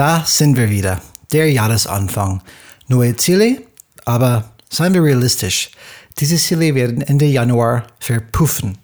Da 0.00 0.24
sind 0.24 0.56
wir 0.56 0.70
wieder. 0.70 1.02
Der 1.30 1.52
Jahresanfang. 1.52 2.40
Neue 2.88 3.16
Ziele, 3.16 3.58
aber 4.06 4.50
seien 4.70 4.94
wir 4.94 5.02
realistisch. 5.02 5.72
Diese 6.18 6.36
Ziele 6.36 6.74
werden 6.74 7.02
Ende 7.02 7.26
Januar 7.26 7.82
verpuffen. 7.98 8.78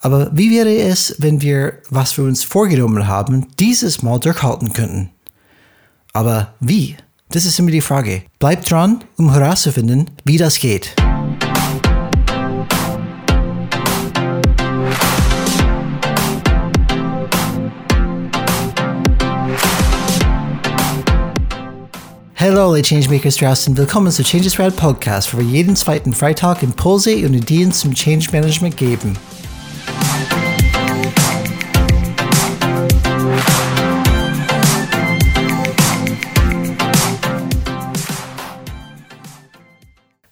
Aber 0.00 0.36
wie 0.36 0.50
wäre 0.50 0.74
es, 0.74 1.14
wenn 1.18 1.42
wir, 1.42 1.74
was 1.90 2.18
wir 2.18 2.24
uns 2.24 2.42
vorgenommen 2.42 3.06
haben, 3.06 3.46
dieses 3.60 4.02
Mal 4.02 4.18
durchhalten 4.18 4.72
könnten? 4.72 5.10
Aber 6.12 6.54
wie? 6.58 6.96
Das 7.28 7.44
ist 7.44 7.60
immer 7.60 7.70
die 7.70 7.80
Frage. 7.80 8.24
Bleibt 8.40 8.68
dran, 8.68 9.04
um 9.18 9.32
herauszufinden, 9.32 10.10
wie 10.24 10.38
das 10.38 10.58
geht. 10.58 10.92
Hallo, 22.44 22.72
alle 22.72 22.82
Changemakers 22.82 23.36
draußen. 23.36 23.76
Willkommen 23.76 24.10
zu 24.10 24.24
Changes 24.24 24.58
Rad 24.58 24.74
Podcast, 24.74 25.32
wo 25.32 25.38
wir 25.38 25.44
jeden 25.44 25.76
zweiten 25.76 26.12
Freitag 26.12 26.64
Impulse 26.64 27.14
und 27.24 27.34
Ideen 27.34 27.70
zum 27.70 27.94
Change 27.94 28.32
Management 28.32 28.76
geben. 28.76 29.16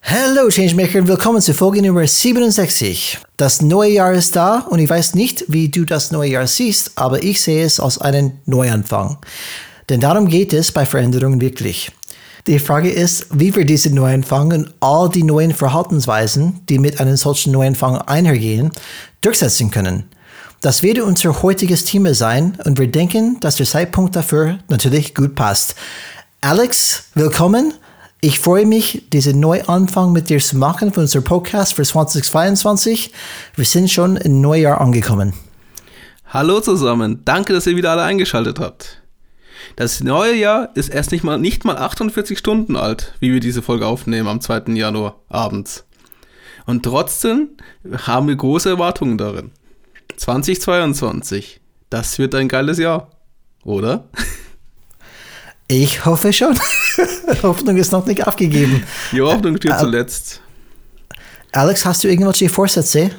Hallo 0.02 0.48
Changemaker 0.48 0.98
und 0.98 1.06
willkommen 1.06 1.40
zu 1.40 1.54
Folge 1.54 1.80
Nummer 1.80 2.08
67. 2.08 3.20
Das 3.36 3.62
neue 3.62 3.92
Jahr 3.92 4.14
ist 4.14 4.34
da 4.34 4.66
und 4.68 4.80
ich 4.80 4.90
weiß 4.90 5.14
nicht, 5.14 5.44
wie 5.46 5.68
du 5.68 5.84
das 5.84 6.10
neue 6.10 6.30
Jahr 6.30 6.48
siehst, 6.48 6.90
aber 6.96 7.22
ich 7.22 7.40
sehe 7.40 7.64
es 7.64 7.78
als 7.78 7.98
einen 7.98 8.40
Neuanfang. 8.46 9.18
Denn 9.88 10.00
darum 10.00 10.26
geht 10.26 10.52
es 10.52 10.72
bei 10.72 10.86
Veränderungen 10.86 11.40
wirklich. 11.40 11.92
Die 12.46 12.58
Frage 12.58 12.90
ist, 12.90 13.26
wie 13.30 13.54
wir 13.54 13.66
diese 13.66 13.94
Neuanfang 13.94 14.52
und 14.52 14.74
all 14.80 15.10
die 15.10 15.22
neuen 15.22 15.52
Verhaltensweisen, 15.52 16.60
die 16.68 16.78
mit 16.78 16.98
einem 16.98 17.16
solchen 17.16 17.52
Neuanfang 17.52 17.98
einhergehen, 17.98 18.70
durchsetzen 19.20 19.70
können. 19.70 20.04
Das 20.62 20.82
wird 20.82 21.00
unser 21.00 21.42
heutiges 21.42 21.84
Thema 21.84 22.14
sein 22.14 22.58
und 22.64 22.78
wir 22.78 22.90
denken, 22.90 23.38
dass 23.40 23.56
der 23.56 23.66
Zeitpunkt 23.66 24.16
dafür 24.16 24.58
natürlich 24.68 25.14
gut 25.14 25.34
passt. 25.34 25.74
Alex, 26.40 27.04
willkommen. 27.14 27.74
Ich 28.22 28.40
freue 28.40 28.66
mich, 28.66 29.08
diesen 29.10 29.40
Neuanfang 29.40 30.12
mit 30.12 30.30
dir 30.30 30.38
zu 30.38 30.56
machen 30.56 30.92
für 30.92 31.00
unser 31.00 31.20
Podcast 31.20 31.74
für 31.74 31.84
2022. 31.84 33.12
Wir 33.54 33.64
sind 33.64 33.90
schon 33.90 34.16
im 34.16 34.40
Neujahr 34.40 34.80
angekommen. 34.80 35.34
Hallo 36.26 36.60
zusammen, 36.60 37.20
danke, 37.24 37.52
dass 37.52 37.66
ihr 37.66 37.76
wieder 37.76 37.90
alle 37.90 38.02
eingeschaltet 38.02 38.58
habt. 38.60 39.02
Das 39.76 40.00
neue 40.00 40.34
Jahr 40.34 40.70
ist 40.74 40.88
erst 40.88 41.12
nicht 41.12 41.24
mal, 41.24 41.38
nicht 41.38 41.64
mal 41.64 41.76
48 41.76 42.38
Stunden 42.38 42.76
alt, 42.76 43.14
wie 43.20 43.32
wir 43.32 43.40
diese 43.40 43.62
Folge 43.62 43.86
aufnehmen 43.86 44.28
am 44.28 44.40
2. 44.40 44.72
Januar 44.74 45.20
abends. 45.28 45.84
Und 46.66 46.82
trotzdem 46.82 47.50
haben 48.06 48.28
wir 48.28 48.36
große 48.36 48.68
Erwartungen 48.68 49.18
darin. 49.18 49.52
2022, 50.16 51.60
das 51.88 52.18
wird 52.18 52.34
ein 52.34 52.48
geiles 52.48 52.78
Jahr, 52.78 53.10
oder? 53.64 54.08
Ich 55.68 56.04
hoffe 56.04 56.32
schon. 56.32 56.58
Hoffnung 57.42 57.76
ist 57.76 57.92
noch 57.92 58.06
nicht 58.06 58.26
aufgegeben. 58.26 58.84
Die 59.12 59.22
Hoffnung 59.22 59.56
steht 59.56 59.78
zuletzt. 59.78 60.40
Alex, 61.52 61.84
hast 61.84 62.04
du 62.04 62.08
irgendwelche 62.08 62.48
Vorsätze 62.48 63.10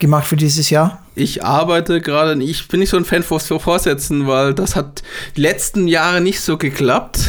gemacht 0.00 0.26
für 0.26 0.36
dieses 0.36 0.70
Jahr? 0.70 1.04
Ich 1.14 1.44
arbeite 1.44 2.00
gerade, 2.00 2.42
ich 2.42 2.66
bin 2.68 2.80
nicht 2.80 2.90
so 2.90 2.96
ein 2.96 3.04
Fan 3.04 3.22
von 3.22 3.38
Vorsätzen, 3.38 4.26
weil 4.26 4.54
das 4.54 4.74
hat 4.74 5.02
die 5.36 5.42
letzten 5.42 5.86
Jahre 5.86 6.20
nicht 6.20 6.40
so 6.40 6.56
geklappt. 6.56 7.20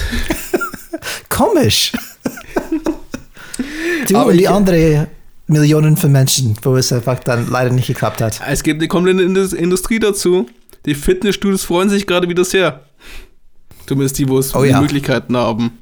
Komisch. 1.29 1.91
du 4.07 4.17
Aber 4.17 4.31
und 4.31 4.37
die 4.37 4.47
andere 4.47 5.07
Millionen 5.47 5.97
von 5.97 6.11
Menschen, 6.11 6.55
wo 6.61 6.75
es 6.77 6.91
einfach 6.93 7.19
dann 7.19 7.49
leider 7.49 7.71
nicht 7.71 7.87
geklappt 7.87 8.21
hat. 8.21 8.41
Es 8.47 8.63
gibt 8.63 8.79
eine 8.81 8.87
komplette 8.87 9.21
Industrie 9.55 9.99
dazu. 9.99 10.47
Die 10.85 10.95
Fitnessstudios 10.95 11.63
freuen 11.63 11.89
sich 11.89 12.07
gerade 12.07 12.27
wieder 12.29 12.45
sehr. 12.45 12.81
Zumindest 13.85 14.17
die, 14.17 14.29
wo 14.29 14.39
es 14.39 14.55
oh, 14.55 14.63
ja. 14.63 14.79
Möglichkeiten 14.79 15.35
haben. 15.35 15.77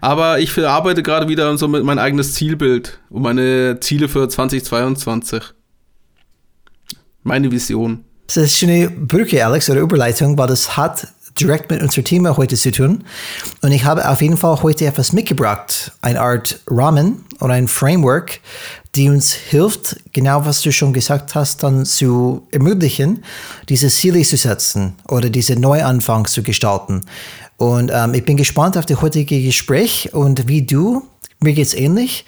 Aber 0.00 0.38
ich 0.38 0.56
arbeite 0.58 1.02
gerade 1.02 1.28
wieder 1.28 1.56
so 1.58 1.68
mit 1.68 1.84
mein 1.84 1.98
eigenes 1.98 2.34
Zielbild 2.34 2.98
und 3.10 3.22
meine 3.22 3.78
Ziele 3.80 4.08
für 4.08 4.28
2022. 4.28 5.42
Meine 7.22 7.50
Vision. 7.50 8.04
Das 8.26 8.36
ist 8.36 8.42
eine 8.42 8.48
schöne 8.48 8.90
Brücke, 8.90 9.44
Alex, 9.44 9.68
oder 9.68 9.80
Überleitung, 9.80 10.38
weil 10.38 10.46
das 10.46 10.76
hat 10.76 11.08
direkt 11.38 11.70
mit 11.70 11.82
unserem 11.82 12.04
Thema 12.04 12.36
heute 12.36 12.56
zu 12.56 12.70
tun. 12.70 13.04
Und 13.62 13.72
ich 13.72 13.84
habe 13.84 14.08
auf 14.08 14.22
jeden 14.22 14.36
Fall 14.36 14.62
heute 14.62 14.86
etwas 14.86 15.12
mitgebracht. 15.12 15.92
Eine 16.00 16.20
Art 16.20 16.60
Rahmen 16.66 17.24
oder 17.40 17.54
ein 17.54 17.68
Framework, 17.68 18.40
die 18.94 19.08
uns 19.08 19.32
hilft, 19.32 19.96
genau 20.12 20.44
was 20.44 20.62
du 20.62 20.72
schon 20.72 20.92
gesagt 20.92 21.34
hast, 21.34 21.62
dann 21.62 21.86
zu 21.86 22.46
ermöglichen, 22.50 23.24
diese 23.68 23.88
Ziele 23.88 24.22
zu 24.22 24.36
setzen 24.36 24.94
oder 25.08 25.30
diese 25.30 25.54
Neuanfang 25.58 26.26
zu 26.26 26.42
gestalten. 26.42 27.02
Und 27.60 27.90
ähm, 27.92 28.14
ich 28.14 28.24
bin 28.24 28.38
gespannt 28.38 28.78
auf 28.78 28.86
das 28.86 29.02
heutige 29.02 29.42
Gespräch 29.42 30.14
und 30.14 30.48
wie 30.48 30.62
du, 30.62 31.02
mir 31.40 31.52
geht 31.52 31.66
es 31.66 31.74
ähnlich. 31.74 32.24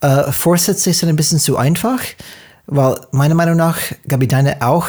Äh, 0.00 0.30
Vorsätze 0.30 0.92
sind 0.92 1.08
ein 1.08 1.16
bisschen 1.16 1.40
zu 1.40 1.56
einfach, 1.56 1.98
weil 2.66 2.94
meiner 3.10 3.34
Meinung 3.34 3.56
nach, 3.56 3.78
Gabi, 4.06 4.28
deine 4.28 4.62
auch, 4.62 4.86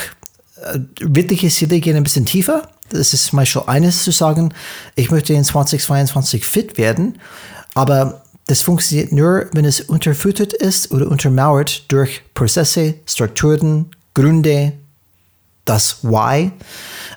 äh, 0.62 0.78
wirkliche 1.00 1.50
Ziele 1.50 1.80
gehen 1.80 1.98
ein 1.98 2.04
bisschen 2.04 2.28
tiefer. 2.28 2.70
Das 2.90 3.16
ist 3.16 3.34
mal 3.34 3.48
schon 3.48 3.68
eines 3.68 4.04
zu 4.04 4.12
sagen, 4.12 4.54
ich 4.94 5.10
möchte 5.10 5.34
in 5.34 5.44
2022 5.44 6.46
fit 6.46 6.78
werden, 6.78 7.18
aber 7.74 8.22
das 8.46 8.62
funktioniert 8.62 9.12
nur, 9.12 9.48
wenn 9.54 9.66
es 9.66 9.82
unterfüttert 9.82 10.54
ist 10.54 10.92
oder 10.92 11.08
untermauert 11.10 11.92
durch 11.92 12.22
Prozesse, 12.36 12.94
Strukturen, 13.08 13.88
Gründe, 14.14 14.74
das 15.66 16.04
Why. 16.04 16.52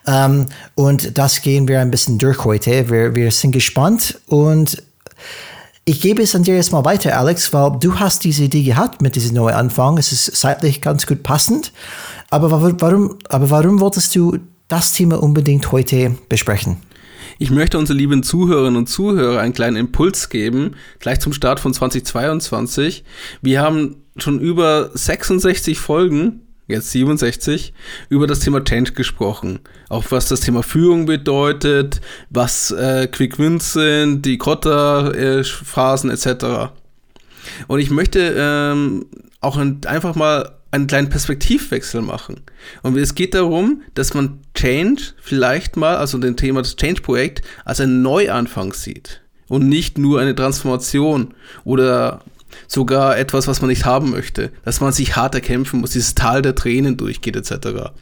Ähm, 0.07 0.47
und 0.75 1.17
das 1.19 1.43
gehen 1.43 1.69
wir 1.69 1.81
ein 1.81 1.91
bisschen 1.91 2.19
durch 2.19 2.45
heute. 2.45 2.91
Wir, 2.91 3.15
wir 3.15 3.31
sind 3.31 3.53
gespannt 3.53 4.19
und 4.27 4.83
ich 5.87 6.01
gebe 6.01 6.23
es 6.23 6.35
an 6.35 6.45
dir 6.45 6.55
jetzt 6.57 6.73
mal 6.73 6.85
weiter, 6.85 7.19
Alex, 7.19 7.53
weil 7.53 7.79
du 7.79 7.99
hast 7.99 8.25
diese 8.25 8.45
Idee 8.45 8.63
gehabt 8.63 9.03
mit 9.03 9.17
diesem 9.17 9.37
neuen 9.37 9.55
Anfang. 9.55 9.99
Es 9.99 10.13
ist 10.13 10.35
zeitlich 10.35 10.81
ganz 10.81 11.07
gut 11.07 11.23
passend. 11.23 11.73
Aber 12.31 12.51
warum, 12.51 13.19
aber 13.29 13.51
warum 13.51 13.81
wolltest 13.81 14.15
du 14.17 14.39
das 14.69 14.95
Thema 14.95 15.23
unbedingt 15.23 15.71
heute 15.73 16.17
besprechen? 16.29 16.79
Ich 17.39 17.51
möchte 17.51 17.79
unsere 17.79 17.99
lieben 17.99 18.23
Zuhörerinnen 18.23 18.77
und 18.77 18.87
Zuhörer 18.87 19.41
einen 19.41 19.53
kleinen 19.53 19.77
Impuls 19.77 20.31
geben, 20.31 20.77
gleich 21.01 21.21
zum 21.21 21.33
Start 21.33 21.61
von 21.61 21.75
2022. 21.75 23.05
Wir 23.43 23.61
haben 23.61 23.97
schon 24.17 24.41
über 24.41 24.91
66 24.95 25.79
Folgen 25.79 26.41
jetzt 26.67 26.91
67, 26.93 27.73
über 28.09 28.27
das 28.27 28.41
Thema 28.41 28.65
Change 28.65 28.93
gesprochen. 28.93 29.61
Auch 29.89 30.05
was 30.11 30.29
das 30.29 30.41
Thema 30.41 30.63
Führung 30.63 31.07
bedeutet, 31.07 32.01
was 32.31 32.71
äh, 32.71 33.07
Quick 33.11 33.39
Wins 33.39 33.73
sind, 33.73 34.23
die 34.23 34.39
Kotter-Phasen 34.39 36.11
äh, 36.11 36.15
etc. 36.15 36.73
Und 37.69 37.81
ich 37.81 37.91
möchte 37.91 38.35
ähm, 38.37 39.07
auch 39.41 39.57
ein, 39.57 39.81
einfach 39.87 40.15
mal 40.15 40.53
einen 40.71 40.87
kleinen 40.89 41.09
Perspektivwechsel 41.09 42.03
machen. 42.03 42.41
Und 42.83 42.97
es 42.97 43.15
geht 43.15 43.35
darum, 43.35 43.83
dass 43.95 44.15
man 44.15 44.41
Change 44.55 45.03
vielleicht 45.21 45.77
mal, 45.77 45.97
also 45.97 46.19
den 46.19 46.37
Thema 46.37 46.63
des 46.63 46.77
Change-Projekt, 46.77 47.43
als 47.65 47.81
einen 47.81 48.03
Neuanfang 48.03 48.73
sieht. 48.73 49.21
Und 49.49 49.69
nicht 49.69 49.99
nur 49.99 50.21
eine 50.21 50.35
Transformation 50.35 51.35
oder 51.65 52.23
sogar 52.67 53.19
etwas, 53.19 53.47
was 53.47 53.61
man 53.61 53.69
nicht 53.69 53.85
haben 53.85 54.11
möchte, 54.11 54.51
dass 54.65 54.81
man 54.81 54.93
sich 54.93 55.17
hart 55.17 55.35
erkämpfen 55.35 55.81
muss, 55.81 55.91
dieses 55.91 56.15
Tal 56.15 56.43
der 56.43 56.55
Tränen 56.55 56.97
durchgeht 56.97 57.37
etc. 57.37 57.93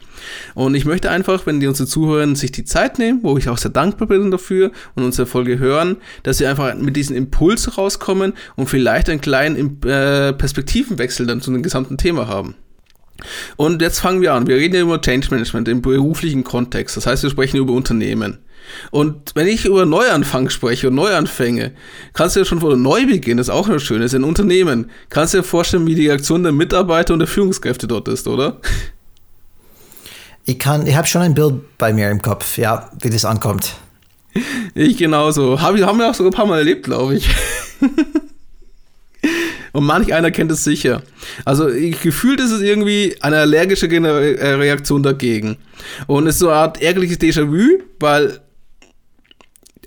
Und 0.53 0.75
ich 0.75 0.85
möchte 0.85 1.09
einfach, 1.09 1.45
wenn 1.45 1.59
die 1.59 1.67
unsere 1.67 1.87
Zuhörer 1.87 2.35
sich 2.35 2.51
die 2.51 2.65
Zeit 2.65 2.99
nehmen, 2.99 3.19
wo 3.23 3.37
ich 3.37 3.49
auch 3.49 3.57
sehr 3.57 3.71
dankbar 3.71 4.07
bin 4.07 4.31
dafür 4.31 4.71
und 4.95 5.03
unsere 5.03 5.27
Folge 5.27 5.59
hören, 5.59 5.97
dass 6.23 6.37
sie 6.37 6.47
einfach 6.47 6.75
mit 6.75 6.95
diesem 6.95 7.15
Impuls 7.15 7.77
rauskommen 7.77 8.33
und 8.55 8.69
vielleicht 8.69 9.09
einen 9.09 9.21
kleinen 9.21 9.81
äh, 9.83 10.33
Perspektivenwechsel 10.33 11.25
dann 11.25 11.41
zu 11.41 11.51
dem 11.51 11.63
gesamten 11.63 11.97
Thema 11.97 12.27
haben. 12.27 12.55
Und 13.55 13.81
jetzt 13.81 13.99
fangen 13.99 14.21
wir 14.21 14.33
an. 14.33 14.47
Wir 14.47 14.55
reden 14.55 14.75
ja 14.75 14.81
über 14.81 14.99
Change 14.99 15.27
Management 15.31 15.67
im 15.67 15.81
beruflichen 15.81 16.43
Kontext. 16.43 16.97
Das 16.97 17.05
heißt, 17.05 17.23
wir 17.23 17.29
sprechen 17.29 17.57
über 17.57 17.73
Unternehmen. 17.73 18.39
Und 18.91 19.31
wenn 19.35 19.47
ich 19.47 19.65
über 19.65 19.85
Neuanfang 19.85 20.49
spreche 20.49 20.87
und 20.89 20.95
Neuanfänge, 20.95 21.71
kannst 22.13 22.35
du 22.35 22.41
ja 22.41 22.45
schon 22.45 22.59
vor 22.59 22.75
Neubeginn, 22.75 23.37
das 23.37 23.47
ist 23.47 23.53
auch 23.53 23.67
noch 23.67 23.79
schön, 23.79 24.01
das 24.01 24.13
ist 24.13 24.19
ein 24.19 24.23
Unternehmen, 24.23 24.89
kannst 25.09 25.33
du 25.33 25.39
dir 25.39 25.43
vorstellen, 25.43 25.85
wie 25.87 25.95
die 25.95 26.07
Reaktion 26.07 26.43
der 26.43 26.51
Mitarbeiter 26.51 27.13
und 27.13 27.19
der 27.19 27.27
Führungskräfte 27.27 27.87
dort 27.87 28.07
ist, 28.07 28.27
oder? 28.27 28.59
Ich 30.45 30.59
kann, 30.59 30.85
ich 30.85 30.95
habe 30.95 31.07
schon 31.07 31.21
ein 31.21 31.33
Bild 31.33 31.77
bei 31.77 31.93
mir 31.93 32.09
im 32.09 32.21
Kopf, 32.21 32.57
ja, 32.57 32.89
wie 33.01 33.09
das 33.09 33.23
ankommt. 33.25 33.75
Ich 34.73 34.97
genauso. 34.97 35.61
Hab, 35.61 35.77
haben 35.79 35.99
wir 35.99 36.09
auch 36.09 36.13
sogar 36.13 36.31
ein 36.31 36.35
paar 36.35 36.47
Mal 36.47 36.59
erlebt, 36.59 36.83
glaube 36.83 37.15
ich. 37.15 37.29
Und 39.71 39.85
manch 39.85 40.13
einer 40.13 40.29
kennt 40.31 40.51
es 40.51 40.63
sicher. 40.63 41.01
Also 41.45 41.67
ich, 41.67 41.99
gefühlt 42.01 42.39
ist 42.39 42.51
es 42.51 42.61
irgendwie 42.61 43.15
eine 43.21 43.37
allergische 43.37 43.87
äh, 43.87 44.53
Reaktion 44.53 45.01
dagegen. 45.01 45.57
Und 46.05 46.27
es 46.27 46.35
ist 46.35 46.39
so 46.39 46.49
eine 46.49 46.57
Art 46.57 46.81
ärgerliches 46.81 47.19
Déjà-vu, 47.19 47.81
weil 47.99 48.39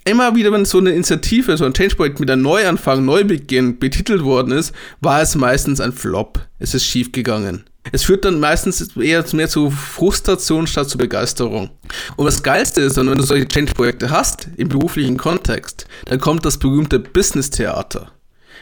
immer 0.06 0.34
wieder, 0.34 0.52
wenn 0.52 0.64
so 0.64 0.78
eine 0.78 0.92
Initiative, 0.92 1.56
so 1.56 1.64
ein 1.64 1.74
Change-Projekt 1.74 2.20
mit 2.20 2.30
einem 2.30 2.42
Neuanfang, 2.42 3.04
Neubeginn 3.04 3.78
betitelt 3.78 4.22
worden 4.22 4.52
ist, 4.52 4.72
war 5.00 5.20
es 5.20 5.34
meistens 5.34 5.80
ein 5.80 5.92
Flop. 5.92 6.40
Es 6.58 6.74
ist 6.74 6.84
schiefgegangen. 6.84 7.64
Es 7.92 8.04
führt 8.04 8.24
dann 8.24 8.40
meistens 8.40 8.96
eher 8.96 9.24
mehr 9.32 9.48
zu 9.48 9.70
Frustration 9.70 10.66
statt 10.66 10.88
zu 10.88 10.98
Begeisterung. 10.98 11.70
Und 12.16 12.26
das 12.26 12.42
Geilste 12.42 12.80
ist 12.80 12.96
wenn 12.96 13.06
du 13.06 13.22
solche 13.22 13.46
Change-Projekte 13.46 14.10
hast, 14.10 14.48
im 14.56 14.68
beruflichen 14.68 15.16
Kontext, 15.16 15.86
dann 16.06 16.20
kommt 16.20 16.44
das 16.44 16.58
berühmte 16.58 16.98
Business-Theater, 16.98 18.10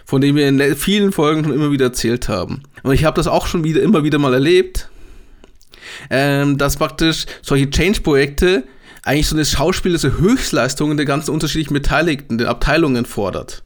von 0.04 0.20
dem 0.20 0.36
wir 0.36 0.48
in 0.48 0.76
vielen 0.76 1.12
Folgen 1.12 1.44
schon 1.44 1.54
immer 1.54 1.70
wieder 1.70 1.86
erzählt 1.86 2.28
haben. 2.28 2.62
Und 2.82 2.92
ich 2.94 3.04
habe 3.04 3.16
das 3.16 3.26
auch 3.26 3.46
schon 3.46 3.64
wieder, 3.64 3.82
immer 3.82 4.02
wieder 4.02 4.18
mal 4.18 4.34
erlebt, 4.34 4.88
ähm, 6.10 6.58
dass 6.58 6.76
praktisch 6.76 7.24
solche 7.42 7.70
Change-Projekte 7.70 8.64
eigentlich 9.04 9.28
so 9.28 9.36
eine 9.36 9.44
schauspielerische 9.44 10.18
Höchstleistung 10.18 10.96
der 10.96 11.06
ganzen 11.06 11.30
unterschiedlichen 11.30 11.74
Beteiligten, 11.74 12.38
den 12.38 12.46
Abteilungen 12.46 13.04
fordert. 13.04 13.62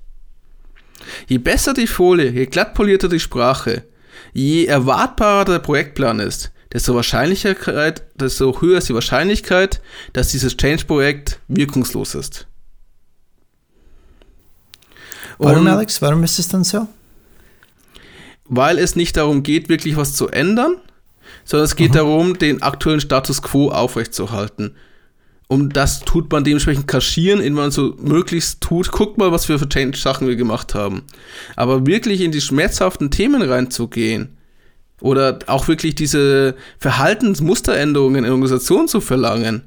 Je 1.26 1.38
besser 1.38 1.74
die 1.74 1.86
Folie, 1.86 2.30
je 2.30 2.46
glatt 2.46 2.74
polierter 2.74 3.08
die 3.08 3.20
Sprache, 3.20 3.84
je 4.32 4.66
erwartbarer 4.66 5.44
der 5.44 5.58
Projektplan 5.60 6.18
ist, 6.18 6.50
desto 6.72 6.94
Wahrscheinlichkeit, 6.94 8.02
desto 8.16 8.60
höher 8.60 8.78
ist 8.78 8.88
die 8.88 8.94
Wahrscheinlichkeit, 8.94 9.80
dass 10.12 10.32
dieses 10.32 10.56
Change-Projekt 10.56 11.38
wirkungslos 11.48 12.14
ist. 12.14 12.46
Warum, 15.38 15.60
Und, 15.60 15.68
Alex? 15.68 16.02
Warum 16.02 16.24
ist 16.24 16.38
es 16.40 16.48
dann 16.48 16.64
so? 16.64 16.88
Weil 18.44 18.78
es 18.78 18.96
nicht 18.96 19.16
darum 19.16 19.44
geht, 19.44 19.68
wirklich 19.68 19.96
was 19.96 20.14
zu 20.14 20.28
ändern, 20.28 20.76
sondern 21.44 21.64
es 21.64 21.76
geht 21.76 21.90
mhm. 21.90 21.96
darum, 21.96 22.38
den 22.38 22.60
aktuellen 22.60 23.00
Status 23.00 23.40
quo 23.40 23.70
aufrechtzuerhalten. 23.70 24.74
Und 25.48 25.76
das 25.76 26.00
tut 26.00 26.30
man 26.30 26.44
dementsprechend 26.44 26.86
kaschieren, 26.86 27.40
indem 27.40 27.54
man 27.54 27.70
so 27.70 27.96
möglichst 27.98 28.60
tut, 28.60 28.92
guckt 28.92 29.16
mal, 29.16 29.32
was 29.32 29.46
für 29.46 29.58
Change-Sachen 29.58 30.28
wir 30.28 30.36
gemacht 30.36 30.74
haben. 30.74 31.02
Aber 31.56 31.86
wirklich 31.86 32.20
in 32.20 32.32
die 32.32 32.42
schmerzhaften 32.42 33.10
Themen 33.10 33.40
reinzugehen 33.40 34.36
oder 35.00 35.38
auch 35.46 35.66
wirklich 35.66 35.94
diese 35.94 36.54
Verhaltensmusteränderungen 36.78 38.24
in 38.24 38.30
Organisationen 38.30 38.88
zu 38.88 39.00
verlangen, 39.00 39.62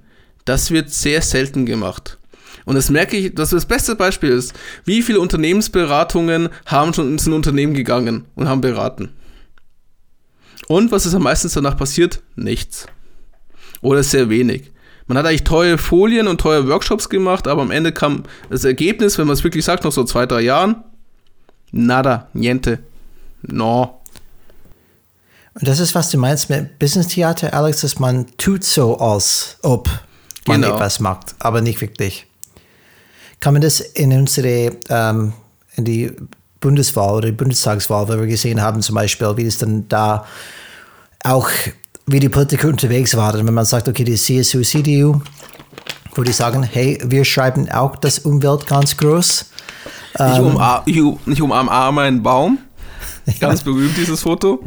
das 0.45 0.69
wird 0.69 0.91
sehr 0.91 1.23
selten 1.23 1.65
gemacht. 1.65 2.19
Und 2.65 2.75
das 2.75 2.91
merke 2.91 3.17
ich, 3.17 3.33
dass 3.33 3.49
das 3.49 3.65
beste 3.65 3.95
Beispiel 3.95 4.29
ist, 4.29 4.53
wie 4.85 5.01
viele 5.01 5.19
Unternehmensberatungen 5.19 6.49
haben 6.67 6.93
schon 6.93 7.11
ins 7.11 7.27
Unternehmen 7.27 7.73
gegangen 7.73 8.25
und 8.35 8.47
haben 8.47 8.61
beraten. 8.61 9.09
Und 10.67 10.91
was 10.91 11.07
ist 11.07 11.15
am 11.15 11.23
meisten 11.23 11.49
danach 11.51 11.75
passiert? 11.75 12.21
Nichts. 12.35 12.85
Oder 13.81 14.03
sehr 14.03 14.29
wenig. 14.29 14.71
Man 15.07 15.17
hat 15.17 15.25
eigentlich 15.25 15.43
teure 15.43 15.77
Folien 15.77 16.27
und 16.27 16.39
teure 16.39 16.67
Workshops 16.67 17.09
gemacht, 17.09 17.47
aber 17.47 17.61
am 17.61 17.71
Ende 17.71 17.91
kam 17.91 18.23
das 18.49 18.63
Ergebnis, 18.63 19.17
wenn 19.17 19.27
man 19.27 19.33
es 19.33 19.43
wirklich 19.43 19.65
sagt, 19.65 19.83
noch 19.83 19.91
so 19.91 20.03
zwei, 20.03 20.25
drei 20.25 20.41
Jahren, 20.41 20.83
nada, 21.71 22.27
niente, 22.33 22.79
no. 23.41 24.01
Und 25.53 25.67
das 25.67 25.79
ist, 25.79 25.95
was 25.95 26.09
du 26.11 26.17
meinst 26.17 26.49
mit 26.49 26.79
Business 26.79 27.07
Theater, 27.07 27.53
Alex, 27.53 27.81
dass 27.81 27.99
man 27.99 28.25
tut 28.37 28.63
so, 28.63 28.97
als 28.97 29.57
ob 29.63 29.89
man 30.47 30.61
genau. 30.61 30.75
etwas 30.75 30.99
macht, 30.99 31.35
aber 31.39 31.61
nicht 31.61 31.81
wirklich. 31.81 32.25
Kann 33.39 33.53
man 33.53 33.61
das 33.61 33.79
in 33.79 34.13
unsere, 34.13 34.77
ähm, 34.89 35.33
in 35.75 35.85
die 35.85 36.11
Bundeswahl 36.61 37.15
oder 37.15 37.27
die 37.27 37.35
Bundestagswahl, 37.35 38.07
weil 38.07 38.19
wir 38.19 38.27
gesehen 38.27 38.61
haben 38.61 38.81
zum 38.81 38.95
Beispiel, 38.95 39.35
wie 39.35 39.45
das 39.45 39.57
dann 39.57 39.89
da 39.89 40.25
auch 41.23 41.49
wie 42.07 42.19
die 42.19 42.29
Politiker 42.29 42.67
unterwegs 42.67 43.15
waren. 43.15 43.45
Wenn 43.45 43.53
man 43.53 43.65
sagt, 43.65 43.87
okay, 43.87 44.03
die 44.03 44.15
CSU, 44.15 44.61
CDU, 44.61 45.21
wo 46.15 46.23
die 46.23 46.31
sagen, 46.31 46.63
hey, 46.63 46.99
wir 47.05 47.23
schreiben 47.25 47.69
auch 47.69 47.95
das 47.95 48.19
Umwelt 48.19 48.67
ganz 48.67 48.97
groß. 48.97 49.45
Ich, 50.13 50.19
ähm, 50.19 50.45
umar 50.45 50.83
ich, 50.85 51.01
ich 51.25 51.41
umarme 51.41 52.01
einen 52.01 52.21
Baum. 52.21 52.59
Ganz 53.39 53.61
berühmt, 53.61 53.95
dieses 53.95 54.21
Foto. 54.21 54.63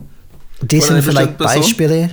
Die 0.62 0.80
sind 0.80 1.02
vielleicht 1.02 1.36
Beispiele. 1.36 2.10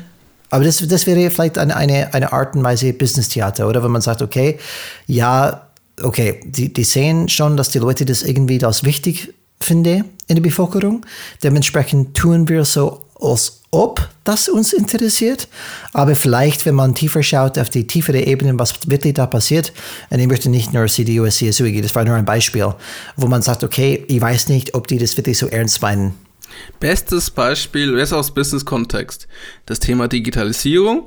Aber 0.50 0.66
das, 0.66 0.86
das 0.86 1.06
wäre 1.06 1.30
vielleicht 1.30 1.58
eine, 1.58 1.76
eine, 1.76 2.14
eine 2.14 2.34
Art 2.34 2.56
und 2.56 2.64
Weise 2.64 2.92
Business-Theater, 2.92 3.68
oder? 3.68 3.84
Wenn 3.84 3.92
man 3.92 4.02
sagt, 4.02 4.22
okay, 4.22 4.60
ja, 5.08 5.68
okay, 6.04 6.42
die, 6.44 6.74
die 6.74 6.84
sehen 6.84 7.30
schon, 7.30 7.56
dass 7.56 7.70
die 7.70 7.80
Leute 7.80 8.06
das 8.06 8.24
irgendwie 8.24 8.64
als 8.64 8.84
wichtig 8.84 9.34
finden 9.62 10.06
in 10.28 10.36
der 10.36 10.42
Bevölkerung. 10.42 11.06
Dementsprechend 11.42 12.18
tun 12.18 12.50
wir 12.50 12.66
so, 12.66 13.06
als 13.22 13.62
ob 13.72 14.10
das 14.26 14.50
uns 14.50 14.74
interessiert, 14.74 15.48
aber 15.94 16.16
vielleicht, 16.16 16.66
wenn 16.66 16.76
man 16.76 16.94
tiefer 16.94 17.24
schaut 17.24 17.58
auf 17.58 17.70
die 17.70 17.88
tiefere 17.88 18.20
Ebene, 18.20 18.60
was 18.60 18.90
wirklich 18.90 19.14
da 19.14 19.28
passiert, 19.28 19.72
und 20.10 20.20
ich 20.20 20.28
möchte 20.28 20.50
nicht 20.50 20.74
nur 20.74 20.88
CDU 20.88 21.22
oder 21.22 21.32
CSU 21.32 21.64
gehen, 21.66 21.82
das 21.82 21.96
war 21.96 22.04
nur 22.04 22.16
ein 22.16 22.26
Beispiel, 22.26 22.74
wo 23.16 23.28
man 23.28 23.42
sagt, 23.42 23.64
okay, 23.64 24.04
ich 24.08 24.20
weiß 24.20 24.50
nicht, 24.50 24.76
ob 24.76 24.88
die 24.88 24.98
das 24.98 25.16
wirklich 25.16 25.38
so 25.38 25.48
ernst 25.48 25.82
meinen. 25.82 26.14
Bestes 26.80 27.30
Beispiel, 27.30 27.94
besser 27.94 28.18
aus 28.18 28.32
Business-Kontext, 28.32 29.28
das 29.66 29.80
Thema 29.80 30.10
Digitalisierung, 30.10 31.06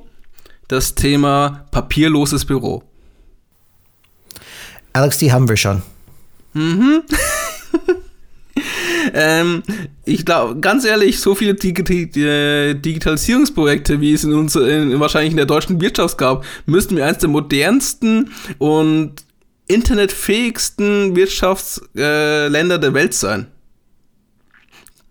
das 0.68 0.94
Thema 0.94 1.66
papierloses 1.70 2.46
Büro. 2.46 2.82
Alex, 4.94 5.18
die 5.18 5.32
haben 5.32 5.48
wir 5.48 5.56
schon. 5.56 5.82
Mhm. 6.54 7.02
ähm, 9.14 9.62
ich 10.04 10.26
glaube, 10.26 10.58
ganz 10.58 10.84
ehrlich, 10.84 11.20
so 11.20 11.36
viele 11.36 11.52
äh, 11.52 12.74
Digitalisierungsprojekte, 12.74 14.00
wie 14.00 14.12
es 14.12 14.24
in 14.24 14.34
uns 14.34 14.56
in, 14.56 14.98
wahrscheinlich 14.98 15.30
in 15.30 15.36
der 15.36 15.46
deutschen 15.46 15.80
Wirtschaft 15.80 16.18
gab, 16.18 16.44
müssten 16.66 16.96
wir 16.96 17.06
eines 17.06 17.18
der 17.18 17.28
modernsten 17.28 18.32
und 18.58 19.12
internetfähigsten 19.68 21.14
Wirtschaftsländer 21.14 22.74
äh, 22.74 22.80
der 22.80 22.92
Welt 22.92 23.14
sein. 23.14 23.46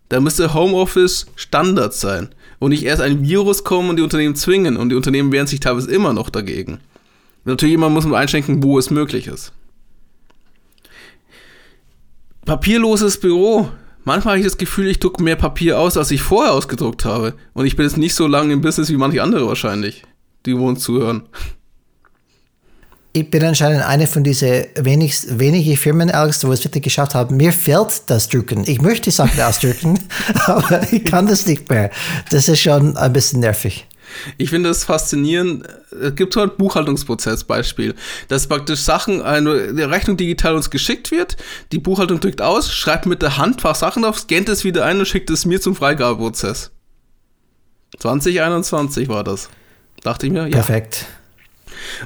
Da 0.10 0.20
müsste 0.20 0.54
Homeoffice 0.54 1.28
Standard 1.38 1.94
sein 1.94 2.28
und 2.60 2.72
nicht 2.72 2.84
erst 2.84 3.02
ein 3.02 3.24
Virus 3.24 3.64
kommen 3.64 3.90
und 3.90 3.96
die 3.96 4.04
Unternehmen 4.04 4.36
zwingen 4.36 4.76
und 4.76 4.90
die 4.90 4.96
Unternehmen 4.96 5.32
wehren 5.32 5.48
sich 5.48 5.62
teilweise 5.62 5.90
immer 5.90 6.12
noch 6.12 6.30
dagegen. 6.30 6.80
Natürlich 7.46 7.76
immer 7.76 7.90
muss 7.90 8.06
man 8.06 8.22
einschränken, 8.22 8.64
wo 8.64 8.78
es 8.78 8.90
möglich 8.90 9.28
ist. 9.28 9.54
Papierloses 12.46 13.18
Büro 13.22 13.70
Manchmal 14.06 14.34
habe 14.34 14.40
ich 14.40 14.46
das 14.46 14.58
Gefühl, 14.58 14.88
ich 14.88 15.00
drucke 15.00 15.24
mehr 15.24 15.36
Papier 15.36 15.80
aus, 15.80 15.96
als 15.96 16.12
ich 16.12 16.22
vorher 16.22 16.54
ausgedruckt 16.54 17.06
habe. 17.06 17.34
Und 17.54 17.66
ich 17.66 17.76
bin 17.76 17.86
jetzt 17.86 17.98
nicht 17.98 18.16
so 18.16 18.28
lange 18.28 18.54
im 18.54 18.62
Business 18.62 18.90
wie 18.90 18.98
manche 18.98 19.24
andere 19.24 19.48
wahrscheinlich, 19.48 20.04
die 20.46 20.54
uns 20.54 20.84
zuhören. 20.84 21.24
Ich 23.16 23.30
bin 23.30 23.44
anscheinend 23.44 23.84
eine 23.84 24.08
von 24.08 24.24
diesen 24.24 24.66
wenig, 24.76 25.40
wenigen 25.40 25.78
Firmen, 25.78 26.10
Alex, 26.10 26.44
wo 26.46 26.52
es 26.52 26.64
wirklich 26.64 26.84
geschafft 26.84 27.14
haben. 27.14 27.38
Mir 27.38 27.54
fehlt 27.54 28.02
das 28.08 28.28
Drucken. 28.28 28.64
Ich 28.66 28.82
möchte 28.82 29.12
Sachen 29.12 29.40
ausdrücken, 29.42 30.00
aber 30.48 30.92
ich 30.92 31.06
kann 31.06 31.28
das 31.28 31.46
nicht 31.46 31.70
mehr. 31.70 31.92
Das 32.32 32.48
ist 32.50 32.62
schon 32.62 32.98
ein 32.98 33.14
bisschen 33.14 33.42
nervig. 33.42 33.88
Ich 34.38 34.50
finde 34.50 34.70
es 34.70 34.84
faszinierend. 34.84 35.66
Es 35.92 36.16
gibt 36.16 36.34
so 36.34 36.42
ein 36.42 36.52
Buchhaltungsprozess-Beispiel, 36.58 37.96
dass 38.28 38.48
praktisch 38.48 38.82
Sachen, 38.82 39.22
eine 39.22 39.90
Rechnung 39.90 40.18
digital 40.18 40.56
uns 40.56 40.70
geschickt 40.70 41.12
wird, 41.12 41.38
die 41.72 41.80
Buchhaltung 41.80 42.20
drückt 42.20 42.42
aus, 42.42 42.74
schreibt 42.74 43.06
mit 43.06 43.22
der 43.22 43.38
Hand 43.38 43.58
ein 43.58 43.64
paar 43.64 43.76
Sachen 43.76 44.06
auf, 44.06 44.20
scannt 44.20 44.50
es 44.50 44.64
wieder 44.64 44.86
ein 44.86 45.00
und 45.00 45.08
schickt 45.08 45.30
es 45.30 45.46
mir 45.46 45.62
zum 45.62 45.76
Freigabeprozess. 45.76 46.72
2021 48.00 49.08
war 49.08 49.24
das. 49.24 49.50
Dachte 50.02 50.26
ich 50.28 50.34
mir, 50.34 50.44
ja. 50.44 50.50
Perfekt. 50.50 51.06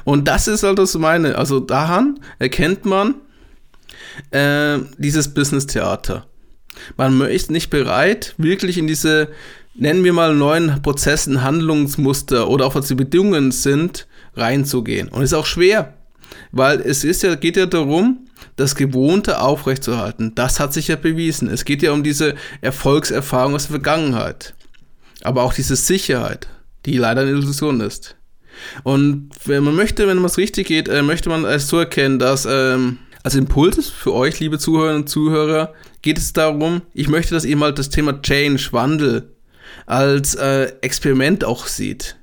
Und 0.04 0.28
das 0.28 0.48
ist 0.48 0.62
halt 0.62 0.78
das 0.78 0.94
meine. 0.94 1.36
Also 1.36 1.60
daran 1.60 2.20
erkennt 2.38 2.84
man 2.84 3.16
äh, 4.30 4.78
dieses 4.98 5.34
Business-Theater. 5.34 6.26
Man 6.96 7.20
ist 7.22 7.50
nicht 7.50 7.70
bereit, 7.70 8.34
wirklich 8.38 8.78
in 8.78 8.86
diese 8.86 9.28
nennen 9.78 10.04
wir 10.04 10.12
mal, 10.12 10.34
neuen 10.34 10.82
Prozessen, 10.82 11.42
Handlungsmuster 11.42 12.48
oder 12.48 12.66
auch 12.66 12.74
was 12.74 12.88
die 12.88 12.94
Bedingungen 12.94 13.52
sind, 13.52 14.06
reinzugehen. 14.34 15.08
Und 15.08 15.22
ist 15.22 15.34
auch 15.34 15.46
schwer, 15.46 15.94
weil 16.52 16.80
es 16.80 17.04
ist 17.04 17.22
ja, 17.22 17.34
geht 17.36 17.56
ja 17.56 17.66
darum, 17.66 18.26
das 18.56 18.74
Gewohnte 18.74 19.40
aufrechtzuerhalten. 19.40 20.34
Das 20.34 20.60
hat 20.60 20.72
sich 20.74 20.88
ja 20.88 20.96
bewiesen. 20.96 21.48
Es 21.48 21.64
geht 21.64 21.82
ja 21.82 21.92
um 21.92 22.02
diese 22.02 22.34
Erfolgserfahrung 22.60 23.54
aus 23.54 23.64
der 23.64 23.76
Vergangenheit. 23.76 24.54
Aber 25.22 25.42
auch 25.42 25.54
diese 25.54 25.76
Sicherheit, 25.76 26.48
die 26.84 26.98
leider 26.98 27.22
eine 27.22 27.30
Illusion 27.30 27.80
ist. 27.80 28.16
Und 28.82 29.30
wenn 29.44 29.62
man 29.62 29.76
möchte, 29.76 30.08
wenn 30.08 30.16
man 30.16 30.26
es 30.26 30.38
richtig 30.38 30.66
geht, 30.66 30.88
äh, 30.88 31.02
möchte 31.02 31.28
man 31.28 31.44
es 31.44 31.68
so 31.68 31.78
erkennen, 31.78 32.18
dass 32.18 32.46
ähm, 32.50 32.98
als 33.22 33.36
Impuls 33.36 33.88
für 33.88 34.12
euch, 34.12 34.40
liebe 34.40 34.58
Zuhörerinnen 34.58 35.02
und 35.02 35.08
Zuhörer, 35.08 35.74
geht 36.02 36.18
es 36.18 36.32
darum, 36.32 36.82
ich 36.94 37.08
möchte, 37.08 37.34
dass 37.34 37.44
ihr 37.44 37.56
mal 37.56 37.72
das 37.72 37.90
Thema 37.90 38.20
Change, 38.20 38.68
Wandel, 38.72 39.36
als 39.86 40.34
äh, 40.34 40.72
Experiment 40.80 41.44
auch 41.44 41.66
sieht. 41.66 42.16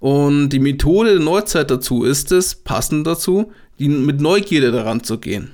Und 0.00 0.48
die 0.48 0.58
Methode 0.58 1.10
der 1.10 1.20
Neuzeit 1.20 1.70
dazu 1.70 2.04
ist 2.04 2.32
es, 2.32 2.56
passend 2.56 3.06
dazu, 3.06 3.52
die, 3.78 3.88
mit 3.88 4.20
Neugierde 4.20 4.72
daran 4.72 5.04
zu 5.04 5.18
gehen. 5.18 5.52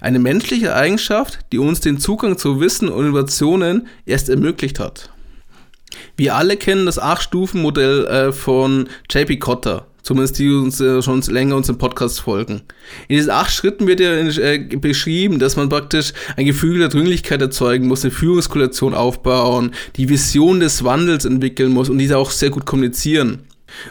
Eine 0.00 0.18
menschliche 0.18 0.74
Eigenschaft, 0.74 1.40
die 1.52 1.58
uns 1.58 1.80
den 1.80 1.98
Zugang 1.98 2.36
zu 2.36 2.60
Wissen 2.60 2.88
und 2.88 3.06
Innovationen 3.06 3.86
erst 4.06 4.28
ermöglicht 4.28 4.78
hat. 4.78 5.10
Wir 6.16 6.36
alle 6.36 6.56
kennen 6.56 6.86
das 6.86 6.98
Acht-Stufen-Modell 6.98 8.06
äh, 8.06 8.32
von 8.32 8.88
JP 9.10 9.38
Cotter. 9.38 9.86
Zumindest 10.02 10.38
die 10.38 10.50
uns 10.50 10.80
äh, 10.80 11.02
schon 11.02 11.20
länger 11.22 11.56
uns 11.56 11.68
im 11.68 11.78
Podcast 11.78 12.20
folgen. 12.20 12.62
In 13.08 13.16
diesen 13.16 13.30
acht 13.30 13.52
Schritten 13.52 13.86
wird 13.86 14.00
ja 14.00 14.12
äh, 14.12 14.58
beschrieben, 14.58 15.38
dass 15.38 15.56
man 15.56 15.68
praktisch 15.68 16.12
ein 16.36 16.46
Gefühl 16.46 16.78
der 16.78 16.88
Dringlichkeit 16.88 17.40
erzeugen 17.40 17.86
muss, 17.86 18.04
eine 18.04 18.10
Führungskultur 18.10 18.98
aufbauen, 18.98 19.72
die 19.96 20.08
Vision 20.08 20.60
des 20.60 20.84
Wandels 20.84 21.24
entwickeln 21.24 21.72
muss 21.72 21.88
und 21.90 21.98
diese 21.98 22.18
auch 22.18 22.30
sehr 22.30 22.50
gut 22.50 22.66
kommunizieren. 22.66 23.40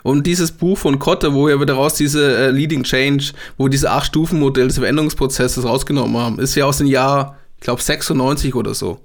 Und 0.03 0.27
dieses 0.27 0.51
Buch 0.51 0.77
von 0.77 0.99
Kotter, 0.99 1.33
wo 1.33 1.47
wir 1.47 1.65
daraus 1.65 1.93
diese 1.93 2.35
äh, 2.35 2.51
Leading 2.51 2.83
Change, 2.83 3.31
wo 3.57 3.67
diese 3.67 3.91
acht 3.91 4.07
Stufen 4.07 4.39
Modell 4.39 4.67
des 4.67 4.77
Veränderungsprozesses 4.77 5.63
rausgenommen 5.63 6.17
haben, 6.17 6.39
ist 6.39 6.55
ja 6.55 6.65
aus 6.65 6.77
dem 6.77 6.87
Jahr, 6.87 7.37
ich 7.57 7.61
glaube 7.61 7.81
96 7.81 8.55
oder 8.55 8.73
so. 8.73 8.99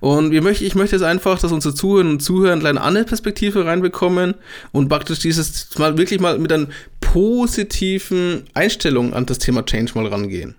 Und 0.00 0.30
wir 0.30 0.42
möchten, 0.42 0.64
ich 0.64 0.74
möchte 0.74 0.96
jetzt 0.96 1.04
einfach, 1.04 1.38
dass 1.38 1.52
unsere 1.52 1.74
Zuhörer 1.74 2.08
und 2.08 2.20
Zuhörer 2.20 2.52
eine 2.52 2.80
andere 2.80 3.04
Perspektive 3.04 3.64
reinbekommen 3.64 4.34
und 4.72 4.88
praktisch 4.88 5.20
dieses 5.20 5.76
mal 5.78 5.96
wirklich 5.98 6.20
mal 6.20 6.38
mit 6.38 6.52
einer 6.52 6.68
positiven 7.00 8.44
Einstellung 8.54 9.14
an 9.14 9.26
das 9.26 9.38
Thema 9.38 9.64
Change 9.64 9.92
mal 9.94 10.06
rangehen. 10.06 10.56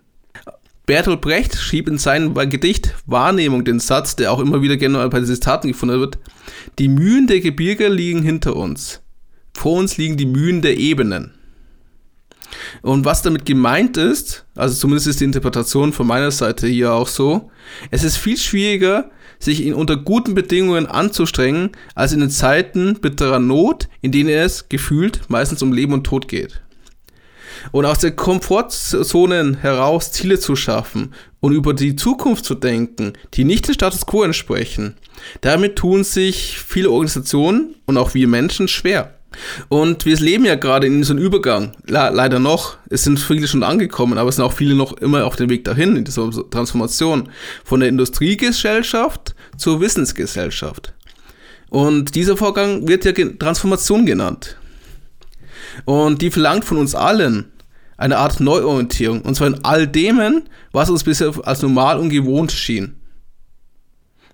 Bertolt 0.87 1.19
Brecht 1.19 1.55
schrieb 1.55 1.89
in 1.89 1.97
seinem 1.97 2.33
Gedicht 2.33 2.95
Wahrnehmung 3.05 3.65
den 3.65 3.79
Satz, 3.79 4.15
der 4.15 4.31
auch 4.31 4.39
immer 4.39 4.61
wieder 4.61 4.77
gerne 4.77 5.07
bei 5.09 5.21
Zitaten 5.21 5.67
gefunden 5.67 5.99
wird, 5.99 6.17
die 6.79 6.87
Mühen 6.87 7.27
der 7.27 7.41
Gebirge 7.41 7.89
liegen 7.89 8.23
hinter 8.23 8.55
uns. 8.55 9.01
Vor 9.53 9.77
uns 9.77 9.97
liegen 9.97 10.15
die 10.15 10.25
Mühen 10.25 10.61
der 10.61 10.77
Ebenen. 10.77 11.36
Und 12.81 13.05
was 13.05 13.21
damit 13.21 13.45
gemeint 13.45 13.97
ist, 13.97 14.45
also 14.55 14.75
zumindest 14.75 15.07
ist 15.07 15.19
die 15.19 15.25
Interpretation 15.25 15.93
von 15.93 16.07
meiner 16.07 16.31
Seite 16.31 16.67
hier 16.67 16.93
auch 16.93 17.07
so, 17.07 17.51
es 17.91 18.03
ist 18.03 18.17
viel 18.17 18.37
schwieriger, 18.37 19.11
sich 19.39 19.65
in 19.65 19.73
unter 19.73 19.97
guten 19.97 20.33
Bedingungen 20.33 20.87
anzustrengen, 20.87 21.71
als 21.95 22.13
in 22.13 22.19
den 22.19 22.29
Zeiten 22.29 22.99
bitterer 22.99 23.39
Not, 23.39 23.87
in 24.01 24.11
denen 24.11 24.29
es 24.29 24.69
gefühlt 24.69 25.21
meistens 25.29 25.61
um 25.61 25.73
Leben 25.73 25.93
und 25.93 26.03
Tod 26.05 26.27
geht. 26.27 26.61
Und 27.71 27.85
aus 27.85 27.99
der 27.99 28.11
Komfortzonen 28.11 29.55
heraus 29.55 30.11
Ziele 30.11 30.39
zu 30.39 30.55
schaffen 30.55 31.13
und 31.39 31.53
über 31.53 31.73
die 31.73 31.95
Zukunft 31.95 32.45
zu 32.45 32.55
denken, 32.55 33.13
die 33.33 33.43
nicht 33.43 33.67
dem 33.67 33.73
Status 33.73 34.05
quo 34.05 34.23
entsprechen, 34.23 34.95
damit 35.41 35.75
tun 35.75 36.03
sich 36.03 36.59
viele 36.59 36.91
Organisationen 36.91 37.75
und 37.85 37.97
auch 37.97 38.13
wir 38.13 38.27
Menschen 38.27 38.67
schwer. 38.67 39.16
Und 39.69 40.05
wir 40.05 40.15
leben 40.17 40.45
ja 40.45 40.55
gerade 40.55 40.87
in 40.87 41.03
so 41.03 41.13
einem 41.13 41.23
Übergang. 41.23 41.73
Le 41.85 42.09
leider 42.13 42.39
noch. 42.39 42.77
Es 42.89 43.03
sind 43.03 43.19
viele 43.19 43.47
schon 43.47 43.63
angekommen, 43.63 44.17
aber 44.17 44.29
es 44.29 44.37
sind 44.37 44.45
auch 44.45 44.53
viele 44.53 44.75
noch 44.75 44.93
immer 44.97 45.25
auf 45.25 45.35
dem 45.35 45.49
Weg 45.49 45.63
dahin, 45.65 45.95
in 45.95 46.05
dieser 46.05 46.29
Transformation 46.49 47.29
von 47.63 47.79
der 47.79 47.89
Industriegesellschaft 47.89 49.35
zur 49.57 49.81
Wissensgesellschaft. 49.81 50.93
Und 51.69 52.15
dieser 52.15 52.37
Vorgang 52.37 52.87
wird 52.87 53.05
ja 53.05 53.11
Transformation 53.11 54.05
genannt. 54.05 54.57
Und 55.85 56.21
die 56.21 56.31
verlangt 56.31 56.65
von 56.65 56.77
uns 56.77 56.95
allen 56.95 57.51
eine 57.97 58.17
Art 58.17 58.39
Neuorientierung. 58.39 59.21
Und 59.21 59.35
zwar 59.35 59.47
in 59.47 59.63
all 59.63 59.87
dem, 59.87 60.43
was 60.71 60.89
uns 60.89 61.03
bisher 61.03 61.33
als 61.43 61.61
normal 61.61 61.99
und 61.99 62.09
gewohnt 62.09 62.51
schien 62.51 62.96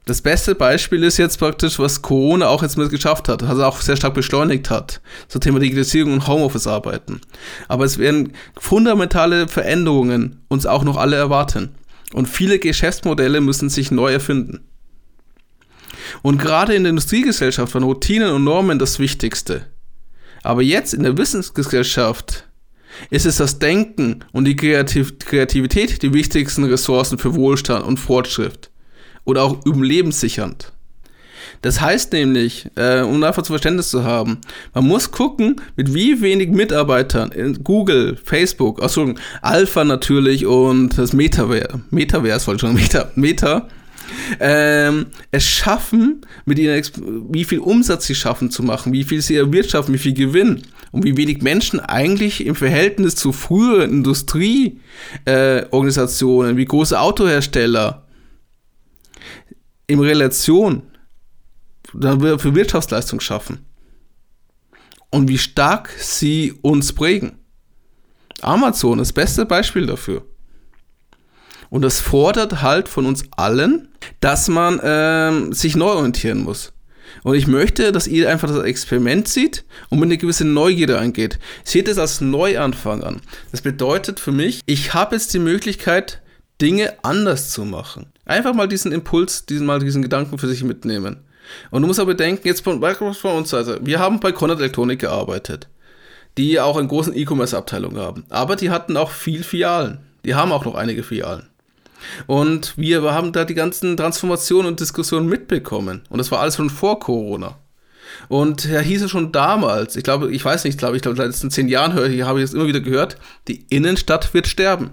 das 0.05 0.21
beste 0.21 0.53
Beispiel 0.53 1.01
ist 1.03 1.17
jetzt 1.17 1.39
praktisch, 1.39 1.79
was 1.79 2.01
Corona 2.01 2.47
auch 2.47 2.61
jetzt 2.61 2.77
mit 2.77 2.89
geschafft 2.89 3.29
hat, 3.29 3.41
also 3.41 3.63
auch 3.63 3.79
sehr 3.79 3.95
stark 3.95 4.13
beschleunigt 4.13 4.69
hat, 4.69 5.01
zum 5.29 5.39
Thema 5.39 5.59
Digitalisierung 5.59 6.13
und 6.13 6.27
Homeoffice-Arbeiten. 6.27 7.21
Aber 7.69 7.85
es 7.85 7.97
werden 7.97 8.33
fundamentale 8.57 9.47
Veränderungen 9.47 10.41
uns 10.49 10.65
auch 10.65 10.83
noch 10.83 10.97
alle 10.97 11.15
erwarten. 11.15 11.75
Und 12.11 12.27
viele 12.27 12.59
Geschäftsmodelle 12.59 13.39
müssen 13.39 13.69
sich 13.69 13.91
neu 13.91 14.11
erfinden. 14.11 14.65
Und 16.21 16.37
gerade 16.37 16.75
in 16.75 16.83
der 16.83 16.89
Industriegesellschaft 16.89 17.73
waren 17.73 17.83
Routinen 17.83 18.31
und 18.31 18.43
Normen 18.43 18.79
das 18.79 18.99
Wichtigste. 18.99 19.67
Aber 20.43 20.61
jetzt 20.61 20.93
in 20.93 21.03
der 21.03 21.17
Wissensgesellschaft 21.17 22.49
ist 23.09 23.25
es 23.25 23.37
das 23.37 23.57
Denken 23.57 24.25
und 24.33 24.45
die 24.45 24.57
Kreativität 24.57 26.03
die 26.03 26.13
wichtigsten 26.13 26.65
Ressourcen 26.65 27.17
für 27.17 27.33
Wohlstand 27.35 27.85
und 27.85 27.97
Fortschritt 27.97 28.72
oder 29.25 29.43
auch 29.43 29.65
überlebenssichernd. 29.65 30.71
Das 31.61 31.79
heißt 31.79 32.11
nämlich, 32.11 32.67
äh, 32.75 33.01
um 33.01 33.23
einfach 33.23 33.43
zu 33.43 33.53
Verständnis 33.53 33.89
zu 33.89 34.03
haben, 34.03 34.39
man 34.73 34.85
muss 34.85 35.11
gucken, 35.11 35.61
mit 35.77 35.93
wie 35.93 36.21
wenig 36.21 36.49
Mitarbeitern 36.49 37.31
in 37.31 37.63
Google, 37.63 38.17
Facebook, 38.21 38.83
achso, 38.83 39.13
Alpha 39.41 39.85
natürlich 39.85 40.45
und 40.45 40.97
das 40.97 41.13
Metaverse, 41.13 41.81
Metaverse 41.89 42.47
wollte 42.47 42.67
schon, 42.67 42.75
Meta, 42.75 43.11
Meta, 43.15 43.69
ähm, 44.39 45.07
es 45.31 45.45
schaffen, 45.45 46.21
mit 46.45 46.59
ihnen, 46.59 46.83
wie 47.29 47.45
viel 47.45 47.59
Umsatz 47.59 48.07
sie 48.07 48.15
schaffen 48.15 48.51
zu 48.51 48.61
machen, 48.63 48.91
wie 48.91 49.05
viel 49.05 49.21
sie 49.21 49.37
erwirtschaften, 49.37 49.93
wie 49.93 49.99
viel 49.99 50.13
Gewinn 50.13 50.63
und 50.91 51.05
wie 51.05 51.15
wenig 51.17 51.41
Menschen 51.41 51.79
eigentlich 51.79 52.45
im 52.45 52.55
Verhältnis 52.55 53.15
zu 53.15 53.31
früheren 53.31 53.91
Industrieorganisationen, 53.91 56.55
äh, 56.55 56.57
wie 56.57 56.65
große 56.65 56.99
Autohersteller, 56.99 58.02
in 59.87 59.99
Relation 59.99 60.83
für 61.91 62.55
Wirtschaftsleistung 62.55 63.19
schaffen 63.19 63.65
und 65.09 65.27
wie 65.27 65.37
stark 65.37 65.89
sie 65.99 66.53
uns 66.61 66.93
prägen. 66.93 67.37
Amazon 68.41 68.99
ist 68.99 69.09
das 69.09 69.13
beste 69.13 69.45
Beispiel 69.45 69.85
dafür. 69.85 70.25
Und 71.69 71.83
das 71.83 71.99
fordert 71.99 72.61
halt 72.61 72.89
von 72.89 73.05
uns 73.05 73.25
allen, 73.31 73.89
dass 74.21 74.47
man 74.47 74.79
ähm, 74.83 75.53
sich 75.53 75.75
neu 75.75 75.91
orientieren 75.91 76.43
muss. 76.43 76.73
Und 77.21 77.35
ich 77.35 77.45
möchte, 77.45 77.91
dass 77.91 78.07
ihr 78.07 78.27
einfach 78.29 78.47
das 78.47 78.63
Experiment 78.63 79.27
sieht 79.27 79.65
und 79.89 79.99
mit 79.99 80.07
einer 80.07 80.17
gewissen 80.17 80.53
Neugierde 80.53 80.97
eingeht. 80.97 81.37
Seht 81.63 81.87
es 81.87 81.99
als 81.99 82.21
Neuanfang 82.21 83.03
an. 83.03 83.21
Das 83.51 83.61
bedeutet 83.61 84.19
für 84.19 84.31
mich, 84.31 84.61
ich 84.65 84.95
habe 84.95 85.15
jetzt 85.15 85.33
die 85.35 85.39
Möglichkeit, 85.39 86.22
Dinge 86.63 86.93
anders 87.03 87.49
zu 87.49 87.65
machen. 87.65 88.05
Einfach 88.25 88.53
mal 88.53 88.69
diesen 88.69 88.93
Impuls, 88.93 89.45
diesen 89.45 89.65
mal 89.65 89.79
diesen 89.79 90.01
Gedanken 90.01 90.37
für 90.37 90.47
sich 90.47 90.63
mitnehmen. 90.63 91.17
Und 91.71 91.81
du 91.81 91.87
musst 91.87 91.99
aber 91.99 92.13
bedenken, 92.13 92.47
jetzt 92.47 92.63
von, 92.63 92.81
von 92.81 93.35
uns 93.35 93.49
Seite, 93.49 93.81
wir 93.83 93.99
haben 93.99 94.21
bei 94.21 94.31
Conrad 94.31 94.59
Elektronik 94.59 94.99
gearbeitet, 94.99 95.67
die 96.37 96.61
auch 96.61 96.77
eine 96.77 96.87
große 96.87 97.13
E-Commerce-Abteilung 97.13 97.97
haben. 97.97 98.23
Aber 98.29 98.55
die 98.55 98.69
hatten 98.69 98.95
auch 98.95 99.11
viel 99.11 99.43
Filialen. 99.43 99.99
Die 100.23 100.35
haben 100.35 100.53
auch 100.53 100.63
noch 100.63 100.75
einige 100.75 101.03
Filialen. 101.03 101.49
Und 102.27 102.77
wir 102.77 103.01
haben 103.03 103.33
da 103.33 103.43
die 103.43 103.55
ganzen 103.55 103.97
Transformationen 103.97 104.67
und 104.67 104.79
Diskussionen 104.79 105.27
mitbekommen. 105.27 106.03
Und 106.09 106.17
das 106.17 106.31
war 106.31 106.39
alles 106.39 106.55
schon 106.55 106.69
vor 106.69 106.99
Corona. 106.99 107.57
Und 108.29 108.65
ja, 108.65 108.79
hieß 108.79 109.01
es 109.03 109.11
schon 109.11 109.33
damals, 109.33 109.97
ich 109.97 110.03
glaube, 110.03 110.31
ich 110.31 110.43
weiß 110.43 110.63
nicht, 110.63 110.77
glaube 110.77 110.95
ich, 110.95 111.01
glaube, 111.01 111.17
in 111.17 111.23
den 111.23 111.27
letzten 111.27 111.51
zehn 111.51 111.67
Jahren 111.67 111.93
höre, 111.93 112.25
habe 112.25 112.39
ich 112.39 112.45
es 112.45 112.53
immer 112.53 112.67
wieder 112.67 112.79
gehört, 112.79 113.17
die 113.49 113.65
Innenstadt 113.69 114.33
wird 114.33 114.47
sterben. 114.47 114.91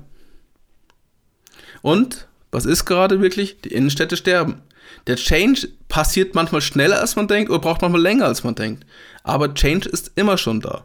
Und 1.82 2.28
was 2.50 2.66
ist 2.66 2.84
gerade 2.84 3.20
wirklich? 3.20 3.60
Die 3.60 3.72
Innenstädte 3.72 4.16
sterben. 4.16 4.62
Der 5.06 5.16
Change 5.16 5.68
passiert 5.88 6.34
manchmal 6.34 6.60
schneller, 6.60 7.00
als 7.00 7.16
man 7.16 7.28
denkt, 7.28 7.50
oder 7.50 7.60
braucht 7.60 7.82
manchmal 7.82 8.02
länger, 8.02 8.26
als 8.26 8.44
man 8.44 8.54
denkt. 8.54 8.84
Aber 9.22 9.54
Change 9.54 9.88
ist 9.88 10.12
immer 10.16 10.36
schon 10.36 10.60
da. 10.60 10.84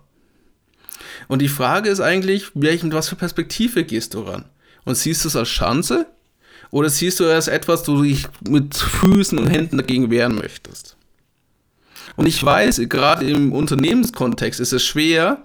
Und 1.28 1.42
die 1.42 1.48
Frage 1.48 1.90
ist 1.90 2.02
eigentlich, 2.02 2.52
welchen, 2.54 2.94
was 2.94 3.10
für 3.10 3.16
Perspektive 3.16 3.84
gehst 3.84 4.14
du 4.14 4.22
ran? 4.22 4.46
Und 4.84 4.96
siehst 4.96 5.24
du 5.24 5.30
es 5.30 5.36
als 5.36 5.50
Chance? 5.50 6.06
Oder 6.72 6.90
siehst 6.90 7.20
du 7.20 7.24
es 7.24 7.32
als 7.32 7.48
etwas, 7.48 7.88
wo 7.88 7.96
du 7.96 8.04
dich 8.04 8.28
mit 8.48 8.76
Füßen 8.76 9.38
und 9.38 9.48
Händen 9.48 9.78
dagegen 9.78 10.12
wehren 10.12 10.36
möchtest? 10.36 10.98
Und 12.16 12.28
ich 12.28 12.44
weiß, 12.44 12.82
gerade 12.88 13.26
im 13.26 13.52
Unternehmenskontext 13.52 14.60
ist 14.60 14.74
es 14.74 14.84
schwer, 14.84 15.42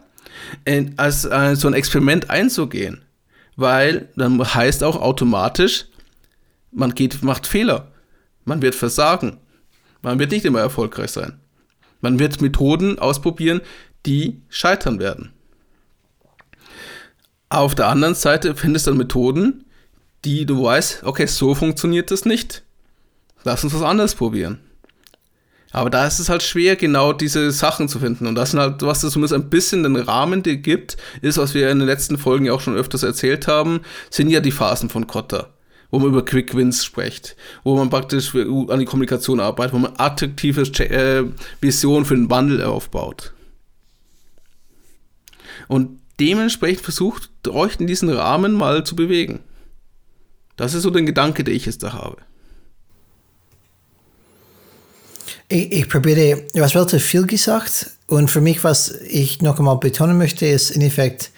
als 0.97 1.25
äh, 1.25 1.57
so 1.57 1.69
ein 1.69 1.75
Experiment 1.75 2.30
einzugehen 2.30 3.02
weil 3.60 4.08
dann 4.16 4.42
heißt 4.42 4.82
auch 4.82 5.00
automatisch, 5.00 5.86
man 6.72 6.94
geht, 6.94 7.22
macht 7.22 7.46
Fehler. 7.46 7.92
Man 8.44 8.62
wird 8.62 8.74
versagen. 8.74 9.38
Man 10.02 10.18
wird 10.18 10.30
nicht 10.30 10.46
immer 10.46 10.60
erfolgreich 10.60 11.10
sein. 11.10 11.40
Man 12.00 12.18
wird 12.18 12.40
Methoden 12.40 12.98
ausprobieren, 12.98 13.60
die 14.06 14.40
scheitern 14.48 14.98
werden. 14.98 15.32
Auf 17.50 17.74
der 17.74 17.88
anderen 17.88 18.14
Seite 18.14 18.54
findest 18.54 18.86
du 18.86 18.92
dann 18.92 18.98
Methoden, 18.98 19.66
die 20.24 20.46
du 20.46 20.62
weißt, 20.62 21.02
okay, 21.04 21.26
so 21.26 21.54
funktioniert 21.54 22.10
das 22.10 22.24
nicht. 22.24 22.62
Lass 23.44 23.62
uns 23.62 23.74
was 23.74 23.82
anderes 23.82 24.14
probieren. 24.14 24.60
Aber 25.72 25.88
da 25.88 26.06
ist 26.06 26.18
es 26.18 26.28
halt 26.28 26.42
schwer, 26.42 26.74
genau 26.74 27.12
diese 27.12 27.52
Sachen 27.52 27.88
zu 27.88 28.00
finden. 28.00 28.26
Und 28.26 28.34
das 28.34 28.50
sind 28.50 28.60
halt, 28.60 28.82
was 28.82 29.04
es 29.04 29.12
zumindest 29.12 29.34
ein 29.34 29.50
bisschen 29.50 29.84
den 29.84 29.96
Rahmen 29.96 30.42
dir 30.42 30.56
gibt, 30.56 30.96
ist, 31.22 31.38
was 31.38 31.54
wir 31.54 31.70
in 31.70 31.78
den 31.78 31.86
letzten 31.86 32.18
Folgen 32.18 32.44
ja 32.44 32.52
auch 32.52 32.60
schon 32.60 32.76
öfters 32.76 33.04
erzählt 33.04 33.46
haben, 33.46 33.80
sind 34.10 34.30
ja 34.30 34.40
die 34.40 34.50
Phasen 34.50 34.88
von 34.88 35.06
Kotter. 35.06 35.54
Wo 35.92 35.98
man 35.98 36.08
über 36.08 36.24
Quick 36.24 36.54
Wins 36.54 36.84
spricht, 36.84 37.36
wo 37.64 37.76
man 37.76 37.90
praktisch 37.90 38.32
an 38.34 38.78
die 38.78 38.84
Kommunikation 38.84 39.40
arbeitet, 39.40 39.74
wo 39.74 39.78
man 39.78 39.94
attraktive 39.96 40.62
äh, 40.84 41.24
Visionen 41.60 42.04
für 42.04 42.14
den 42.14 42.30
Wandel 42.30 42.62
aufbaut. 42.62 43.32
Und 45.66 46.00
dementsprechend 46.20 46.82
versucht, 46.82 47.30
euch 47.48 47.80
in 47.80 47.88
diesen 47.88 48.08
Rahmen 48.08 48.52
mal 48.52 48.84
zu 48.84 48.94
bewegen. 48.94 49.40
Das 50.56 50.74
ist 50.74 50.82
so 50.82 50.90
der 50.90 51.02
Gedanke, 51.02 51.42
den 51.42 51.56
ich 51.56 51.66
jetzt 51.66 51.82
da 51.82 51.92
habe. 51.92 52.18
Ich, 55.52 55.73
ich 55.73 55.88
probiere, 55.88 56.45
hast 56.57 56.76
relativ 56.76 57.04
viel 57.04 57.26
gesagt 57.26 57.90
und 58.07 58.30
für 58.30 58.40
mich, 58.40 58.62
was 58.62 58.92
ich 59.09 59.42
noch 59.42 59.59
einmal 59.59 59.78
betonen 59.78 60.16
möchte, 60.16 60.47
ist 60.47 60.71
in 60.71 60.80
Effekt, 60.80 61.30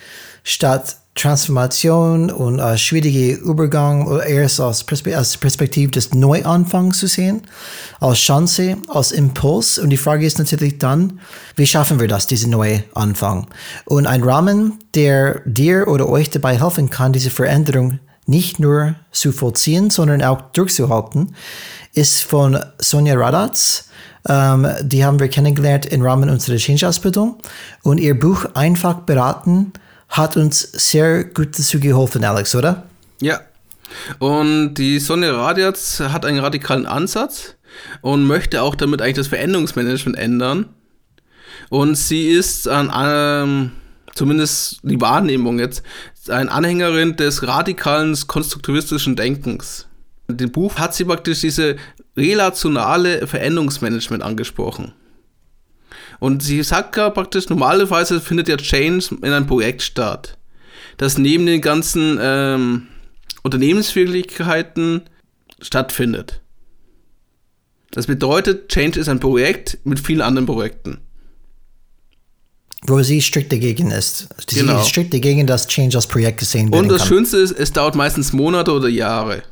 statt 0.44 0.96
Transformation 1.14 2.30
und 2.30 2.58
äh, 2.58 2.76
schwierige 2.76 3.32
Übergang 3.32 4.06
oder 4.06 4.26
erst 4.26 4.60
aus, 4.60 4.84
Perspe 4.84 5.18
aus 5.18 5.38
Perspektive 5.38 5.90
des 5.90 6.12
Neuanfangs 6.12 6.98
zu 6.98 7.06
sehen, 7.06 7.42
als 8.00 8.18
Chance, 8.18 8.76
als 8.88 9.12
Impuls. 9.12 9.78
Und 9.78 9.88
die 9.88 9.96
Frage 9.96 10.26
ist 10.26 10.38
natürlich 10.38 10.76
dann, 10.76 11.20
wie 11.56 11.66
schaffen 11.66 11.98
wir 11.98 12.08
das, 12.08 12.26
diesen 12.26 12.50
Neuanfang? 12.50 13.46
Und 13.86 14.06
ein 14.06 14.22
Rahmen, 14.22 14.78
der 14.94 15.40
dir 15.46 15.88
oder 15.88 16.06
euch 16.06 16.28
dabei 16.28 16.60
helfen 16.60 16.90
kann, 16.90 17.14
diese 17.14 17.30
Veränderung 17.30 17.98
nicht 18.26 18.60
nur 18.60 18.94
zu 19.10 19.32
vollziehen, 19.32 19.90
sondern 19.90 20.22
auch 20.22 20.40
durchzuhalten, 20.52 21.34
ist 21.94 22.22
von 22.24 22.58
Sonja 22.78 23.14
Radatz. 23.14 23.88
Ähm, 24.28 24.68
die 24.82 25.04
haben 25.04 25.18
wir 25.18 25.28
kennengelernt 25.28 25.86
im 25.86 26.02
Rahmen 26.02 26.30
unserer 26.30 26.56
Change-Ausbildung. 26.56 27.38
Und 27.82 27.98
ihr 27.98 28.18
Buch 28.18 28.46
Einfach 28.54 29.00
beraten 29.00 29.72
hat 30.08 30.36
uns 30.36 30.60
sehr 30.60 31.24
gut 31.24 31.58
dazu 31.58 31.80
geholfen, 31.80 32.24
Alex, 32.24 32.54
oder? 32.54 32.84
Ja. 33.20 33.40
Und 34.18 34.74
die 34.74 34.98
Sonja 34.98 35.34
Radiatz 35.34 36.00
hat 36.00 36.24
einen 36.24 36.38
radikalen 36.38 36.86
Ansatz 36.86 37.56
und 38.00 38.24
möchte 38.24 38.62
auch 38.62 38.74
damit 38.74 39.02
eigentlich 39.02 39.16
das 39.16 39.28
Veränderungsmanagement 39.28 40.16
ändern. 40.16 40.68
Und 41.68 41.96
sie 41.96 42.28
ist 42.28 42.68
an 42.68 42.90
ähm, 42.94 43.72
zumindest 44.14 44.80
die 44.82 45.00
Wahrnehmung 45.00 45.58
jetzt, 45.58 45.82
ein 46.28 46.48
Anhängerin 46.48 47.16
des 47.16 47.46
radikalen 47.46 48.16
konstruktivistischen 48.26 49.16
Denkens. 49.16 49.86
In 50.28 50.36
dem 50.36 50.52
Buch 50.52 50.76
hat 50.76 50.94
sie 50.94 51.04
praktisch 51.04 51.40
diese 51.40 51.76
relationale 52.16 53.26
Veränderungsmanagement 53.26 54.22
angesprochen. 54.22 54.92
Und 56.20 56.42
sie 56.42 56.62
sagt 56.62 56.96
ja 56.96 57.10
praktisch, 57.10 57.48
normalerweise 57.48 58.20
findet 58.20 58.48
ja 58.48 58.56
Change 58.56 59.16
in 59.22 59.32
einem 59.32 59.46
Projekt 59.46 59.82
statt, 59.82 60.38
das 60.96 61.18
neben 61.18 61.46
den 61.46 61.60
ganzen 61.60 62.18
ähm, 62.20 62.86
Unternehmenswirklichkeiten 63.42 65.02
stattfindet. 65.60 66.40
Das 67.90 68.06
bedeutet, 68.06 68.68
Change 68.68 69.00
ist 69.00 69.08
ein 69.08 69.20
Projekt 69.20 69.78
mit 69.84 70.00
vielen 70.00 70.22
anderen 70.22 70.46
Projekten. 70.46 70.98
Wo 72.84 73.00
sie 73.02 73.20
strikt 73.20 73.52
dagegen 73.52 73.90
ist. 73.92 74.28
Sie 74.48 74.60
genau. 74.60 74.80
ist 74.80 74.88
strikt 74.88 75.14
dagegen, 75.14 75.46
dass 75.46 75.68
Change 75.68 75.96
als 75.96 76.06
Projekt 76.06 76.40
gesehen 76.40 76.72
wird. 76.72 76.82
Und 76.82 76.88
das 76.88 77.02
kann. 77.02 77.08
Schönste 77.08 77.38
ist, 77.38 77.52
es 77.52 77.72
dauert 77.72 77.94
meistens 77.94 78.32
Monate 78.32 78.72
oder 78.72 78.88
Jahre, 78.88 79.42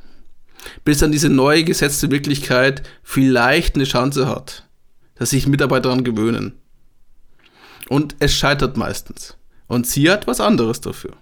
bis 0.85 0.99
dann 0.99 1.13
diese 1.13 1.29
neue 1.29 1.63
gesetzte 1.63 2.11
Wirklichkeit 2.11 2.83
vielleicht 3.05 3.77
eine 3.77 3.85
Chance 3.85 4.27
hat, 4.27 4.67
dass 5.15 5.31
sich 5.31 5.47
Mitarbeiter 5.47 5.83
daran 5.83 6.03
gewöhnen. 6.03 6.55
Und 7.89 8.17
es 8.19 8.33
scheitert 8.33 8.77
meistens. 8.77 9.37
Und 9.69 9.87
sie 9.87 10.11
hat 10.11 10.27
was 10.27 10.41
anderes 10.41 10.81
dafür. 10.81 11.13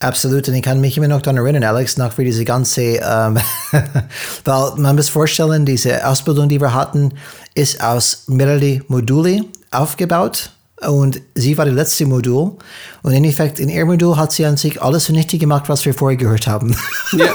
Absolut, 0.00 0.46
und 0.48 0.54
ich 0.54 0.62
kann 0.62 0.80
mich 0.80 0.96
immer 0.96 1.08
noch 1.08 1.22
daran 1.22 1.38
erinnern, 1.38 1.64
Alex, 1.64 1.96
nach 1.96 2.12
für 2.12 2.24
diese 2.24 2.44
ganze, 2.44 3.00
ähm, 3.02 3.36
weil 4.44 4.72
man 4.76 4.94
muss 4.94 5.08
vorstellen, 5.08 5.66
diese 5.66 6.06
Ausbildung, 6.06 6.48
die 6.48 6.60
wir 6.60 6.72
hatten, 6.72 7.14
ist 7.54 7.82
aus 7.82 8.22
mehreren 8.28 8.84
Module 8.86 9.44
aufgebaut 9.70 10.50
und 10.80 11.20
sie 11.34 11.58
war 11.58 11.64
das 11.64 11.74
letzte 11.74 12.06
Modul. 12.06 12.56
Und 13.02 13.12
in 13.12 13.24
Effekt, 13.24 13.58
in 13.58 13.68
ihrem 13.68 13.88
Modul 13.88 14.16
hat 14.16 14.32
sie 14.32 14.46
an 14.46 14.56
sich 14.56 14.80
alles 14.80 15.06
vernichtet 15.06 15.40
gemacht, 15.40 15.68
was 15.68 15.84
wir 15.84 15.94
vorher 15.94 16.16
gehört 16.16 16.46
haben. 16.46 16.76
Ja. 17.12 17.32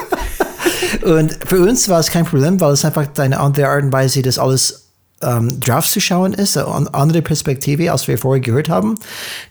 und 1.01 1.37
für 1.45 1.61
uns 1.61 1.89
war 1.89 1.99
es 1.99 2.09
kein 2.09 2.25
Problem, 2.25 2.59
weil 2.61 2.71
es 2.71 2.85
einfach 2.85 3.07
eine 3.17 3.39
andere 3.39 3.67
Art 3.67 3.83
und 3.83 3.91
Weise, 3.91 4.21
das 4.21 4.39
alles 4.39 4.83
ähm, 5.21 5.59
drauf 5.59 5.87
zu 5.87 5.99
schauen 5.99 6.33
ist, 6.33 6.57
eine 6.57 6.93
andere 6.93 7.21
Perspektive, 7.21 7.91
als 7.91 8.07
wir 8.07 8.17
vorher 8.17 8.41
gehört 8.41 8.69
haben. 8.69 8.97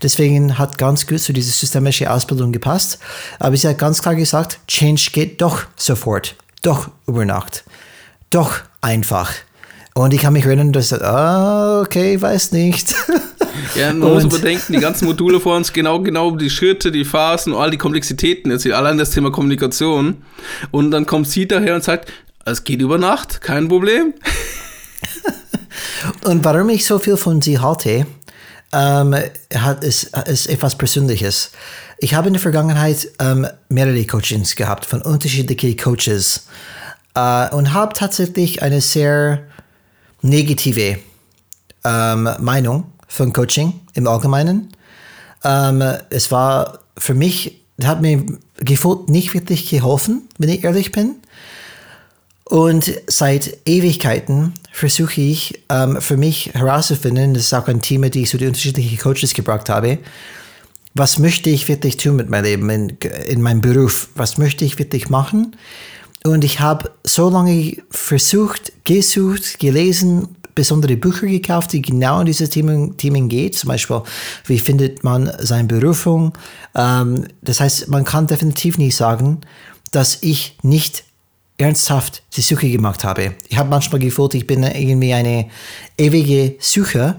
Deswegen 0.03 0.59
hat 0.59 0.79
ganz 0.79 1.07
gut 1.07 1.21
zu 1.21 1.33
dieser 1.33 1.53
systemischen 1.53 2.09
Ausbildung 2.09 2.53
gepasst. 2.53 2.99
Aber 3.39 3.57
sie 3.57 3.69
hat 3.69 3.79
ganz 3.79 4.01
klar 4.01 4.15
gesagt, 4.15 4.59
Change 4.69 5.11
geht 5.13 5.41
doch 5.43 5.65
sofort, 5.77 6.37
doch 6.63 6.89
über 7.07 7.25
Nacht, 7.25 7.65
doch 8.31 8.61
einfach. 8.81 9.33
Und 9.95 10.15
ich 10.15 10.23
kann 10.23 10.33
mich 10.33 10.45
erinnern, 10.45 10.73
dass 10.73 10.93
ich 10.93 11.03
ah, 11.03 11.81
okay, 11.81 12.21
weiß 12.21 12.53
nicht. 12.53 12.95
Ja, 13.75 13.93
man 13.93 14.03
und 14.03 14.15
muss 14.15 14.25
überdenken, 14.25 14.73
die 14.73 14.81
ganzen 14.81 15.05
Module 15.05 15.39
vor 15.39 15.57
uns, 15.57 15.73
genau, 15.73 16.01
genau 16.01 16.33
die 16.33 16.51
Schritte, 16.51 16.91
die 16.91 17.05
Phasen 17.05 17.55
all 17.55 17.71
die 17.71 17.79
Komplexitäten, 17.79 18.51
jetzt 18.51 18.67
allein 18.67 18.99
das 18.99 19.11
Thema 19.11 19.31
Kommunikation. 19.31 20.23
Und 20.71 20.91
dann 20.91 21.07
kommt 21.07 21.29
sie 21.29 21.47
daher 21.47 21.75
und 21.75 21.85
sagt, 21.85 22.11
es 22.45 22.65
geht 22.65 22.81
über 22.81 22.99
Nacht, 22.99 23.41
kein 23.41 23.69
Problem. 23.69 24.15
Und 26.25 26.45
warum 26.45 26.69
ich 26.71 26.85
so 26.85 26.99
viel 26.99 27.17
von 27.17 27.41
sie 27.41 27.59
halte, 27.59 28.07
ähm, 28.73 29.15
hat, 29.55 29.85
ist, 29.85 30.17
ist 30.27 30.49
etwas 30.49 30.77
Persönliches. 30.77 31.53
Ich 31.99 32.15
habe 32.15 32.29
in 32.29 32.35
der 32.35 32.43
Vergangenheit 32.43 33.09
ähm, 33.21 33.47
mehrere 33.69 34.05
Coachings 34.07 34.57
gehabt 34.57 34.85
von 34.85 35.03
unterschiedlichen 35.03 35.77
Coaches 35.77 36.47
äh, 37.15 37.49
und 37.51 37.73
habe 37.73 37.95
tatsächlich 37.95 38.63
eine 38.63 38.81
sehr 38.81 39.45
negative 40.23 40.99
ähm, 41.85 42.29
Meinung 42.41 42.85
von 43.09 43.33
Coaching 43.33 43.75
im 43.95 44.07
Allgemeinen. 44.07 44.73
Ähm, 45.45 45.83
es 46.11 46.31
war 46.31 46.79
für 46.97 47.15
mich, 47.15 47.61
hat 47.83 48.01
mir 48.01 48.25
gefühlt 48.59 49.09
nicht 49.09 49.35
wirklich 49.35 49.69
geholfen, 49.69 50.29
wenn 50.39 50.49
ich 50.49 50.65
ehrlich 50.65 50.93
bin. 50.93 51.17
Und 52.45 52.93
seit 53.07 53.59
Ewigkeiten 53.67 54.55
versuche 54.73 55.21
ich 55.21 55.63
ähm, 55.69 56.01
für 56.01 56.17
mich 56.17 56.51
herauszufinden, 56.53 57.35
das 57.35 57.45
ist 57.45 57.55
auch 57.55 57.67
ein 57.69 57.81
Thema, 57.81 58.11
die 58.11 58.23
ich 58.23 58.29
zu 58.29 58.39
den 58.39 58.49
unterschiedlichen 58.49 58.99
Coaches 58.99 59.35
gebracht 59.35 59.69
habe, 59.69 59.99
was 60.95 61.19
möchte 61.19 61.49
ich 61.49 61.69
wirklich 61.69 61.97
tun 61.97 62.17
mit 62.17 62.29
meinem 62.29 62.45
Leben, 62.45 62.71
in, 62.71 62.89
in 63.27 63.41
meinem 63.41 63.63
Beruf, 63.63 64.09
was 64.15 64.37
möchte 64.37 64.65
ich 64.65 64.79
wirklich 64.79 65.09
machen. 65.09 65.57
Und 66.25 66.45
ich 66.45 66.61
habe 66.61 66.91
so 67.05 67.29
lange 67.29 67.77
versucht, 67.91 68.73
gesucht, 68.85 69.59
gelesen, 69.59 70.37
besondere 70.55 70.97
Bücher 70.97 71.27
gekauft, 71.27 71.73
die 71.73 71.83
genau 71.83 72.21
in 72.21 72.27
diese 72.27 72.49
Themen, 72.49 72.97
Themen 72.97 73.29
geht. 73.29 73.57
Zum 73.57 73.69
Beispiel, 73.69 74.03
wie 74.47 74.59
findet 74.59 75.03
man 75.03 75.33
seine 75.39 75.67
Berufung? 75.67 76.33
Ähm, 76.75 77.27
das 77.41 77.61
heißt, 77.61 77.89
man 77.89 78.05
kann 78.05 78.27
definitiv 78.27 78.79
nicht 78.79 78.95
sagen, 78.95 79.41
dass 79.91 80.19
ich 80.23 80.57
nicht 80.63 81.05
ernsthaft 81.59 82.23
die 82.37 82.41
Suche 82.43 82.71
gemacht 82.71 83.05
habe. 83.05 83.35
Ich 83.49 83.59
habe 83.59 83.71
manchmal 83.71 84.01
gefühlt, 84.01 84.35
ich 84.35 84.47
bin 84.47 84.63
irgendwie 84.63 85.15
eine 85.15 85.49
ewige 85.99 86.57
Suche. 86.61 87.17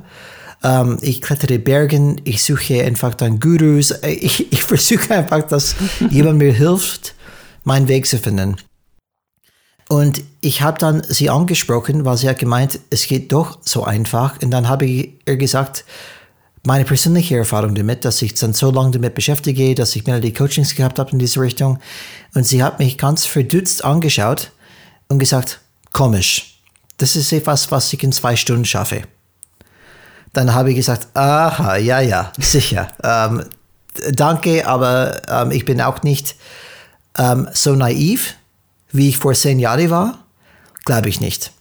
Ähm, 0.64 0.98
ich 1.02 1.22
klettere 1.22 1.60
Bergen, 1.60 2.22
ich 2.24 2.44
suche 2.44 2.84
einfach 2.84 3.14
dann 3.16 3.40
Gurus. 3.40 3.94
Ich, 4.04 4.48
ich 4.52 4.64
versuche 4.64 5.14
einfach, 5.14 5.44
dass 5.44 5.76
jemand 6.10 6.38
mir 6.38 6.54
hilft, 6.54 7.16
meinen 7.64 7.88
Weg 7.88 8.06
zu 8.08 8.18
finden. 8.18 8.58
Und 9.94 10.24
ich 10.42 10.64
habe 10.64 10.80
dann 10.80 11.04
sie 11.08 11.30
angesprochen, 11.30 12.04
weil 12.04 12.18
sie 12.18 12.28
hat 12.28 12.40
gemeint, 12.40 12.80
es 12.90 13.06
geht 13.06 13.32
doch 13.32 13.60
so 13.62 13.84
einfach. 13.84 14.42
Und 14.42 14.50
dann 14.50 14.68
habe 14.68 14.88
ich 14.88 15.14
ihr 15.28 15.38
gesagt, 15.38 15.86
meine 16.66 16.84
persönliche 16.84 17.38
Erfahrung 17.38 17.76
damit, 17.76 18.04
dass 18.04 18.20
ich 18.24 18.34
dann 18.34 18.54
so 18.54 18.72
lange 18.72 18.90
damit 18.90 19.14
beschäftige, 19.14 19.76
dass 19.76 19.96
ich 19.96 20.08
mehrere 20.08 20.34
Coachings 20.34 20.74
gehabt 20.74 20.98
habe 20.98 21.12
in 21.12 21.20
diese 21.20 21.40
Richtung. 21.42 21.78
Und 22.34 22.44
sie 22.44 22.64
hat 22.64 22.80
mich 22.80 22.98
ganz 22.98 23.28
verdutzt 23.28 23.86
angeschaut 23.86 24.50
und 25.10 25.20
gesagt, 25.20 25.60
komisch, 25.92 26.60
das 26.98 27.16
ist 27.16 27.32
etwas, 27.32 27.70
was 27.70 27.94
ich 27.94 28.02
in 28.02 28.12
zwei 28.12 28.36
Stunden 28.36 28.66
schaffe. 28.66 29.04
Dann 30.34 30.56
habe 30.56 30.72
ich 30.72 30.76
gesagt, 30.76 31.16
aha, 31.16 31.76
ja, 31.76 32.00
ja, 32.00 32.34
sicher. 32.40 32.88
ähm, 33.04 33.46
danke, 34.12 34.66
aber 34.66 35.22
ähm, 35.30 35.52
ich 35.52 35.66
bin 35.66 35.80
auch 35.82 36.02
nicht 36.02 36.36
ähm, 37.16 37.48
so 37.54 37.76
naiv, 37.76 38.34
wie 38.94 39.10
ich 39.10 39.18
vor 39.18 39.34
zehn 39.34 39.60
Jahren 39.60 39.90
war. 39.90 40.20
Glaube 40.86 41.10
ich 41.10 41.20
nicht. 41.20 41.52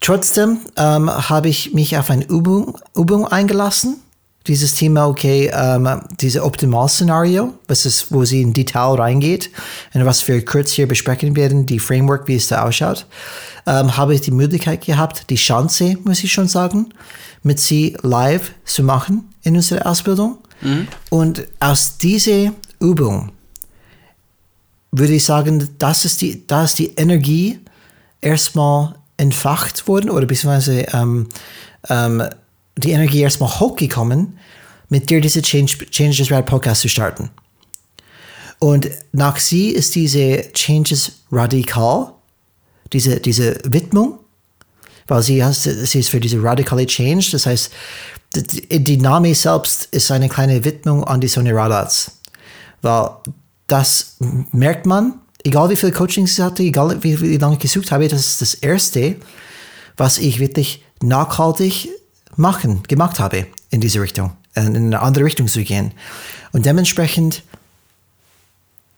Trotzdem 0.00 0.58
ähm, 0.76 1.08
habe 1.08 1.48
ich 1.48 1.72
mich 1.74 1.96
auf 1.96 2.10
eine 2.10 2.24
Übung, 2.24 2.76
Übung 2.96 3.28
eingelassen. 3.28 4.00
Dieses 4.48 4.74
Thema, 4.74 5.06
okay, 5.06 5.52
ähm, 5.54 6.00
diese 6.20 6.42
Optimalszenario, 6.42 7.54
was 7.68 7.86
ist, 7.86 8.10
wo 8.10 8.24
sie 8.24 8.42
in 8.42 8.52
Detail 8.52 8.96
reingeht 8.96 9.50
und 9.94 10.04
was 10.04 10.26
wir 10.26 10.44
kurz 10.44 10.72
hier 10.72 10.88
besprechen 10.88 11.36
werden, 11.36 11.66
die 11.66 11.78
Framework, 11.78 12.26
wie 12.26 12.34
es 12.34 12.48
da 12.48 12.64
ausschaut, 12.64 13.06
ähm, 13.66 13.96
habe 13.96 14.16
ich 14.16 14.22
die 14.22 14.32
Möglichkeit 14.32 14.84
gehabt, 14.84 15.30
die 15.30 15.36
Chance, 15.36 15.96
muss 16.02 16.24
ich 16.24 16.32
schon 16.32 16.48
sagen, 16.48 16.88
mit 17.44 17.60
sie 17.60 17.96
live 18.02 18.50
zu 18.64 18.82
machen 18.82 19.32
in 19.44 19.54
unserer 19.54 19.86
Ausbildung. 19.86 20.38
Mhm. 20.62 20.88
Und 21.10 21.46
aus 21.60 21.98
dieser 21.98 22.52
Übung 22.80 23.30
würde 24.92 25.14
ich 25.14 25.24
sagen, 25.24 25.70
das 25.78 26.04
ist 26.04 26.20
die, 26.20 26.46
das 26.46 26.70
ist 26.70 26.78
die 26.78 26.94
Energie 26.94 27.58
erstmal 28.20 28.94
entfacht 29.16 29.88
wurden 29.88 30.10
oder 30.10 30.26
beziehungsweise 30.26 30.86
ähm, 30.92 31.28
ähm, 31.88 32.22
die 32.76 32.92
Energie 32.92 33.20
erstmal 33.20 33.50
hochgekommen, 33.60 34.38
mit 34.88 35.08
dir 35.08 35.20
diese 35.20 35.42
Change, 35.42 35.78
Change 35.90 36.22
is 36.22 36.30
Right 36.30 36.44
Podcast 36.44 36.82
zu 36.82 36.88
starten. 36.88 37.30
Und 38.58 38.88
nach 39.12 39.38
sie 39.38 39.70
ist 39.70 39.94
diese 39.94 40.52
Changes 40.52 41.22
radikal, 41.32 42.12
diese, 42.92 43.18
diese 43.18 43.58
Widmung, 43.64 44.18
weil 45.08 45.22
sie, 45.22 45.42
hast, 45.42 45.64
sie 45.64 45.98
ist 45.98 46.10
für 46.10 46.20
diese 46.20 46.42
radikale 46.42 46.86
Change. 46.86 47.30
Das 47.32 47.46
heißt, 47.46 47.72
die 48.34 48.96
Name 48.98 49.34
selbst 49.34 49.88
ist 49.90 50.10
eine 50.10 50.28
kleine 50.28 50.64
Widmung 50.64 51.04
an 51.04 51.20
die 51.20 51.28
Sonja 51.28 51.54
Radats. 51.54 52.18
Weil 52.82 53.10
das 53.72 54.16
merkt 54.20 54.84
man, 54.84 55.14
egal 55.44 55.70
wie 55.70 55.76
viele 55.76 55.92
Coachings 55.92 56.34
ich 56.34 56.44
hatte, 56.44 56.62
egal 56.62 57.02
wie, 57.02 57.18
wie 57.22 57.38
lange 57.38 57.54
ich 57.54 57.60
gesucht 57.60 57.90
habe, 57.90 58.06
das 58.06 58.20
ist 58.20 58.42
das 58.42 58.52
Erste, 58.52 59.16
was 59.96 60.18
ich 60.18 60.40
wirklich 60.40 60.84
nachhaltig 61.02 61.88
machen, 62.36 62.82
gemacht 62.82 63.18
habe 63.18 63.46
in 63.70 63.80
diese 63.80 64.02
Richtung, 64.02 64.32
in 64.54 64.76
eine 64.76 65.00
andere 65.00 65.24
Richtung 65.24 65.48
zu 65.48 65.64
gehen. 65.64 65.92
Und 66.52 66.66
dementsprechend, 66.66 67.44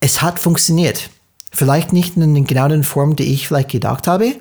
es 0.00 0.22
hat 0.22 0.40
funktioniert. 0.40 1.08
Vielleicht 1.52 1.92
nicht 1.92 2.16
in 2.16 2.34
der 2.34 2.42
genauen 2.42 2.82
Form, 2.82 3.14
die 3.14 3.32
ich 3.32 3.46
vielleicht 3.46 3.70
gedacht 3.70 4.08
habe, 4.08 4.34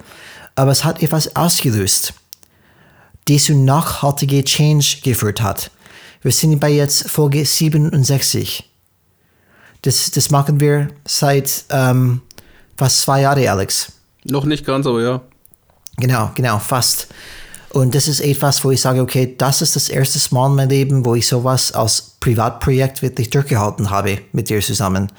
aber 0.56 0.72
es 0.72 0.84
hat 0.84 1.04
etwas 1.04 1.36
ausgelöst, 1.36 2.16
die 3.28 3.38
zu 3.38 3.54
nachhaltige 3.54 4.44
Change 4.44 4.98
geführt 5.04 5.44
hat. 5.44 5.70
Wir 6.24 6.32
sind 6.32 6.60
bei 6.60 6.72
jetzt 6.72 7.08
Folge 7.08 7.46
67. 7.46 8.68
Das, 9.84 10.12
das 10.12 10.32
machen 10.32 10.60
wir 10.60 10.90
seit 11.06 11.66
ähm, 11.70 12.22
fast 12.78 13.02
zwei 13.02 13.22
Jahren, 13.22 13.48
Alex. 13.48 13.92
Noch 14.26 14.46
nicht 14.46 14.66
ganz, 14.66 14.88
aber 14.88 15.02
ja. 15.02 15.22
Genau, 15.98 16.32
genau, 16.34 16.60
fast. 16.60 17.08
Und 17.74 17.96
das 17.96 18.08
ist 18.08 18.20
etwas, 18.20 18.64
wo 18.64 18.72
ich 18.72 18.82
sage, 18.82 19.02
okay, 19.02 19.36
das 19.38 19.62
ist 19.62 19.76
das 19.76 19.90
erste 19.90 20.20
Mal 20.34 20.48
in 20.48 20.56
meinem 20.56 20.70
Leben, 20.70 21.06
wo 21.06 21.16
ich 21.16 21.28
sowas 21.28 21.72
als 21.72 22.16
Privatprojekt 22.20 23.02
wirklich 23.02 23.30
durchgehalten 23.30 23.90
habe 23.90 24.20
mit 24.32 24.50
dir 24.50 24.62
zusammen. 24.62 25.12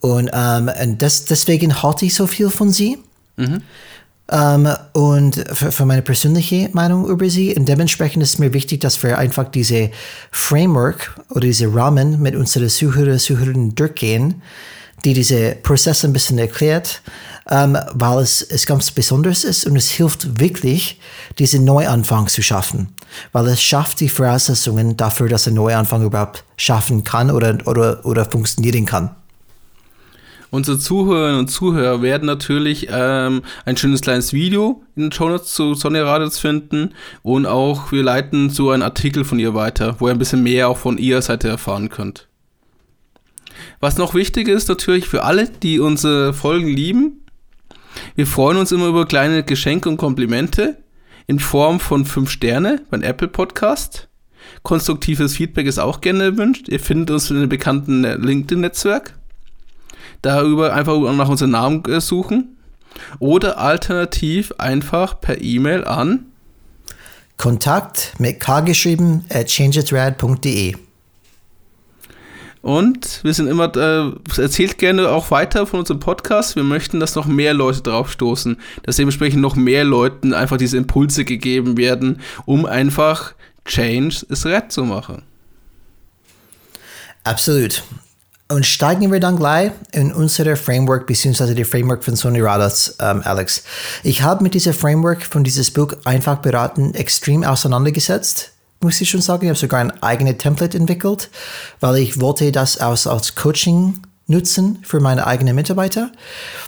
Und, 0.00 0.30
ähm, 0.32 0.70
und 0.82 1.02
das, 1.02 1.26
deswegen 1.26 1.82
halte 1.82 2.06
ich 2.06 2.14
so 2.14 2.26
viel 2.26 2.50
von 2.50 2.70
sie. 2.70 2.98
Mhm. 3.36 3.62
Ähm, 4.30 4.68
und 4.94 5.44
für, 5.52 5.70
für, 5.70 5.84
meine 5.84 6.00
persönliche 6.00 6.70
Meinung 6.72 7.06
über 7.08 7.28
sie. 7.28 7.54
Und 7.54 7.68
dementsprechend 7.68 8.22
ist 8.22 8.38
mir 8.38 8.54
wichtig, 8.54 8.80
dass 8.80 9.02
wir 9.02 9.18
einfach 9.18 9.50
diese 9.50 9.90
Framework 10.30 11.14
oder 11.28 11.40
diese 11.42 11.74
Rahmen 11.74 12.22
mit 12.22 12.34
unseren 12.34 12.70
Zuhörer, 12.70 13.18
Zuhörern 13.18 13.74
durchgehen, 13.74 14.42
die 15.04 15.12
diese 15.12 15.56
Prozesse 15.56 16.06
ein 16.06 16.14
bisschen 16.14 16.38
erklärt, 16.38 17.02
ähm, 17.50 17.76
weil 17.92 18.20
es, 18.20 18.40
es 18.40 18.64
ganz 18.64 18.90
besonders 18.90 19.44
ist 19.44 19.66
und 19.66 19.76
es 19.76 19.90
hilft 19.90 20.40
wirklich, 20.40 20.98
diesen 21.38 21.64
Neuanfang 21.64 22.26
zu 22.28 22.42
schaffen. 22.42 22.94
Weil 23.32 23.48
es 23.48 23.62
schafft 23.62 24.00
die 24.00 24.08
Voraussetzungen 24.08 24.96
dafür, 24.96 25.28
dass 25.28 25.46
ein 25.46 25.54
Neuanfang 25.54 26.02
überhaupt 26.02 26.44
schaffen 26.56 27.04
kann 27.04 27.30
oder, 27.30 27.58
oder, 27.66 28.04
oder 28.06 28.24
funktionieren 28.24 28.86
kann. 28.86 29.14
Unsere 30.54 30.78
Zuhörerinnen 30.78 31.40
und 31.40 31.48
Zuhörer 31.48 32.00
werden 32.00 32.26
natürlich 32.26 32.86
ähm, 32.88 33.42
ein 33.64 33.76
schönes 33.76 34.02
kleines 34.02 34.32
Video 34.32 34.84
in 34.94 35.02
den 35.02 35.10
Show 35.10 35.28
Notes 35.28 35.52
zu 35.52 35.74
Sonja 35.74 36.04
Raditz 36.04 36.38
finden 36.38 36.94
und 37.24 37.44
auch 37.44 37.90
wir 37.90 38.04
leiten 38.04 38.50
so 38.50 38.70
einen 38.70 38.84
Artikel 38.84 39.24
von 39.24 39.40
ihr 39.40 39.54
weiter, 39.54 39.96
wo 39.98 40.06
ihr 40.06 40.12
ein 40.12 40.18
bisschen 40.20 40.44
mehr 40.44 40.68
auch 40.68 40.78
von 40.78 40.96
ihrer 40.96 41.22
Seite 41.22 41.48
erfahren 41.48 41.88
könnt. 41.88 42.28
Was 43.80 43.98
noch 43.98 44.14
wichtig 44.14 44.46
ist 44.46 44.68
natürlich 44.68 45.08
für 45.08 45.24
alle, 45.24 45.48
die 45.48 45.80
unsere 45.80 46.32
Folgen 46.32 46.68
lieben, 46.68 47.24
wir 48.14 48.28
freuen 48.28 48.58
uns 48.58 48.70
immer 48.70 48.86
über 48.86 49.06
kleine 49.06 49.42
Geschenke 49.42 49.88
und 49.88 49.96
Komplimente 49.96 50.76
in 51.26 51.40
Form 51.40 51.80
von 51.80 52.04
5 52.04 52.30
Sterne 52.30 52.80
beim 52.90 53.02
Apple 53.02 53.26
Podcast. 53.26 54.08
Konstruktives 54.62 55.34
Feedback 55.34 55.66
ist 55.66 55.80
auch 55.80 56.00
gerne 56.00 56.22
erwünscht. 56.22 56.68
Ihr 56.68 56.78
findet 56.78 57.10
uns 57.10 57.28
in 57.28 57.40
dem 57.40 57.48
bekannten 57.48 58.04
LinkedIn-Netzwerk. 58.04 59.14
Darüber 60.24 60.72
einfach 60.72 60.98
nach 61.12 61.28
unserem 61.28 61.50
Namen 61.50 61.84
äh, 61.84 62.00
suchen. 62.00 62.56
Oder 63.18 63.58
alternativ 63.58 64.54
einfach 64.56 65.20
per 65.20 65.42
E-Mail 65.42 65.84
an 65.84 66.26
Kontakt 67.36 68.14
mit 68.18 68.40
K 68.40 68.60
geschrieben 68.60 69.26
at 69.28 69.48
changeitrad.de. 69.48 70.76
Und 72.62 73.22
wir 73.22 73.34
sind 73.34 73.48
immer, 73.48 73.76
äh, 73.76 74.40
erzählt 74.40 74.78
gerne 74.78 75.10
auch 75.10 75.30
weiter 75.30 75.66
von 75.66 75.80
unserem 75.80 76.00
Podcast. 76.00 76.56
Wir 76.56 76.62
möchten, 76.62 77.00
dass 77.00 77.16
noch 77.16 77.26
mehr 77.26 77.52
Leute 77.52 77.82
drauf 77.82 78.10
stoßen, 78.10 78.56
dass 78.84 78.96
dementsprechend 78.96 79.42
noch 79.42 79.56
mehr 79.56 79.84
Leuten 79.84 80.32
einfach 80.32 80.56
diese 80.56 80.78
Impulse 80.78 81.26
gegeben 81.26 81.76
werden, 81.76 82.22
um 82.46 82.64
einfach 82.64 83.34
Change 83.66 84.24
is 84.30 84.46
Red 84.46 84.72
zu 84.72 84.84
machen. 84.84 85.20
Absolut. 87.24 87.82
Und 88.54 88.64
steigen 88.64 89.10
wir 89.10 89.18
dann 89.18 89.36
gleich 89.36 89.72
in 89.90 90.12
unsere 90.12 90.54
Framework, 90.54 91.08
beziehungsweise 91.08 91.56
die 91.56 91.64
Framework 91.64 92.04
von 92.04 92.14
Sony 92.14 92.40
Radas, 92.40 92.94
ähm, 93.00 93.20
Alex. 93.24 93.64
Ich 94.04 94.22
habe 94.22 94.44
mit 94.44 94.54
dieser 94.54 94.72
Framework 94.72 95.22
von 95.24 95.42
dieses 95.42 95.72
Buch 95.72 95.92
einfach 96.04 96.36
beraten 96.36 96.94
extrem 96.94 97.42
auseinandergesetzt 97.42 98.52
muss 98.80 99.00
ich 99.00 99.08
schon 99.08 99.22
sagen. 99.22 99.44
Ich 99.44 99.48
habe 99.48 99.58
sogar 99.58 99.80
ein 99.80 100.02
eigenes 100.02 100.36
Template 100.36 100.76
entwickelt, 100.76 101.30
weil 101.80 101.96
ich 101.96 102.20
wollte 102.20 102.52
das 102.52 102.78
als, 102.78 103.06
als 103.06 103.34
Coaching 103.34 104.02
nutzen 104.26 104.78
für 104.82 105.00
meine 105.00 105.26
eigenen 105.26 105.56
Mitarbeiter. 105.56 106.12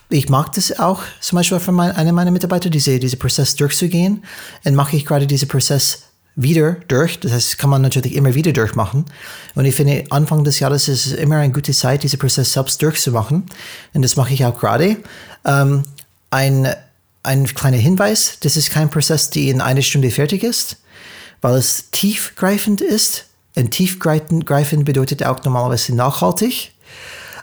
Ich 0.09 0.29
mag 0.29 0.53
das 0.53 0.79
auch, 0.81 1.03
zum 1.21 1.37
Beispiel 1.37 1.61
für 1.61 1.73
mein, 1.73 1.93
eine 1.93 2.13
meiner 2.13 2.31
Mitarbeiter, 2.31 2.71
diese, 2.71 2.99
diese 2.99 3.19
Prozess 3.19 3.55
durchzugehen. 3.55 4.25
Dann 4.65 4.75
mache 4.75 4.97
ich 4.97 5.05
gerade 5.05 5.27
diesen 5.27 5.47
Prozess 5.47 6.06
wieder 6.37 6.77
durch. 6.89 7.19
Das 7.19 7.33
heißt, 7.33 7.59
kann 7.59 7.71
man 7.71 7.83
natürlich 7.83 8.15
immer 8.15 8.35
wieder 8.35 8.53
durchmachen. 8.53 9.07
Und 9.55 9.65
ich 9.65 9.75
finde, 9.75 10.05
Anfang 10.11 10.45
des 10.45 10.61
Jahres 10.61 10.87
ist 10.89 11.07
es 11.07 11.13
immer 11.13 11.39
eine 11.39 11.53
gute 11.53 11.73
Zeit, 11.73 12.03
diesen 12.03 12.19
Prozess 12.19 12.53
selbst 12.53 12.81
durchzumachen. 12.83 13.45
Und 13.95 14.03
das 14.03 14.17
mache 14.17 14.35
ich 14.35 14.45
auch 14.45 14.59
gerade. 14.59 14.97
Ähm, 15.45 15.85
ein, 16.31 16.69
ein 17.23 17.47
kleiner 17.47 17.79
Hinweis, 17.79 18.39
das 18.41 18.57
ist 18.57 18.71
kein 18.71 18.91
Prozess, 18.91 19.31
der 19.31 19.45
in 19.45 19.61
einer 19.61 19.83
Stunde 19.83 20.11
fertig 20.11 20.45
ist 20.45 20.77
weil 21.41 21.55
es 21.57 21.91
tiefgreifend 21.91 22.81
ist. 22.81 23.27
Und 23.57 23.71
tiefgreifend 23.71 24.85
bedeutet 24.85 25.25
auch 25.25 25.43
normalerweise 25.45 25.95
nachhaltig. 25.95 26.73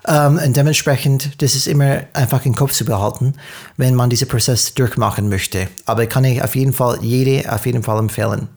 Um, 0.05 0.37
und 0.37 0.57
dementsprechend, 0.57 1.41
das 1.41 1.55
ist 1.55 1.65
immer 1.65 2.01
einfach 2.11 2.45
im 2.45 2.55
Kopf 2.55 2.73
zu 2.73 2.83
behalten, 2.83 3.35
wenn 3.77 3.95
man 3.95 4.09
diesen 4.09 4.27
Prozess 4.27 4.73
durchmachen 4.73 5.29
möchte. 5.29 5.69
Aber 5.85 6.05
kann 6.07 6.25
ich 6.25 6.43
auf 6.43 6.55
jeden 6.55 6.73
Fall 6.73 6.99
jede 7.01 7.49
auf 7.51 7.65
jeden 7.65 7.83
Fall 7.83 7.99
empfehlen. 7.99 8.49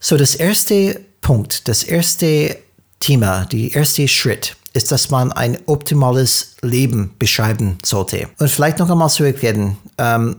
So, 0.00 0.16
das 0.16 0.34
erste 0.34 1.00
Punkt, 1.20 1.68
das 1.68 1.84
erste 1.84 2.56
Thema, 2.98 3.44
der 3.46 3.74
erste 3.74 4.08
Schritt 4.08 4.56
ist, 4.72 4.90
dass 4.90 5.10
man 5.10 5.30
ein 5.30 5.58
optimales 5.66 6.56
Leben 6.62 7.14
beschreiben 7.18 7.78
sollte. 7.84 8.28
Und 8.38 8.50
vielleicht 8.50 8.78
noch 8.78 8.90
einmal 8.90 9.10
zu 9.10 9.22
erklären, 9.22 9.76
ähm, 9.98 10.36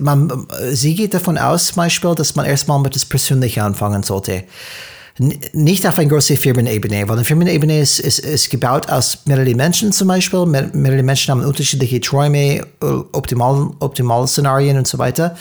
man, 0.00 0.46
sie 0.70 0.94
geht 0.94 1.14
davon 1.14 1.38
aus, 1.38 1.68
zum 1.68 1.76
Beispiel, 1.76 2.14
dass 2.14 2.34
man 2.34 2.46
erstmal 2.46 2.78
mit 2.80 2.94
das 2.94 3.04
Persönliche 3.04 3.62
anfangen 3.62 4.02
sollte. 4.02 4.44
Nicht 5.16 5.86
auf 5.86 5.96
einer 5.96 6.10
großen 6.10 6.36
Firmenebene, 6.36 7.08
weil 7.08 7.16
eine 7.16 7.24
Firmenebene 7.24 7.78
ist, 7.78 8.00
ist, 8.00 8.18
ist 8.18 8.50
gebaut 8.50 8.88
aus 8.88 9.18
mehreren 9.26 9.56
Menschen 9.56 9.92
zum 9.92 10.08
Beispiel. 10.08 10.44
Mehrere 10.44 11.04
Menschen 11.04 11.30
haben 11.30 11.44
unterschiedliche 11.44 12.00
Träume, 12.00 12.66
optimale, 12.80 13.70
optimale 13.78 14.26
Szenarien 14.26 14.76
und 14.76 14.88
so 14.88 14.98
weiter. 14.98 15.36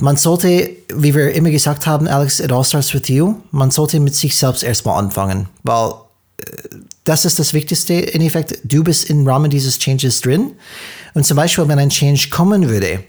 Man 0.00 0.16
sollte, 0.16 0.70
wie 0.94 1.14
wir 1.14 1.32
immer 1.32 1.50
gesagt 1.50 1.86
haben, 1.86 2.06
Alex, 2.06 2.38
it 2.38 2.52
all 2.52 2.64
starts 2.64 2.94
with 2.94 3.08
you. 3.08 3.34
Man 3.50 3.72
sollte 3.72 3.98
mit 3.98 4.14
sich 4.14 4.36
selbst 4.36 4.62
erstmal 4.62 4.98
anfangen, 4.98 5.48
weil 5.64 5.90
äh, 6.38 6.44
das 7.04 7.24
ist 7.24 7.40
das 7.40 7.52
Wichtigste. 7.52 7.94
In 7.94 8.22
Effekt, 8.22 8.60
du 8.62 8.84
bist 8.84 9.10
im 9.10 9.26
Rahmen 9.26 9.50
dieses 9.50 9.80
Changes 9.80 10.20
drin. 10.20 10.52
Und 11.14 11.26
zum 11.26 11.36
Beispiel, 11.36 11.66
wenn 11.66 11.80
ein 11.80 11.90
Change 11.90 12.28
kommen 12.30 12.68
würde 12.68 13.02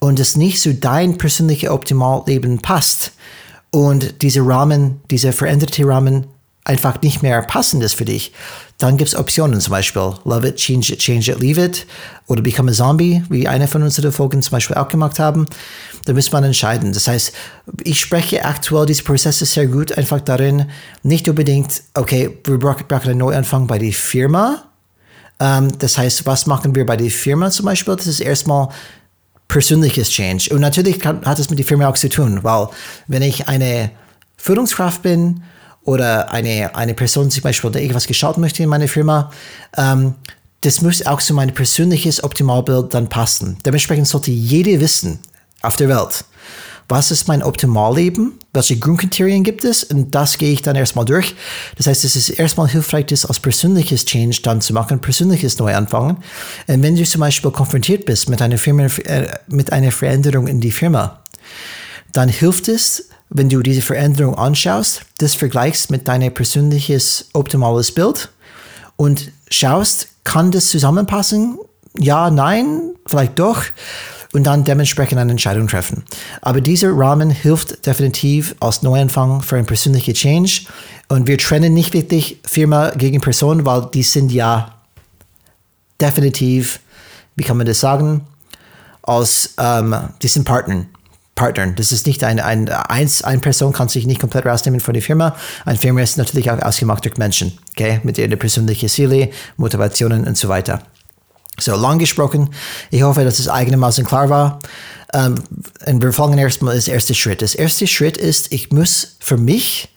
und 0.00 0.18
es 0.18 0.36
nicht 0.36 0.60
zu 0.60 0.74
dein 0.74 1.16
persönliches 1.16 1.70
Optimalleben 1.70 2.58
passt 2.60 3.12
und 3.70 4.22
diese 4.22 4.46
Rahmen, 4.46 5.00
diese 5.10 5.32
veränderte 5.32 5.86
Rahmen 5.86 6.26
einfach 6.64 7.00
nicht 7.02 7.22
mehr 7.22 7.42
passend 7.42 7.82
ist 7.82 7.94
für 7.94 8.04
dich, 8.04 8.32
dann 8.78 8.96
gibt 8.96 9.08
es 9.08 9.16
Optionen, 9.16 9.60
zum 9.60 9.70
Beispiel 9.70 10.14
Love 10.24 10.48
it, 10.48 10.56
change 10.56 10.92
it, 10.92 10.98
change 10.98 11.30
it, 11.30 11.40
leave 11.40 11.62
it 11.62 11.86
oder 12.26 12.42
Become 12.42 12.70
a 12.70 12.74
Zombie, 12.74 13.22
wie 13.30 13.46
eine 13.46 13.68
von 13.68 13.82
unseren 13.82 14.12
Folgen 14.12 14.42
zum 14.42 14.50
Beispiel 14.50 14.76
auch 14.76 14.88
gemacht 14.88 15.18
haben. 15.18 15.46
Da 16.04 16.12
muss 16.12 16.32
man 16.32 16.44
entscheiden. 16.44 16.92
Das 16.92 17.06
heißt, 17.06 17.32
ich 17.84 18.00
spreche 18.00 18.44
aktuell 18.44 18.86
diese 18.86 19.04
Prozesse 19.04 19.46
sehr 19.46 19.66
gut 19.66 19.96
einfach 19.96 20.20
darin, 20.20 20.66
nicht 21.02 21.28
unbedingt, 21.28 21.82
okay, 21.94 22.36
wir 22.44 22.58
brauchen 22.58 22.84
einen 22.90 23.18
Neuanfang 23.18 23.66
bei 23.66 23.78
der 23.78 23.92
Firma, 23.92 24.64
ähm, 25.38 25.78
das 25.78 25.98
heißt, 25.98 26.26
was 26.26 26.46
machen 26.46 26.74
wir 26.74 26.86
bei 26.86 26.96
der 26.96 27.10
Firma 27.10 27.50
zum 27.50 27.66
Beispiel? 27.66 27.96
Das 27.96 28.06
ist 28.06 28.20
erstmal 28.20 28.68
persönliches 29.48 30.10
Change. 30.10 30.50
Und 30.52 30.60
natürlich 30.60 31.00
kann, 31.00 31.24
hat 31.24 31.38
es 31.38 31.50
mit 31.50 31.58
der 31.58 31.66
Firma 31.66 31.88
auch 31.88 31.96
zu 31.96 32.08
tun, 32.08 32.42
weil 32.42 32.68
wenn 33.06 33.22
ich 33.22 33.48
eine 33.48 33.90
Führungskraft 34.36 35.02
bin 35.02 35.42
oder 35.84 36.32
eine, 36.32 36.74
eine 36.74 36.94
Person 36.94 37.30
zum 37.30 37.42
Beispiel, 37.42 37.70
der 37.70 37.82
irgendwas 37.82 38.06
geschaut 38.06 38.38
möchte 38.38 38.62
in 38.62 38.68
meiner 38.68 38.88
Firma, 38.88 39.30
ähm, 39.76 40.14
das 40.62 40.82
muss 40.82 41.06
auch 41.06 41.22
zu 41.22 41.32
meinem 41.34 41.54
persönliches 41.54 42.24
Optimalbild 42.24 42.92
dann 42.92 43.08
passen. 43.08 43.58
Dementsprechend 43.64 44.08
sollte 44.08 44.30
jeder 44.30 44.80
wissen 44.80 45.20
auf 45.62 45.76
der 45.76 45.88
Welt, 45.88 46.24
was 46.88 47.10
ist 47.10 47.26
mein 47.26 47.42
Optimalleben, 47.42 48.34
welche 48.52 48.78
Grundkriterien 48.78 49.42
gibt 49.42 49.64
es 49.64 49.84
und 49.84 50.14
das 50.14 50.38
gehe 50.38 50.52
ich 50.52 50.62
dann 50.62 50.76
erstmal 50.76 51.04
durch. 51.04 51.34
Das 51.76 51.86
heißt, 51.86 52.04
es 52.04 52.16
ist 52.16 52.30
erstmal 52.30 52.68
hilfreich, 52.68 53.06
das 53.06 53.26
als 53.26 53.40
persönliches 53.40 54.04
Change 54.04 54.40
dann 54.42 54.60
zu 54.60 54.72
machen, 54.72 55.00
persönliches 55.00 55.58
Neuanfangen. 55.58 56.18
Und 56.66 56.82
wenn 56.82 56.96
du 56.96 57.04
zum 57.04 57.20
Beispiel 57.20 57.50
konfrontiert 57.50 58.04
bist 58.04 58.28
mit 58.28 58.40
einer, 58.40 58.58
Firma, 58.58 58.84
äh, 58.84 59.26
mit 59.48 59.72
einer 59.72 59.90
Veränderung 59.90 60.46
in 60.46 60.60
die 60.60 60.70
Firma, 60.70 61.22
dann 62.12 62.28
hilft 62.28 62.68
es, 62.68 63.08
wenn 63.28 63.48
du 63.48 63.60
diese 63.60 63.82
Veränderung 63.82 64.36
anschaust, 64.36 65.02
das 65.18 65.34
vergleichst 65.34 65.90
mit 65.90 66.06
deinem 66.06 66.32
persönliches 66.32 67.28
optimales 67.32 67.92
Bild 67.92 68.30
und 68.96 69.32
schaust, 69.50 70.08
kann 70.24 70.50
das 70.52 70.68
zusammenpassen? 70.68 71.58
Ja, 71.98 72.30
nein, 72.30 72.92
vielleicht 73.06 73.38
doch 73.38 73.62
und 74.36 74.42
dann 74.44 74.64
dementsprechend 74.64 75.18
eine 75.18 75.30
Entscheidung 75.30 75.66
treffen. 75.66 76.04
Aber 76.42 76.60
dieser 76.60 76.92
Rahmen 76.92 77.30
hilft 77.30 77.86
definitiv 77.86 78.54
als 78.60 78.82
Neuanfang 78.82 79.40
für 79.40 79.56
ein 79.56 79.64
persönlicher 79.64 80.12
Change. 80.12 80.66
Und 81.08 81.26
wir 81.26 81.38
trennen 81.38 81.72
nicht 81.72 81.94
wirklich 81.94 82.38
Firma 82.44 82.90
gegen 82.90 83.22
Person, 83.22 83.64
weil 83.64 83.88
die 83.94 84.02
sind 84.02 84.30
ja 84.30 84.74
definitiv, 85.98 86.80
wie 87.34 87.44
kann 87.44 87.56
man 87.56 87.64
das 87.64 87.80
sagen, 87.80 88.26
als 89.00 89.54
ähm, 89.58 89.96
die 90.20 90.28
sind 90.28 90.44
Partner. 90.44 90.84
Partnern. 91.34 91.74
Das 91.74 91.90
ist 91.90 92.06
nicht 92.06 92.22
ein, 92.22 92.38
ein, 92.38 92.68
eins, 92.68 93.22
eine 93.22 93.40
Person 93.40 93.72
kann 93.72 93.88
sich 93.88 94.06
nicht 94.06 94.20
komplett 94.20 94.44
rausnehmen 94.44 94.80
von 94.80 94.92
der 94.92 95.02
Firma. 95.02 95.34
Eine 95.64 95.78
Firma 95.78 96.02
ist 96.02 96.18
natürlich 96.18 96.50
auch 96.50 96.60
ausgemacht 96.60 97.04
durch 97.06 97.16
Menschen, 97.16 97.58
okay, 97.70 98.00
mit 98.04 98.18
ihren 98.18 98.38
persönlichen 98.38 98.88
Ziele, 98.90 99.30
Motivationen 99.56 100.26
und 100.26 100.36
so 100.36 100.48
weiter. 100.48 100.82
So, 101.58 101.74
lang 101.74 101.98
gesprochen. 101.98 102.50
Ich 102.90 103.02
hoffe, 103.02 103.24
dass 103.24 103.38
es 103.38 103.48
einigermaßen 103.48 104.04
klar 104.04 104.28
war. 104.28 104.60
Ähm, 105.14 105.36
und 105.86 106.02
wir 106.02 106.12
fangen 106.12 106.38
erstmal 106.38 106.74
das 106.74 106.88
erste 106.88 107.14
Schritt. 107.14 107.42
Das 107.42 107.54
erste 107.54 107.86
Schritt 107.86 108.16
ist, 108.16 108.52
ich 108.52 108.70
muss 108.72 109.16
für 109.20 109.36
mich 109.36 109.88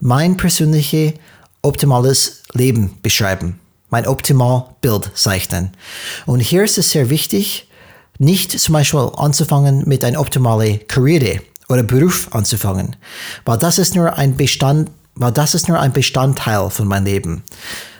mein 0.00 0.36
persönliches 0.36 1.14
optimales 1.62 2.42
Leben 2.52 2.98
beschreiben. 3.02 3.60
Mein 3.90 4.06
optimal 4.06 4.74
Bild 4.80 5.10
zeichnen. 5.14 5.70
Und 6.26 6.40
hier 6.40 6.64
ist 6.64 6.78
es 6.78 6.90
sehr 6.90 7.10
wichtig, 7.10 7.68
nicht 8.18 8.58
zum 8.58 8.72
Beispiel 8.72 9.08
anzufangen 9.16 9.84
mit 9.86 10.04
einer 10.04 10.20
optimalen 10.20 10.86
Karriere 10.88 11.40
oder 11.68 11.82
Beruf 11.82 12.28
anzufangen, 12.32 12.96
weil 13.44 13.58
das 13.58 13.78
ist 13.78 13.94
nur 13.94 14.16
ein 14.16 14.36
Bestand, 14.36 14.90
weil 15.14 15.32
das 15.32 15.54
ist 15.54 15.68
nur 15.68 15.80
ein 15.80 15.92
Bestandteil 15.92 16.70
von 16.70 16.86
meinem 16.86 17.06
Leben 17.06 17.42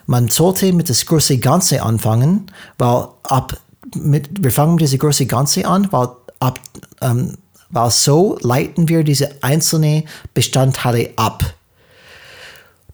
man 0.07 0.29
sollte 0.29 0.73
mit 0.73 0.91
das 0.91 1.07
große 1.07 1.39
Ganze 1.39 1.83
anfangen, 1.83 2.51
weil 2.79 3.09
ab 3.25 3.59
mit, 3.95 4.43
wir 4.43 4.51
fangen 4.51 4.75
mit 4.75 4.83
diesem 4.83 4.99
große 4.99 5.27
Ganze 5.27 5.67
an, 5.67 5.91
weil 5.93 6.09
ab 6.41 6.61
ähm, 7.01 7.37
weil 7.75 7.91
so 7.91 8.39
leiten 8.41 8.89
wir 8.89 9.03
diese 9.05 9.43
einzelnen 9.43 10.05
Bestandteile 10.33 11.11
ab. 11.17 11.55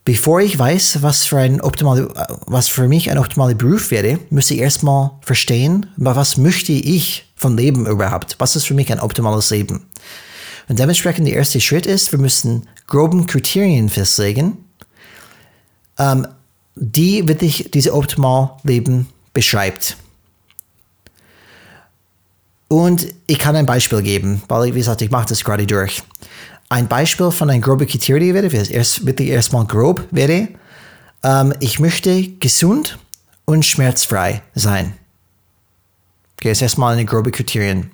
Bevor 0.05 0.41
ich 0.41 0.59
weiß, 0.59 1.03
was 1.03 1.27
für, 1.27 1.39
ein 1.39 1.61
optimale, 1.61 2.09
was 2.47 2.69
für 2.69 2.89
mich 2.89 3.11
ein 3.11 3.19
optimaler 3.19 3.55
Beruf 3.55 3.91
wäre, 3.91 4.19
muss 4.31 4.51
ich 4.51 4.59
erstmal 4.59 5.11
verstehen, 5.21 5.87
was 5.97 6.39
möchte 6.39 6.73
ich 6.73 7.31
von 7.37 7.57
Leben 7.57 7.87
überhaupt? 7.87 8.37
Was 8.39 8.57
ist 8.57 8.67
für 8.67 8.75
mich 8.75 8.91
ein 8.91 9.01
optimales 9.01 9.51
Leben? 9.51 9.87
Und 10.69 10.79
dementsprechend 10.79 11.29
der 11.29 11.35
erste 11.35 11.61
Schritt 11.61 11.85
ist, 11.85 12.13
wir 12.13 12.19
müssen 12.19 12.67
groben 12.87 13.27
Kriterien 13.27 13.91
festlegen, 13.91 14.65
ähm, 15.99 16.27
die 16.75 17.27
wirklich 17.29 17.71
diese 17.73 17.95
optimal 17.95 18.57
Leben 18.63 19.09
beschreibt. 19.33 19.97
Und 22.69 23.09
ich 23.27 23.39
kann 23.39 23.57
ein 23.57 23.67
Beispiel 23.67 24.01
geben, 24.03 24.43
weil, 24.49 24.75
wie 24.75 24.79
gesagt, 24.79 25.03
ich 25.03 25.11
mache 25.11 25.29
das 25.29 25.43
gerade 25.43 25.67
durch. 25.67 26.03
Ein 26.69 26.87
Beispiel 26.87 27.33
von 27.33 27.51
einem 27.51 27.63
groben 27.63 27.87
Kriterium 27.87 28.35
wäre, 28.35 28.47
erst, 28.47 29.05
wirklich 29.05 29.29
erstmal 29.29 29.67
grob 29.67 30.07
wäre, 30.13 30.49
ähm, 31.25 31.53
ich 31.59 31.81
möchte 31.81 32.29
gesund 32.39 32.99
und 33.45 33.67
schmerzfrei 33.67 34.43
sein. 34.55 34.95
Okay, 36.39 36.53
ist 36.53 36.63
erstmal 36.63 36.93
eine 36.93 37.05
grobe 37.05 37.33
Kriterium. 37.33 37.91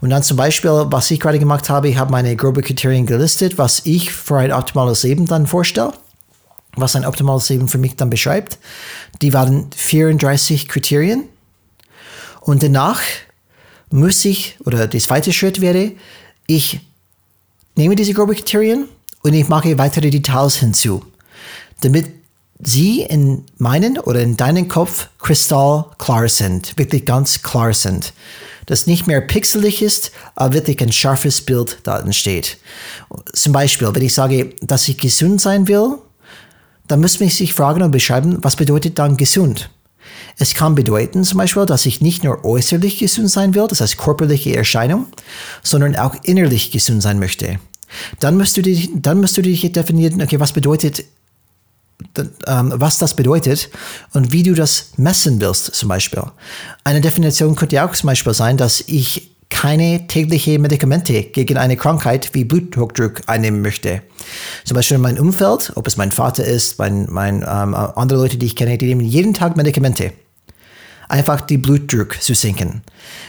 Und 0.00 0.10
dann 0.10 0.22
zum 0.22 0.36
Beispiel, 0.36 0.70
was 0.86 1.10
ich 1.10 1.18
gerade 1.18 1.40
gemacht 1.40 1.68
habe, 1.68 1.88
ich 1.88 1.98
habe 1.98 2.12
meine 2.12 2.34
grobe 2.36 2.62
Kriterien 2.62 3.06
gelistet, 3.06 3.58
was 3.58 3.82
ich 3.84 4.12
für 4.12 4.38
ein 4.38 4.52
optimales 4.52 5.02
Leben 5.02 5.26
dann 5.26 5.46
vorstelle 5.46 5.92
was 6.76 6.96
ein 6.96 7.04
optimales 7.04 7.48
Leben 7.48 7.68
für 7.68 7.78
mich 7.78 7.96
dann 7.96 8.10
beschreibt. 8.10 8.58
Die 9.22 9.32
waren 9.32 9.70
34 9.74 10.68
Kriterien. 10.68 11.24
Und 12.40 12.62
danach 12.62 13.00
muss 13.90 14.24
ich, 14.24 14.56
oder 14.64 14.86
der 14.86 15.00
zweite 15.00 15.32
Schritt 15.32 15.60
wäre, 15.60 15.92
ich 16.46 16.80
nehme 17.76 17.96
diese 17.96 18.14
groben 18.14 18.34
Kriterien 18.34 18.88
und 19.22 19.34
ich 19.34 19.48
mache 19.48 19.78
weitere 19.78 20.10
Details 20.10 20.56
hinzu, 20.56 21.04
damit 21.82 22.06
sie 22.62 23.02
in 23.02 23.44
meinen 23.58 23.98
oder 23.98 24.20
in 24.20 24.36
deinen 24.36 24.68
Kopf 24.68 25.08
kristallklar 25.18 26.28
sind, 26.28 26.76
wirklich 26.78 27.04
ganz 27.04 27.42
klar 27.42 27.72
sind. 27.72 28.12
Dass 28.66 28.86
nicht 28.86 29.06
mehr 29.06 29.20
pixelig 29.20 29.82
ist, 29.82 30.12
aber 30.36 30.54
wirklich 30.54 30.80
ein 30.80 30.92
scharfes 30.92 31.40
Bild 31.40 31.78
da 31.82 31.98
entsteht. 31.98 32.58
Zum 33.32 33.52
Beispiel, 33.52 33.92
wenn 33.92 34.02
ich 34.02 34.14
sage, 34.14 34.54
dass 34.60 34.86
ich 34.88 34.98
gesund 34.98 35.40
sein 35.40 35.66
will, 35.66 35.98
dann 36.90 37.00
muss 37.00 37.20
man 37.20 37.28
sich 37.28 37.54
fragen 37.54 37.82
und 37.82 37.92
beschreiben, 37.92 38.38
was 38.42 38.56
bedeutet 38.56 38.98
dann 38.98 39.16
gesund? 39.16 39.70
Es 40.38 40.54
kann 40.54 40.74
bedeuten 40.74 41.22
zum 41.22 41.38
Beispiel, 41.38 41.66
dass 41.66 41.86
ich 41.86 42.00
nicht 42.00 42.24
nur 42.24 42.44
äußerlich 42.44 42.98
gesund 42.98 43.30
sein 43.30 43.54
will, 43.54 43.66
das 43.68 43.80
heißt 43.80 43.96
körperliche 43.96 44.56
Erscheinung, 44.56 45.06
sondern 45.62 45.94
auch 45.96 46.16
innerlich 46.24 46.72
gesund 46.72 47.02
sein 47.02 47.18
möchte. 47.18 47.60
Dann 48.18 48.36
musst 48.36 48.56
du, 48.56 48.62
dich, 48.62 48.90
dann 48.94 49.20
musst 49.20 49.36
du 49.36 49.42
dich 49.42 49.70
definieren, 49.72 50.20
okay, 50.22 50.40
was 50.40 50.52
bedeutet, 50.52 51.04
ähm, 52.46 52.72
was 52.74 52.98
das 52.98 53.14
bedeutet 53.14 53.68
und 54.12 54.32
wie 54.32 54.42
du 54.42 54.54
das 54.54 54.92
messen 54.96 55.40
willst 55.40 55.74
zum 55.74 55.88
Beispiel. 55.88 56.22
Eine 56.82 57.00
Definition 57.00 57.54
könnte 57.54 57.76
ja 57.76 57.88
auch 57.88 57.94
zum 57.94 58.08
Beispiel 58.08 58.34
sein, 58.34 58.56
dass 58.56 58.80
ich 58.86 59.30
keine 59.50 60.06
täglichen 60.06 60.62
Medikamente 60.62 61.24
gegen 61.24 61.58
eine 61.58 61.76
Krankheit 61.76 62.30
wie 62.32 62.44
Bluthochdruck 62.44 63.20
einnehmen 63.26 63.60
möchte. 63.60 64.02
Zum 64.64 64.76
Beispiel 64.76 64.94
in 64.94 65.02
meinem 65.02 65.26
Umfeld, 65.26 65.72
ob 65.74 65.86
es 65.86 65.96
mein 65.96 66.12
Vater 66.12 66.44
ist, 66.44 66.78
mein, 66.78 67.06
mein, 67.10 67.42
ähm, 67.42 67.74
andere 67.74 68.20
Leute, 68.20 68.38
die 68.38 68.46
ich 68.46 68.56
kenne, 68.56 68.78
die 68.78 68.86
nehmen 68.86 69.02
jeden 69.02 69.34
Tag 69.34 69.56
Medikamente. 69.56 70.12
Einfach 71.08 71.40
die 71.40 71.58
Blutdruck 71.58 72.22
zu 72.22 72.34
senken. 72.34 72.82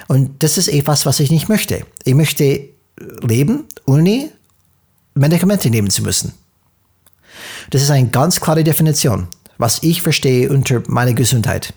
Und 0.07 0.43
das 0.43 0.57
ist 0.57 0.67
etwas, 0.67 1.05
was 1.05 1.19
ich 1.19 1.31
nicht 1.31 1.49
möchte. 1.49 1.81
Ich 2.05 2.13
möchte 2.13 2.69
leben, 3.21 3.65
ohne 3.85 4.29
Medikamente 5.15 5.69
nehmen 5.69 5.89
zu 5.89 6.03
müssen. 6.03 6.33
Das 7.71 7.81
ist 7.81 7.89
eine 7.89 8.07
ganz 8.09 8.39
klare 8.39 8.63
Definition, 8.63 9.27
was 9.57 9.81
ich 9.81 10.01
verstehe 10.01 10.49
unter 10.49 10.83
meiner 10.87 11.13
Gesundheit. 11.13 11.73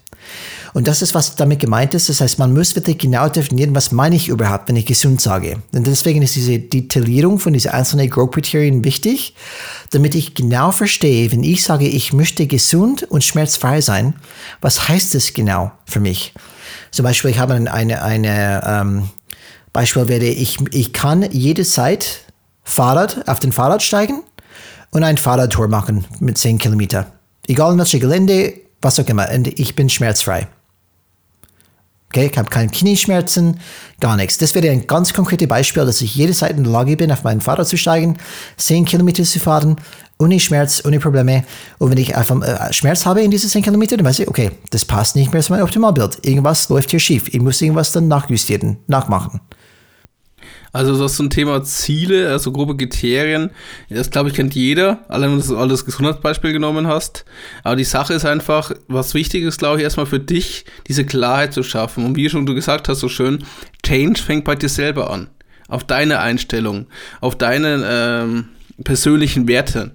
Und 0.75 0.89
das 0.89 1.03
ist, 1.03 1.15
was 1.15 1.37
damit 1.37 1.61
gemeint 1.61 1.95
ist. 1.95 2.09
Das 2.09 2.21
heißt, 2.21 2.41
man 2.41 2.53
muss 2.53 2.75
wirklich 2.75 2.99
genau 2.99 3.29
definieren, 3.29 3.77
was 3.77 3.93
meine 3.93 4.17
ich 4.17 4.29
überhaupt, 4.29 4.69
wenn 4.69 4.75
ich 4.75 4.87
gesund 4.87 5.21
sage. 5.21 5.63
Und 5.73 5.87
deswegen 5.87 6.21
ist 6.21 6.35
diese 6.35 6.59
Detaillierung 6.59 7.39
von 7.39 7.53
diesen 7.53 7.71
einzelnen 7.71 8.11
Growth-Kriterien 8.11 8.85
wichtig, 8.85 9.37
damit 9.93 10.17
ich 10.17 10.35
genau 10.35 10.73
verstehe, 10.73 11.31
wenn 11.31 11.45
ich 11.45 11.63
sage, 11.63 11.87
ich 11.87 12.13
möchte 12.13 12.49
gesund 12.49 13.05
und 13.05 13.23
schmerzfrei 13.23 13.81
sein, 13.81 14.17
was 14.61 14.89
heißt 14.89 15.15
das 15.15 15.33
genau 15.33 15.71
für 15.87 16.01
mich? 16.01 16.35
Zum 16.91 17.05
Beispiel, 17.05 17.31
ich 17.31 17.39
habe 17.39 17.55
eine, 17.55 17.73
eine, 17.73 18.03
eine 18.03 18.63
ähm, 18.67 19.09
Beispiel 19.73 20.09
wäre, 20.09 20.25
ich, 20.25 20.59
ich 20.73 20.93
kann 20.93 21.23
jede 21.31 21.65
Zeit 21.65 22.23
Fahrrad, 22.65 23.29
auf 23.29 23.39
den 23.39 23.53
Fahrrad 23.53 23.83
steigen 23.83 24.25
und 24.91 25.05
ein 25.05 25.19
Fahrradtour 25.19 25.69
machen 25.69 26.05
mit 26.19 26.37
10 26.37 26.59
Kilometer. 26.59 27.13
Egal 27.47 27.73
in 27.73 27.79
welchem 27.79 28.01
Gelände, 28.01 28.55
was 28.81 28.99
auch 28.99 29.07
immer. 29.07 29.29
Und 29.31 29.47
ich 29.47 29.77
bin 29.77 29.89
schmerzfrei. 29.89 30.49
Okay, 32.15 32.31
ich 32.31 32.39
habe 32.39 32.49
keine 32.49 32.71
Knieschmerzen, 32.71 33.59
gar 33.99 34.15
nichts. 34.15 34.39
Das 34.39 34.55
wäre 34.55 34.71
ein 34.71 34.87
ganz 34.87 35.13
konkretes 35.13 35.49
Beispiel, 35.49 35.85
dass 35.85 36.01
ich 36.01 36.15
jede 36.15 36.33
Zeit 36.33 36.57
in 36.57 36.63
der 36.63 36.73
Lage 36.73 36.97
bin, 36.97 37.11
auf 37.11 37.25
mein 37.25 37.41
Fahrrad 37.41 37.67
zu 37.67 37.77
steigen, 37.77 38.19
10 38.57 38.85
Kilometer 38.85 39.25
zu 39.25 39.41
fahren, 39.41 39.75
ohne 40.21 40.39
Schmerz, 40.39 40.81
ohne 40.87 41.01
Probleme. 41.01 41.43
Und 41.79 41.91
wenn 41.91 41.99
ich 41.99 42.15
einfach 42.15 42.41
äh, 42.41 42.73
Schmerz 42.73 43.05
habe 43.05 43.23
in 43.23 43.33
diesen 43.33 43.51
10 43.51 43.65
Kilometern, 43.65 43.99
dann 43.99 44.07
weiß 44.07 44.21
ich, 44.21 44.29
okay, 44.29 44.53
das 44.71 44.85
passt 44.85 45.17
nicht 45.17 45.33
mehr 45.33 45.43
zu 45.43 45.53
meinem 45.53 45.65
Optimalbild. 45.65 46.25
Irgendwas 46.25 46.69
läuft 46.69 46.93
hier 46.93 47.01
schief. 47.01 47.35
Ich 47.35 47.41
muss 47.41 47.61
irgendwas 47.61 47.91
dann 47.91 48.07
nachjustieren, 48.07 48.77
nachmachen. 48.87 49.41
Also 50.75 50.99
das 50.99 51.21
ein 51.21 51.31
Thema 51.31 51.63
Ziele, 51.63 52.31
also 52.31 52.51
grobe 52.51 52.77
Kriterien. 52.77 53.51
Das 53.89 54.11
glaube 54.11 54.29
ich 54.29 54.35
kennt 54.35 54.57
jeder, 54.57 55.05
allein 55.09 55.31
wenn 55.31 55.47
du 55.47 55.57
alles 55.57 55.85
Gesundheitsbeispiel 55.85 56.53
genommen 56.53 56.89
hast. 56.89 57.25
Aber 57.63 57.77
die 57.77 57.85
Sache 57.85 58.13
ist 58.13 58.25
einfach, 58.25 58.73
was 58.89 59.15
wichtig 59.15 59.45
ist, 59.45 59.59
glaube 59.59 59.79
ich, 59.79 59.85
erstmal 59.85 60.07
für 60.07 60.19
dich, 60.19 60.65
diese 60.89 61.07
Klarheit 61.07 61.55
zu 61.55 61.63
schaffen. 61.63 62.05
Und 62.05 62.17
wie 62.17 62.29
schon 62.29 62.45
du 62.45 62.57
gesagt 62.57 62.89
hast, 62.89 62.99
so 62.99 63.09
schön, 63.09 63.45
Change 63.87 64.21
fängt 64.21 64.45
bei 64.45 64.57
dir 64.57 64.69
selber 64.69 65.11
an. 65.11 65.31
Auf 65.69 65.85
deine 65.85 66.19
Einstellung, 66.19 66.89
auf 67.21 67.39
deine 67.39 67.85
ähm, 67.89 68.49
persönlichen 68.83 69.47
Werte. 69.47 69.93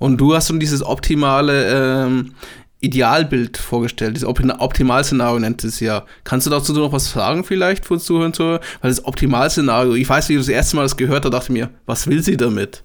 Und 0.00 0.16
du 0.16 0.34
hast 0.34 0.48
schon 0.48 0.58
dieses 0.58 0.82
optimale 0.82 2.04
ähm, 2.06 2.34
Idealbild 2.80 3.58
vorgestellt. 3.58 4.16
Das 4.16 4.24
Optimalszenario 4.24 5.38
nennt 5.38 5.64
es 5.64 5.80
ja. 5.80 6.04
Kannst 6.24 6.46
du 6.46 6.50
dazu 6.50 6.72
noch 6.72 6.92
was 6.92 7.10
sagen 7.10 7.44
vielleicht 7.44 7.84
von 7.84 8.00
Zuhören 8.00 8.32
zu? 8.32 8.42
Weil 8.44 8.60
das 8.82 9.04
Optimalszenario, 9.04 9.94
ich 9.94 10.08
weiß, 10.08 10.28
wie 10.28 10.34
ich 10.34 10.40
das 10.40 10.48
erste 10.48 10.76
Mal 10.76 10.82
das 10.82 10.96
gehört 10.96 11.24
habe, 11.24 11.30
dachte 11.30 11.52
ich 11.52 11.58
mir, 11.58 11.70
was 11.86 12.06
will 12.06 12.22
sie 12.22 12.36
damit? 12.36 12.82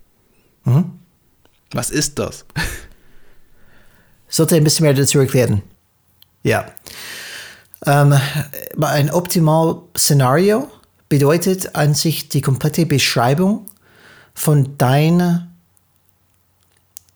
Mhm. 0.66 0.92
Was 1.72 1.92
ist 1.92 2.20
das? 2.20 2.46
Sollte 4.28 4.56
ein 4.56 4.64
bisschen 4.64 4.84
mehr 4.84 4.94
dazu 4.94 5.20
erklären. 5.20 5.62
Ja. 6.44 6.66
Ähm, 7.86 8.14
ein 8.82 9.12
Optimal-Szenario 9.12 10.70
bedeutet 11.08 11.76
an 11.76 11.94
sich 11.94 12.30
die 12.30 12.42
komplette 12.42 12.86
Beschreibung 12.86 13.68
von 14.34 14.78
deiner 14.78 15.48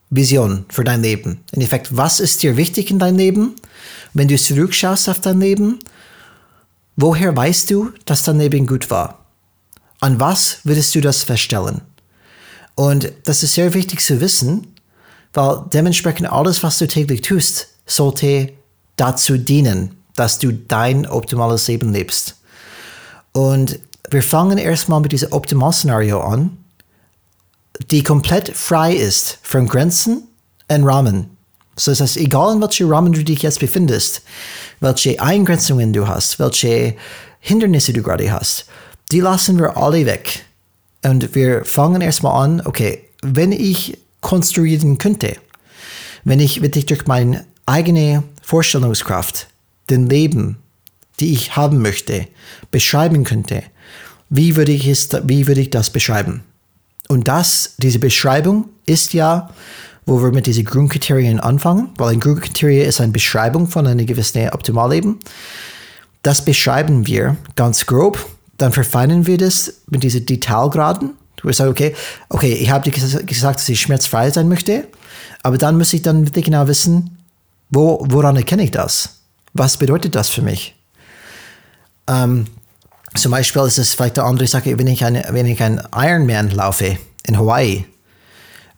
Vision 0.10 0.66
für 0.70 0.84
dein 0.84 1.02
Leben. 1.02 1.42
In 1.52 1.62
Effekt, 1.62 1.96
was 1.96 2.20
ist 2.20 2.42
dir 2.42 2.58
wichtig 2.58 2.90
in 2.90 3.00
deinem 3.00 3.18
Leben? 3.18 3.56
Wenn 4.14 4.28
du 4.28 4.38
zurückschaust 4.38 5.10
auf 5.10 5.22
dein 5.22 5.40
Leben, 5.40 5.80
woher 6.96 7.36
weißt 7.36 7.70
du, 7.70 7.92
dass 8.06 8.24
dein 8.24 8.40
Leben 8.40 8.66
gut 8.66 8.90
war? 8.90 9.26
An 10.00 10.20
was 10.20 10.60
würdest 10.64 10.96
du 10.96 11.02
das 11.02 11.24
feststellen? 11.24 11.82
Und 12.76 13.12
das 13.26 13.44
ist 13.44 13.54
sehr 13.54 13.74
wichtig 13.74 14.02
zu 14.02 14.22
wissen, 14.22 14.68
weil 15.34 15.66
dementsprechend 15.74 16.32
alles, 16.32 16.64
was 16.64 16.78
du 16.78 16.88
täglich 16.88 17.22
tust, 17.22 17.68
sollte 17.86 18.54
dazu 18.96 19.38
dienen, 19.38 19.96
dass 20.16 20.40
du 20.40 20.54
dein 20.54 21.06
optimales 21.06 21.68
Leben 21.68 21.94
lebst. 21.94 22.38
Und 23.32 23.80
wir 24.10 24.24
fangen 24.24 24.58
erstmal 24.58 25.02
mit 25.02 25.12
diesem 25.12 25.34
Optimalszenario 25.34 26.22
an, 26.22 26.58
die 27.92 28.04
komplett 28.04 28.56
frei 28.56 28.94
ist 28.94 29.40
von 29.42 29.68
Grenzen 29.68 30.24
und 30.70 30.84
Rahmen. 30.84 31.38
So 31.76 31.92
das 31.92 32.02
heißt, 32.02 32.18
egal 32.18 32.56
in 32.56 32.62
welchem 32.62 32.92
Rahmen 32.92 33.14
du 33.14 33.24
dich 33.24 33.42
jetzt 33.42 33.60
befindest, 33.60 34.22
welche 34.80 35.22
Eingrenzungen 35.22 35.94
du 35.94 36.08
hast, 36.08 36.40
welche 36.40 36.96
Hindernisse 37.40 37.94
du 37.94 38.04
gerade 38.04 38.32
hast, 38.32 38.66
die 39.12 39.22
lassen 39.22 39.58
wir 39.58 39.78
alle 39.78 40.06
weg. 40.06 40.46
Und 41.04 41.34
wir 41.34 41.64
fangen 41.64 42.02
erstmal 42.02 42.44
an, 42.44 42.62
okay, 42.66 43.06
wenn 43.22 43.54
ich 43.54 43.98
konstruieren 44.22 44.98
könnte, 44.98 45.38
wenn 46.26 46.42
ich 46.42 46.62
wirklich 46.62 46.86
durch 46.86 47.08
meine 47.08 47.46
eigene 47.66 48.24
Vorstellungskraft 48.42 49.48
den 49.90 50.10
Leben, 50.10 50.58
die 51.20 51.32
ich 51.32 51.56
haben 51.56 51.82
möchte, 51.82 52.28
beschreiben 52.72 53.24
könnte, 53.24 53.64
wie 54.30 54.56
würde 54.56 54.74
ich, 54.74 54.88
es, 54.88 55.10
wie 55.24 55.48
würde 55.48 55.62
ich 55.62 55.70
das 55.70 55.90
beschreiben? 55.90 56.44
Und 57.12 57.28
das, 57.28 57.74
diese 57.80 57.98
Beschreibung 57.98 58.70
ist 58.86 59.14
ja, 59.14 59.50
wo 60.06 60.22
wir 60.22 60.32
mit 60.32 60.46
diesen 60.46 60.64
Grundkriterien 60.64 61.40
anfangen, 61.40 61.90
weil 61.98 62.14
ein 62.14 62.20
Grundkriterien 62.20 62.88
ist 62.88 63.02
eine 63.02 63.12
Beschreibung 63.12 63.68
von 63.68 63.88
einem 63.88 64.06
gewissen 64.06 64.48
Optimalleben. 64.50 65.20
Das 66.22 66.46
beschreiben 66.46 67.08
wir 67.08 67.36
ganz 67.56 67.88
grob, 67.88 68.24
dann 68.58 68.74
verfeinern 68.74 69.26
wir 69.26 69.40
das 69.40 69.82
mit 69.88 70.04
diesen 70.04 70.26
Detailgraden. 70.26 71.16
Du 71.38 71.52
sagen, 71.52 71.72
okay, 71.72 71.96
okay, 72.30 72.54
ich 72.54 72.70
habe 72.70 72.92
gesagt, 72.92 73.60
dass 73.60 73.70
ich 73.70 73.82
schmerzfrei 73.82 74.30
sein 74.30 74.48
möchte, 74.48 74.88
aber 75.42 75.58
dann 75.58 75.78
muss 75.78 75.94
ich 75.94 76.04
dann 76.04 76.28
wirklich 76.28 76.46
genau 76.46 76.68
wissen, 76.68 77.18
wo, 77.72 78.06
woran 78.08 78.36
erkenne 78.36 78.64
ich 78.64 78.72
das? 78.72 79.22
Was 79.54 79.78
bedeutet 79.78 80.14
das 80.14 80.30
für 80.30 80.44
mich? 80.44 80.76
Ähm, 82.08 82.46
zum 83.16 83.32
Beispiel 83.32 83.64
ist 83.64 83.78
es 83.78 83.94
vielleicht 83.94 84.20
eine 84.20 84.28
andere 84.28 84.48
Sache, 84.48 84.78
wenn 84.78 84.88
ich, 84.88 85.04
eine, 85.04 85.26
wenn 85.32 85.46
ich 85.46 85.62
einen 85.62 85.82
Ironman 85.96 86.52
laufe 86.52 86.98
in 87.26 87.38
Hawaii 87.38 87.86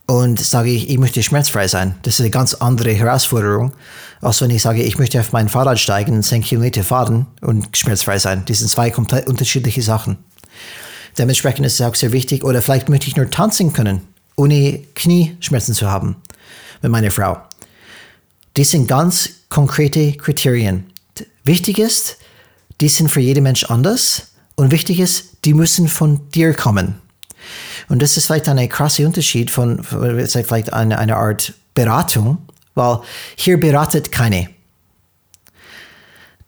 und 0.05 0.39
sage 0.39 0.69
ich, 0.69 0.89
ich 0.89 0.97
möchte 0.97 1.21
schmerzfrei 1.23 1.67
sein. 1.67 1.95
Das 2.03 2.15
ist 2.15 2.21
eine 2.21 2.29
ganz 2.29 2.53
andere 2.55 2.91
Herausforderung, 2.91 3.73
als 4.21 4.41
wenn 4.41 4.49
ich 4.49 4.61
sage, 4.61 4.83
ich 4.83 4.97
möchte 4.97 5.19
auf 5.19 5.31
mein 5.31 5.49
Fahrrad 5.49 5.79
steigen, 5.79 6.21
10 6.21 6.43
Kilometer 6.43 6.83
fahren 6.83 7.27
und 7.41 7.77
schmerzfrei 7.77 8.19
sein. 8.19 8.43
Das 8.45 8.59
sind 8.59 8.69
zwei 8.69 8.89
komplett 8.89 9.27
unterschiedliche 9.27 9.81
Sachen. 9.81 10.17
Dementsprechend 11.17 11.65
ist 11.65 11.79
es 11.79 11.85
auch 11.85 11.95
sehr 11.95 12.11
wichtig, 12.11 12.43
oder 12.43 12.61
vielleicht 12.61 12.89
möchte 12.89 13.07
ich 13.07 13.17
nur 13.17 13.29
tanzen 13.29 13.73
können, 13.73 14.01
ohne 14.35 14.79
Knieschmerzen 14.95 15.73
zu 15.73 15.89
haben 15.89 16.15
mit 16.81 16.91
meiner 16.91 17.11
Frau. 17.11 17.37
Das 18.55 18.69
sind 18.71 18.87
ganz 18.87 19.29
konkrete 19.49 20.13
Kriterien. 20.13 20.85
Wichtig 21.43 21.79
ist, 21.79 22.17
die 22.81 22.89
sind 22.89 23.09
für 23.09 23.21
jeden 23.21 23.43
Mensch 23.43 23.63
anders 23.65 24.33
und 24.55 24.71
wichtig 24.71 24.99
ist, 24.99 25.37
die 25.45 25.53
müssen 25.53 25.87
von 25.87 26.29
dir 26.31 26.53
kommen. 26.53 26.95
Und 27.89 28.01
das 28.01 28.17
ist 28.17 28.25
vielleicht 28.25 28.49
ein 28.49 28.69
krasser 28.69 29.05
Unterschied 29.05 29.51
von, 29.51 29.83
vielleicht 29.83 30.73
eine, 30.73 30.97
eine 30.97 31.15
Art 31.15 31.53
Beratung, 31.73 32.39
weil 32.75 32.99
hier 33.35 33.59
beratet 33.59 34.11
keine. 34.11 34.49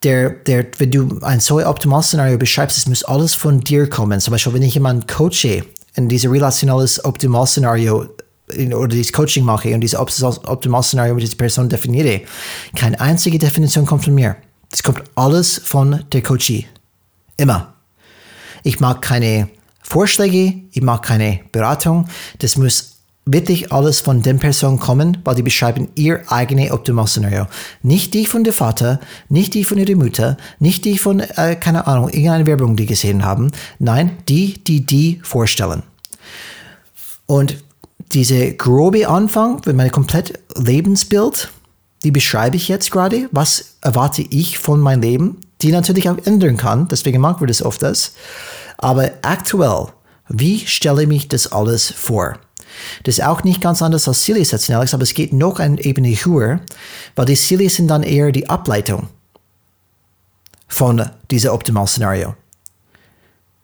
Der, 0.03 0.31
der, 0.31 0.65
wenn 0.79 0.91
du 0.91 1.19
ein 1.21 1.39
so 1.39 1.65
optimales 1.65 2.07
Szenario 2.07 2.37
beschreibst, 2.37 2.77
es 2.77 2.87
muss 2.87 3.03
alles 3.05 3.35
von 3.35 3.61
dir 3.61 3.89
kommen. 3.89 4.19
Zum 4.19 4.31
Beispiel, 4.31 4.53
wenn 4.53 4.61
ich 4.63 4.73
jemanden 4.73 5.07
coache 5.07 5.63
in 5.95 6.09
dieses 6.09 6.29
relationales 6.29 7.03
Optimal-Szenario 7.05 8.09
oder 8.49 8.87
dieses 8.89 9.13
Coaching 9.13 9.45
mache 9.45 9.73
und 9.73 9.81
dieses 9.81 9.97
Optimal-Szenario 9.97 11.13
mit 11.13 11.23
dieser 11.23 11.37
Person 11.37 11.69
definiere, 11.69 12.21
keine 12.75 12.99
einzige 12.99 13.39
Definition 13.39 13.85
kommt 13.85 14.03
von 14.03 14.13
mir. 14.13 14.35
Es 14.73 14.81
kommt 14.81 15.03
alles 15.13 15.61
von 15.63 16.03
der 16.11 16.23
Coachie. 16.23 16.65
Immer. 17.37 17.75
Ich 18.63 18.79
mag 18.79 19.03
keine 19.03 19.47
Vorschläge, 19.83 20.61
ich 20.71 20.81
mag 20.81 21.03
keine 21.03 21.41
Beratung. 21.51 22.07
Das 22.39 22.57
muss 22.57 22.93
wirklich 23.25 23.71
alles 23.71 24.01
von 24.01 24.23
den 24.23 24.39
Personen 24.39 24.79
kommen, 24.79 25.19
weil 25.25 25.35
die 25.35 25.43
beschreiben 25.43 25.89
ihr 25.93 26.23
eigenes 26.31 26.71
Optimalszenario. 26.71 27.45
Nicht 27.83 28.15
die 28.15 28.25
von 28.25 28.43
der 28.43 28.53
Vater, 28.53 28.99
nicht 29.29 29.53
die 29.53 29.63
von 29.63 29.77
ihrer 29.77 29.95
Mutter, 29.95 30.37
nicht 30.57 30.85
die 30.85 30.97
von, 30.97 31.19
äh, 31.19 31.55
keine 31.55 31.85
Ahnung, 31.85 32.09
irgendeine 32.09 32.47
Werbung, 32.47 32.75
die 32.75 32.87
gesehen 32.87 33.23
haben. 33.23 33.51
Nein, 33.77 34.17
die, 34.27 34.63
die 34.63 34.85
die 34.85 35.19
vorstellen. 35.23 35.83
Und 37.27 37.63
diese 38.11 38.53
grobe 38.53 39.07
Anfang, 39.07 39.61
wenn 39.65 39.75
mein 39.75 39.91
komplett 39.91 40.39
Lebensbild, 40.55 41.51
die 42.03 42.11
beschreibe 42.11 42.55
ich 42.55 42.67
jetzt 42.67 42.91
gerade. 42.91 43.29
Was 43.31 43.75
erwarte 43.81 44.21
ich 44.21 44.59
von 44.59 44.79
meinem 44.79 45.01
Leben? 45.01 45.41
Die 45.61 45.71
natürlich 45.71 46.09
auch 46.09 46.17
ändern 46.25 46.57
kann, 46.57 46.87
deswegen 46.89 47.21
machen 47.21 47.39
wir 47.39 47.47
das 47.47 47.61
oft 47.61 47.81
das. 47.81 48.13
Aber 48.77 49.11
aktuell, 49.21 49.87
wie 50.27 50.59
stelle 50.67 51.03
ich 51.03 51.07
mich 51.07 51.27
das 51.29 51.51
alles 51.51 51.91
vor? 51.91 52.37
Das 53.03 53.17
ist 53.17 53.23
auch 53.23 53.43
nicht 53.43 53.61
ganz 53.61 53.81
anders 53.81 54.07
als 54.07 54.25
Silly 54.25 54.43
setzen, 54.43 54.73
Alex, 54.73 54.93
aber 54.93 55.03
es 55.03 55.13
geht 55.13 55.31
noch 55.31 55.59
eine 55.59 55.81
Ebene 55.83 56.09
höher, 56.09 56.59
weil 57.15 57.25
die 57.25 57.35
Silly 57.35 57.69
sind 57.69 57.87
dann 57.87 58.03
eher 58.03 58.31
die 58.31 58.49
Ableitung 58.49 59.07
von 60.67 61.09
diesem 61.29 61.51
Optimal-Szenario. 61.51 62.35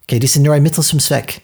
Okay, 0.04 0.20
die 0.20 0.28
sind 0.28 0.44
nur 0.44 0.54
ein 0.54 0.64
Mittel 0.64 0.84
zum 0.84 1.00
Zweck. 1.00 1.42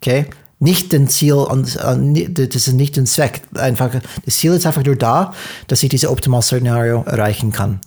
Okay? 0.00 0.26
Nicht 0.58 0.92
den 0.92 1.08
Ziel, 1.08 1.34
äh, 1.34 2.30
das 2.30 2.68
ist 2.68 2.72
nicht 2.72 2.96
den 2.96 3.06
Zweck. 3.06 3.42
Einfach, 3.54 3.90
das 4.24 4.38
Ziel 4.38 4.52
ist 4.52 4.66
einfach 4.66 4.84
nur 4.84 4.96
da, 4.96 5.34
dass 5.68 5.82
ich 5.82 5.88
dieses 5.88 6.08
Optimal-Szenario 6.08 7.02
erreichen 7.06 7.52
kann. 7.52 7.80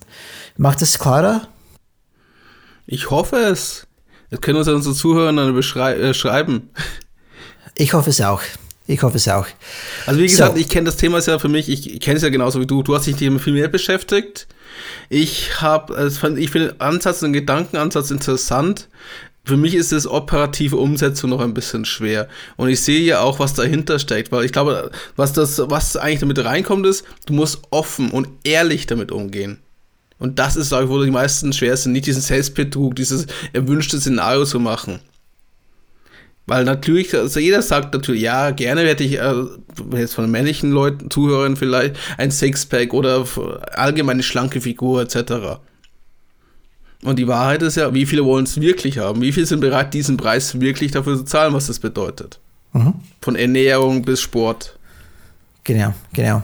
Macht 0.58 0.82
es 0.82 1.00
klarer? 1.00 1.48
Ich 2.86 3.10
hoffe 3.10 3.38
es. 3.38 3.88
Das 4.30 4.42
können 4.42 4.58
uns 4.58 4.68
unsere 4.68 4.94
Zuhörer 4.94 5.34
dann 5.34 5.58
äh, 5.58 6.14
schreiben. 6.14 6.70
Ich 7.76 7.94
hoffe 7.94 8.12
es 8.12 8.22
auch. 8.22 8.42
Ich 8.86 9.04
hoffe 9.04 9.18
es 9.18 9.28
auch. 9.28 9.46
Also 10.08 10.20
wie 10.20 10.26
gesagt, 10.26 10.56
so. 10.56 10.60
ich 10.60 10.68
kenne 10.68 10.86
das 10.86 10.98
Thema 10.98 11.20
ja 11.20 11.38
für 11.38 11.48
mich, 11.48 11.70
ich, 11.70 11.94
ich 11.94 12.00
kenne 12.00 12.18
es 12.18 12.24
ja 12.24 12.30
genauso 12.30 12.60
wie 12.60 12.66
du. 12.66 12.82
Du 12.82 12.96
hast 12.96 13.06
dich 13.06 13.16
damit 13.18 13.42
viel 13.42 13.54
mehr 13.54 13.68
beschäftigt. 13.68 14.48
Ich 15.10 15.62
habe, 15.62 16.12
ich 16.38 16.50
finde 16.50 16.70
den 16.70 16.82
Ansatz, 16.82 17.20
den 17.20 17.34
Gedankenansatz 17.34 18.10
interessant 18.12 18.90
für 19.46 19.58
mich 19.58 19.74
ist 19.74 19.92
das 19.92 20.06
operative 20.06 20.78
Umsetzung 20.78 21.32
noch 21.32 21.42
ein 21.42 21.54
bisschen 21.54 21.86
schwer. 21.86 22.28
Und 22.56 22.70
ich 22.70 22.82
sehe 22.82 23.02
ja 23.02 23.22
auch, 23.22 23.40
was 23.40 23.54
dahinter 23.54 23.98
steckt, 23.98 24.32
weil 24.32 24.46
ich 24.46 24.52
glaube, 24.52 24.92
was 25.16 25.34
das, 25.34 25.62
was 25.66 25.98
eigentlich 25.98 26.20
damit 26.20 26.44
reinkommt, 26.44 26.86
ist, 26.86 27.04
du 27.26 27.34
musst 27.34 27.62
offen 27.72 28.12
und 28.12 28.28
ehrlich 28.44 28.86
damit 28.86 29.12
umgehen. 29.12 29.60
Und 30.20 30.38
das 30.38 30.56
ist, 30.56 30.70
glaube 30.70 30.84
ich, 30.84 30.90
wo 30.90 31.04
die 31.04 31.12
meisten 31.12 31.54
schwer 31.54 31.76
sind, 31.78 31.94
nicht 31.94 32.06
diesen 32.06 32.22
Selbstbetrug, 32.22 32.96
dieses 32.96 33.26
erwünschte 33.54 34.00
Szenario 34.00 34.46
zu 34.46 34.60
machen. 34.60 35.00
Weil 36.46 36.66
natürlich, 36.66 37.16
also 37.16 37.40
jeder 37.40 37.62
sagt 37.62 37.94
natürlich, 37.94 38.24
ja, 38.24 38.52
gerne 38.52 38.82
hätte 38.82 39.04
ich, 39.04 39.20
äh, 39.20 39.34
jetzt 39.94 40.16
von 40.16 40.30
männlichen 40.30 40.72
Leuten, 40.72 41.10
Zuhörern 41.10 41.56
vielleicht, 41.56 41.96
ein 42.18 42.32
Sixpack 42.32 42.94
oder 42.94 43.26
allgemeine 43.76 44.24
schlanke 44.24 44.60
Figur 44.60 45.02
etc. 45.02 45.60
Und 47.04 47.18
die 47.18 47.28
Wahrheit 47.28 47.62
ist 47.62 47.78
ja, 47.78 47.94
wie 47.94 48.06
viele 48.06 48.26
wollen 48.26 48.44
es 48.44 48.60
wirklich 48.60 48.98
haben? 48.98 49.22
Wie 49.22 49.32
viele 49.32 49.46
sind 49.46 49.62
bereit, 49.62 49.94
diesen 49.94 50.18
Preis 50.18 50.60
wirklich 50.60 50.92
dafür 50.92 51.18
zu 51.18 51.24
zahlen, 51.24 51.54
was 51.54 51.68
das 51.68 51.80
bedeutet? 51.80 52.40
Mhm. 52.74 52.96
Von 53.22 53.36
Ernährung 53.36 54.02
bis 54.02 54.22
Sport. 54.22 54.78
Genau, 55.64 55.94
genau. 56.14 56.44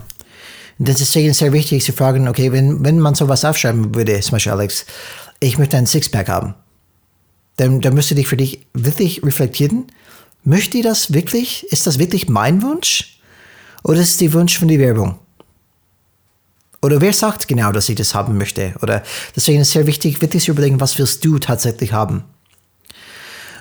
Das 0.77 1.01
ist 1.01 1.13
sehr 1.13 1.53
wichtig 1.53 1.83
zu 1.83 1.93
fragen, 1.93 2.27
okay, 2.27 2.51
wenn, 2.51 2.83
wenn 2.83 2.99
man 2.99 3.15
sowas 3.15 3.45
aufschreiben 3.45 3.95
würde, 3.95 4.19
zum 4.19 4.31
Beispiel 4.31 4.51
Alex, 4.51 4.85
ich 5.39 5.57
möchte 5.57 5.77
ein 5.77 5.87
Sixpack 5.87 6.27
haben, 6.27 6.53
dann, 7.57 7.81
dann 7.81 7.93
müsste 7.93 8.15
dich 8.15 8.27
für 8.27 8.37
dich 8.37 8.65
wirklich 8.73 9.23
reflektieren, 9.23 9.85
möchte 10.43 10.77
ich 10.77 10.83
das 10.83 11.13
wirklich? 11.13 11.65
Ist 11.71 11.87
das 11.87 11.99
wirklich 11.99 12.27
mein 12.27 12.61
Wunsch? 12.61 13.19
Oder 13.83 13.99
ist 13.99 14.11
es 14.11 14.17
der 14.17 14.33
Wunsch 14.33 14.57
von 14.57 14.67
der 14.67 14.79
Werbung? 14.79 15.19
Oder 16.85 17.01
wer 17.01 17.13
sagt 17.13 17.47
genau, 17.47 17.71
dass 17.71 17.89
ich 17.89 17.95
das 17.95 18.13
haben 18.13 18.37
möchte? 18.37 18.73
Oder 18.81 19.01
deswegen 19.35 19.59
ist 19.61 19.69
es 19.69 19.73
sehr 19.73 19.87
wichtig, 19.87 20.21
wirklich 20.21 20.43
zu 20.43 20.51
überlegen, 20.51 20.79
was 20.79 20.97
willst 20.99 21.25
du 21.25 21.39
tatsächlich 21.39 21.93
haben? 21.93 22.23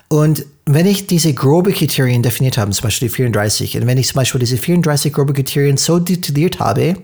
Und 0.09 0.45
wenn 0.66 0.87
ich 0.87 1.07
diese 1.07 1.33
grobe 1.33 1.72
Kriterien 1.72 2.22
definiert 2.22 2.59
habe, 2.59 2.70
zum 2.72 2.85
Beispiel 2.85 3.09
die 3.09 3.14
34, 3.14 3.79
und 3.79 3.87
wenn 3.87 3.99
ich 3.99 4.09
zum 4.09 4.16
Beispiel 4.16 4.39
diese 4.39 4.59
34 4.59 5.12
grobe 5.12 5.33
Kriterien 5.33 5.77
so 5.79 5.99
detailliert 5.99 6.61
habe, 6.61 6.97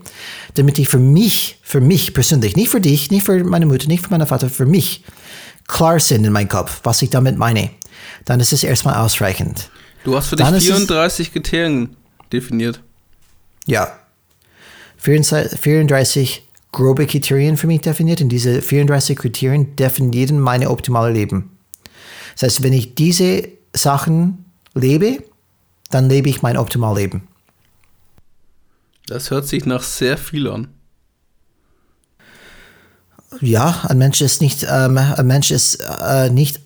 damit 0.54 0.76
die 0.76 0.84
für 0.84 0.98
mich, 0.98 1.58
für 1.62 1.80
mich 1.80 2.12
persönlich, 2.12 2.54
nicht 2.54 2.68
für 2.68 2.80
dich, 2.80 3.10
nicht 3.10 3.24
für 3.24 3.42
meine 3.42 3.66
Mutter, 3.66 3.88
nicht 3.88 4.04
für 4.04 4.10
meinen 4.10 4.26
Vater, 4.26 4.50
für 4.50 4.66
mich 4.66 5.02
klar 5.66 5.98
sind 6.00 6.24
in 6.24 6.32
meinem 6.32 6.48
Kopf, 6.48 6.80
was 6.82 7.00
ich 7.00 7.10
damit 7.10 7.36
meine, 7.38 7.70
dann 8.26 8.40
ist 8.40 8.52
es 8.52 8.62
erstmal 8.62 8.96
ausreichend. 8.96 9.70
Du 10.04 10.14
hast 10.16 10.28
für 10.28 10.36
dich 10.36 10.44
Dann 10.44 10.54
ist 10.54 10.64
es- 10.64 10.76
34 10.76 11.32
Kriterien 11.32 11.96
definiert. 12.32 12.80
Ja. 13.66 13.99
34 15.00 15.58
34 15.58 16.46
grobe 16.72 17.06
Kriterien 17.06 17.56
für 17.56 17.66
mich 17.66 17.80
definiert 17.80 18.20
und 18.20 18.28
diese 18.28 18.62
34 18.62 19.16
Kriterien 19.16 19.74
definieren 19.76 20.38
meine 20.38 20.70
optimale 20.70 21.12
Leben. 21.12 21.56
Das 22.34 22.42
heißt, 22.44 22.62
wenn 22.62 22.72
ich 22.72 22.94
diese 22.94 23.48
Sachen 23.74 24.44
lebe, 24.74 25.22
dann 25.90 26.08
lebe 26.08 26.28
ich 26.28 26.42
mein 26.42 26.56
optimales 26.56 26.98
Leben. 26.98 27.28
Das 29.06 29.30
hört 29.30 29.46
sich 29.48 29.66
nach 29.66 29.82
sehr 29.82 30.16
viel 30.16 30.48
an. 30.48 30.68
Ja, 33.40 33.84
ein 33.88 33.98
Mensch 33.98 34.20
ist 34.20 34.40
nicht, 34.40 34.66
ähm, 34.68 34.98
ein 34.98 35.26
Mensch 35.26 35.50
ist 35.50 35.76
äh, 35.76 36.30
nicht, 36.30 36.60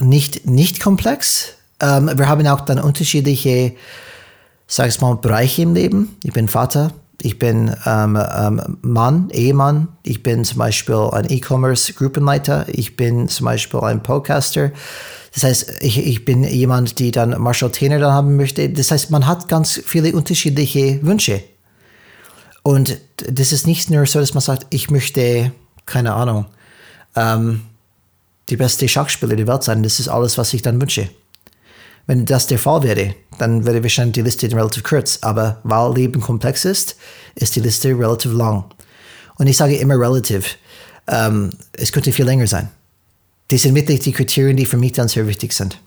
nicht, 0.00 0.46
nicht 0.46 0.80
komplex. 0.80 1.54
Ähm, 1.80 2.10
wir 2.16 2.28
haben 2.28 2.46
auch 2.46 2.60
dann 2.62 2.80
unterschiedliche, 2.80 3.74
sag 4.66 4.88
ich 4.88 5.00
mal, 5.00 5.16
Bereiche 5.16 5.62
im 5.62 5.74
Leben. 5.74 6.16
Ich 6.22 6.32
bin 6.32 6.48
Vater, 6.48 6.92
ich 7.22 7.38
bin 7.38 7.74
ähm, 7.86 8.16
ähm, 8.16 8.78
Mann, 8.82 9.30
Ehemann, 9.30 9.88
ich 10.02 10.22
bin 10.22 10.44
zum 10.44 10.58
Beispiel 10.58 11.08
ein 11.12 11.30
E-Commerce-Gruppenleiter, 11.30 12.66
ich 12.68 12.96
bin 12.96 13.28
zum 13.28 13.46
Beispiel 13.46 13.80
ein 13.80 14.02
Podcaster. 14.02 14.72
Das 15.32 15.44
heißt, 15.44 15.82
ich, 15.82 16.06
ich 16.06 16.24
bin 16.24 16.44
jemand, 16.44 16.98
die 16.98 17.10
dann 17.10 17.40
Marshall 17.40 17.70
Tainer 17.70 17.98
dann 17.98 18.12
haben 18.12 18.36
möchte. 18.36 18.68
Das 18.68 18.90
heißt, 18.90 19.10
man 19.10 19.26
hat 19.26 19.48
ganz 19.48 19.80
viele 19.84 20.12
unterschiedliche 20.12 21.02
Wünsche. 21.02 21.42
Und 22.62 22.98
das 23.16 23.52
ist 23.52 23.66
nicht 23.66 23.90
nur 23.90 24.06
so, 24.06 24.18
dass 24.18 24.34
man 24.34 24.40
sagt, 24.40 24.66
ich 24.70 24.90
möchte, 24.90 25.52
keine 25.86 26.14
Ahnung, 26.14 26.46
ähm, 27.16 27.62
die 28.48 28.56
beste 28.56 28.88
Schachspieler 28.88 29.36
der 29.36 29.46
Welt 29.46 29.62
sein. 29.62 29.82
Das 29.82 30.00
ist 30.00 30.08
alles, 30.08 30.36
was 30.36 30.52
ich 30.52 30.62
dann 30.62 30.80
wünsche. 30.80 31.08
Wenn 32.10 32.26
das 32.26 32.48
der 32.48 32.58
Fall 32.58 32.82
wäre, 32.82 33.14
dann 33.38 33.64
wäre 33.64 33.84
wahrscheinlich 33.84 34.14
die 34.14 34.22
Liste 34.22 34.50
relativ 34.50 34.82
kurz. 34.82 35.20
Aber 35.20 35.60
weil 35.62 35.94
Leben 35.94 36.20
komplex 36.20 36.64
ist, 36.64 36.96
ist 37.36 37.54
die 37.54 37.60
Liste 37.60 37.90
relativ 37.90 38.32
lang. 38.32 38.64
Und 39.36 39.46
ich 39.46 39.56
sage 39.56 39.76
immer 39.76 39.94
relativ. 39.94 40.58
Ähm, 41.06 41.50
es 41.72 41.92
könnte 41.92 42.10
viel 42.10 42.24
länger 42.24 42.48
sein. 42.48 42.68
Das 43.46 43.62
sind 43.62 43.76
wirklich 43.76 44.00
die 44.00 44.10
Kriterien, 44.10 44.56
die 44.56 44.66
für 44.66 44.76
mich 44.76 44.90
dann 44.90 45.06
sehr 45.06 45.28
wichtig 45.28 45.52
sind. 45.52 45.78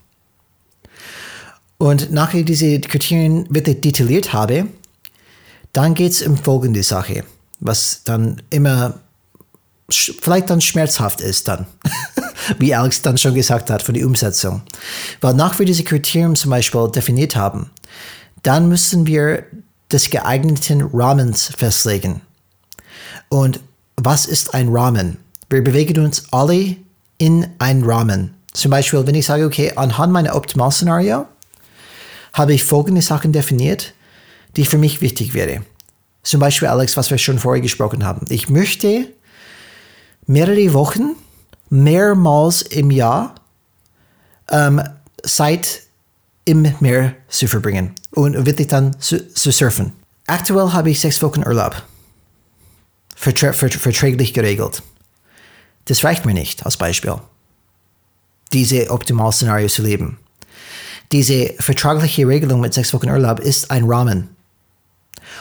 Und 1.76 2.10
nachdem 2.10 2.40
ich 2.40 2.46
diese 2.46 2.80
Kriterien 2.80 3.44
wirklich 3.50 3.82
detailliert 3.82 4.32
habe, 4.32 4.68
dann 5.74 5.92
geht 5.92 6.12
es 6.12 6.26
um 6.26 6.38
folgende 6.38 6.84
Sache, 6.84 7.24
was 7.60 8.00
dann 8.02 8.40
immer 8.48 8.98
vielleicht 9.90 10.48
dann 10.48 10.62
schmerzhaft 10.62 11.20
ist 11.20 11.48
dann, 11.48 11.66
wie 12.58 12.74
Alex 12.74 13.02
dann 13.02 13.18
schon 13.18 13.34
gesagt 13.34 13.70
hat, 13.70 13.82
für 13.82 13.92
die 13.92 14.04
Umsetzung. 14.04 14.62
Weil 15.20 15.34
nach 15.34 15.58
wir 15.58 15.66
diese 15.66 15.84
Kriterien 15.84 16.36
zum 16.36 16.50
Beispiel 16.50 16.90
definiert 16.90 17.36
haben, 17.36 17.70
dann 18.42 18.68
müssen 18.68 19.06
wir 19.06 19.44
des 19.90 20.10
geeigneten 20.10 20.82
Rahmens 20.92 21.52
festlegen. 21.56 22.20
Und 23.28 23.60
was 23.96 24.26
ist 24.26 24.54
ein 24.54 24.68
Rahmen? 24.68 25.18
Wir 25.48 25.62
bewegen 25.62 26.04
uns 26.04 26.24
alle 26.30 26.76
in 27.18 27.46
einen 27.58 27.84
Rahmen. 27.84 28.34
Zum 28.52 28.70
Beispiel, 28.70 29.06
wenn 29.06 29.14
ich 29.14 29.26
sage, 29.26 29.44
okay, 29.44 29.72
anhand 29.76 30.12
meiner 30.12 30.34
Optimalszenario 30.34 31.26
habe 32.32 32.54
ich 32.54 32.64
folgende 32.64 33.02
Sachen 33.02 33.32
definiert, 33.32 33.94
die 34.56 34.64
für 34.64 34.78
mich 34.78 35.00
wichtig 35.00 35.34
wäre. 35.34 35.62
Zum 36.22 36.40
Beispiel, 36.40 36.68
Alex, 36.68 36.96
was 36.96 37.10
wir 37.10 37.18
schon 37.18 37.38
vorher 37.38 37.60
gesprochen 37.60 38.04
haben. 38.04 38.26
Ich 38.30 38.48
möchte 38.48 39.06
mehrere 40.26 40.72
Wochen, 40.72 41.16
mehrmals 41.74 42.62
im 42.62 42.92
Jahr 42.92 43.34
ähm, 44.48 44.80
Zeit 45.24 45.82
im 46.44 46.72
Meer 46.78 47.14
zu 47.28 47.48
verbringen 47.48 47.94
und 48.12 48.46
wirklich 48.46 48.68
dann 48.68 48.98
zu, 49.00 49.32
zu 49.32 49.50
surfen. 49.50 49.92
Aktuell 50.26 50.72
habe 50.72 50.90
ich 50.90 51.00
sechs 51.00 51.20
Wochen 51.20 51.42
Urlaub. 51.44 51.82
Verträ 53.16 53.52
vert 53.52 53.74
verträglich 53.74 54.32
geregelt. 54.34 54.82
Das 55.86 56.04
reicht 56.04 56.24
mir 56.24 56.32
nicht 56.32 56.64
als 56.64 56.76
Beispiel, 56.76 57.16
diese 58.52 58.90
Optimalszenario 58.90 59.68
zu 59.68 59.82
leben. 59.82 60.18
Diese 61.10 61.54
vertragliche 61.58 62.28
Regelung 62.28 62.60
mit 62.60 62.72
sechs 62.72 62.94
Wochen 62.94 63.10
Urlaub 63.10 63.40
ist 63.40 63.70
ein 63.70 63.84
Rahmen. 63.84 64.28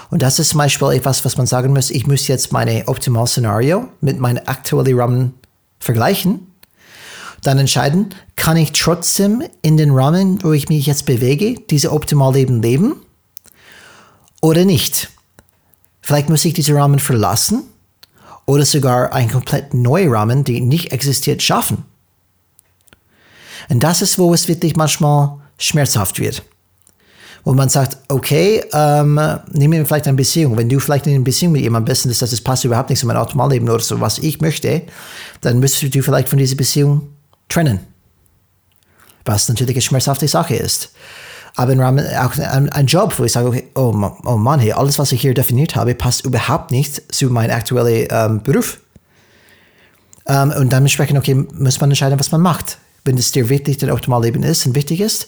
Und 0.09 0.21
das 0.21 0.39
ist 0.39 0.49
zum 0.49 0.57
Beispiel 0.57 0.91
etwas, 0.93 1.23
was 1.25 1.37
man 1.37 1.45
sagen 1.45 1.73
muss, 1.73 1.91
ich 1.91 2.07
muss 2.07 2.27
jetzt 2.27 2.51
meine 2.51 2.87
Optimalszenario 2.87 3.87
mit 4.01 4.19
meinem 4.19 4.43
aktuellen 4.45 4.99
Rahmen 4.99 5.33
vergleichen, 5.83 6.47
dann 7.41 7.59
entscheiden, 7.59 8.15
kann 8.35 8.57
ich 8.57 8.71
trotzdem 8.71 9.43
in 9.61 9.77
den 9.77 9.91
Rahmen, 9.91 10.41
wo 10.43 10.53
ich 10.53 10.69
mich 10.69 10.85
jetzt 10.85 11.05
bewege, 11.05 11.55
diese 11.69 11.91
Optimalleben 11.91 12.61
leben 12.61 12.95
oder 14.41 14.65
nicht. 14.65 15.09
Vielleicht 16.01 16.29
muss 16.29 16.45
ich 16.45 16.53
diese 16.53 16.73
Rahmen 16.75 16.99
verlassen 16.99 17.63
oder 18.45 18.65
sogar 18.65 19.13
einen 19.13 19.29
komplett 19.29 19.73
neuen 19.73 20.11
Rahmen, 20.11 20.43
der 20.43 20.61
nicht 20.61 20.91
existiert, 20.91 21.41
schaffen. 21.41 21.85
Und 23.69 23.81
das 23.81 24.01
ist, 24.01 24.17
wo 24.17 24.33
es 24.33 24.47
wirklich 24.47 24.75
manchmal 24.75 25.39
schmerzhaft 25.57 26.19
wird. 26.19 26.43
Wo 27.45 27.53
man 27.53 27.67
sagt, 27.67 27.97
okay, 28.07 28.63
ähm, 28.71 29.19
nehmen 29.51 29.73
wir 29.73 29.85
vielleicht 29.85 30.07
eine 30.07 30.15
Beziehung. 30.15 30.57
Wenn 30.57 30.69
du 30.69 30.79
vielleicht 30.79 31.07
in 31.07 31.15
einer 31.15 31.23
Beziehung 31.23 31.51
mit 31.53 31.61
jemandem 31.61 31.91
bist 31.91 32.05
und 32.05 32.09
das, 32.09 32.29
das 32.29 32.41
passt 32.41 32.63
überhaupt 32.63 32.89
nicht 32.89 32.99
zu 32.99 33.05
meinem 33.05 33.21
Optimalleben 33.21 33.69
oder 33.69 33.83
so, 33.83 33.99
was 33.99 34.19
ich 34.19 34.39
möchte, 34.39 34.83
dann 35.41 35.59
müsstest 35.59 35.93
du 35.93 36.01
vielleicht 36.01 36.29
von 36.29 36.39
dieser 36.39 36.55
Beziehung 36.55 37.09
trennen. 37.49 37.81
Was 39.25 39.49
natürlich 39.49 39.75
eine 39.75 39.81
schmerzhafte 39.81 40.27
Sache 40.27 40.55
ist. 40.55 40.91
Aber 41.55 41.73
im 41.73 41.79
Rahmen 41.79 42.05
auch 42.17 42.37
ein, 42.37 42.69
ein 42.69 42.87
Job, 42.87 43.13
wo 43.19 43.25
ich 43.25 43.31
sage, 43.31 43.47
okay, 43.47 43.69
oh, 43.75 43.93
oh 44.25 44.37
Mann, 44.37 44.59
hey, 44.59 44.71
alles, 44.71 44.97
was 44.97 45.11
ich 45.11 45.21
hier 45.21 45.33
definiert 45.33 45.75
habe, 45.75 45.93
passt 45.93 46.25
überhaupt 46.25 46.71
nicht 46.71 47.13
zu 47.13 47.27
meinem 47.29 47.51
aktuellen 47.51 48.07
ähm, 48.09 48.41
Beruf. 48.41 48.79
Ähm, 50.25 50.51
und 50.51 50.71
dementsprechend, 50.71 51.17
okay, 51.17 51.35
muss 51.35 51.79
man 51.79 51.91
entscheiden, 51.91 52.19
was 52.19 52.31
man 52.31 52.41
macht. 52.41 52.79
Wenn 53.05 53.17
es 53.17 53.31
dir 53.31 53.49
wirklich 53.49 53.77
dein 53.77 53.91
Optimalleben 53.91 54.43
ist 54.43 54.65
und 54.65 54.75
wichtig 54.75 55.01
ist, 55.01 55.27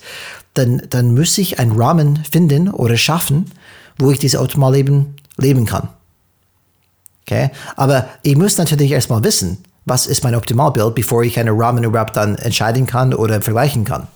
dann, 0.57 0.81
dann 0.89 1.13
muss 1.13 1.37
ich 1.37 1.59
einen 1.59 1.79
Rahmen 1.79 2.23
finden 2.29 2.69
oder 2.69 2.97
schaffen, 2.97 3.45
wo 3.97 4.11
ich 4.11 4.19
dieses 4.19 4.39
Optimalleben 4.39 5.15
leben 5.37 5.65
kann. 5.65 5.89
Okay? 7.21 7.51
Aber 7.75 8.07
ich 8.23 8.35
muss 8.35 8.57
natürlich 8.57 8.91
erstmal 8.91 9.23
wissen, 9.23 9.59
was 9.85 10.07
ist 10.07 10.23
mein 10.23 10.35
Optimalbild, 10.35 10.95
bevor 10.95 11.23
ich 11.23 11.39
einen 11.39 11.59
Rahmen 11.59 11.83
überhaupt 11.83 12.17
dann 12.17 12.35
entscheiden 12.35 12.87
kann 12.87 13.13
oder 13.13 13.41
vergleichen 13.41 13.85
kann. 13.85 14.07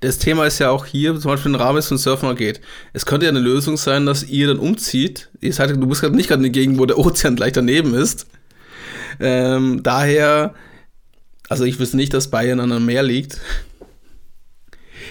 Das 0.00 0.18
Thema 0.18 0.46
ist 0.46 0.58
ja 0.58 0.70
auch 0.70 0.86
hier, 0.86 1.18
zum 1.18 1.30
Beispiel 1.30 1.52
im 1.52 1.60
Rahmen 1.60 1.82
von 1.82 1.98
Surfen 1.98 2.34
geht. 2.34 2.60
Es 2.92 3.04
könnte 3.04 3.26
ja 3.26 3.30
eine 3.30 3.40
Lösung 3.40 3.76
sein, 3.76 4.06
dass 4.06 4.22
ihr 4.24 4.48
dann 4.48 4.58
umzieht. 4.58 5.28
Ihr 5.40 5.52
seid, 5.52 5.70
du 5.70 5.86
bist 5.86 6.00
gerade 6.00 6.16
nicht 6.16 6.28
gerade 6.28 6.38
in 6.38 6.52
der 6.52 6.62
Gegend, 6.62 6.78
wo 6.78 6.86
der 6.86 6.98
Ozean 6.98 7.36
gleich 7.36 7.52
daneben 7.52 7.94
ist. 7.94 8.26
Ähm, 9.20 9.82
daher, 9.82 10.54
also 11.48 11.64
ich 11.64 11.78
wüsste 11.78 11.96
nicht, 11.96 12.14
dass 12.14 12.30
Bayern 12.30 12.60
an 12.60 12.72
einem 12.72 12.86
Meer 12.86 13.02
liegt. 13.02 13.38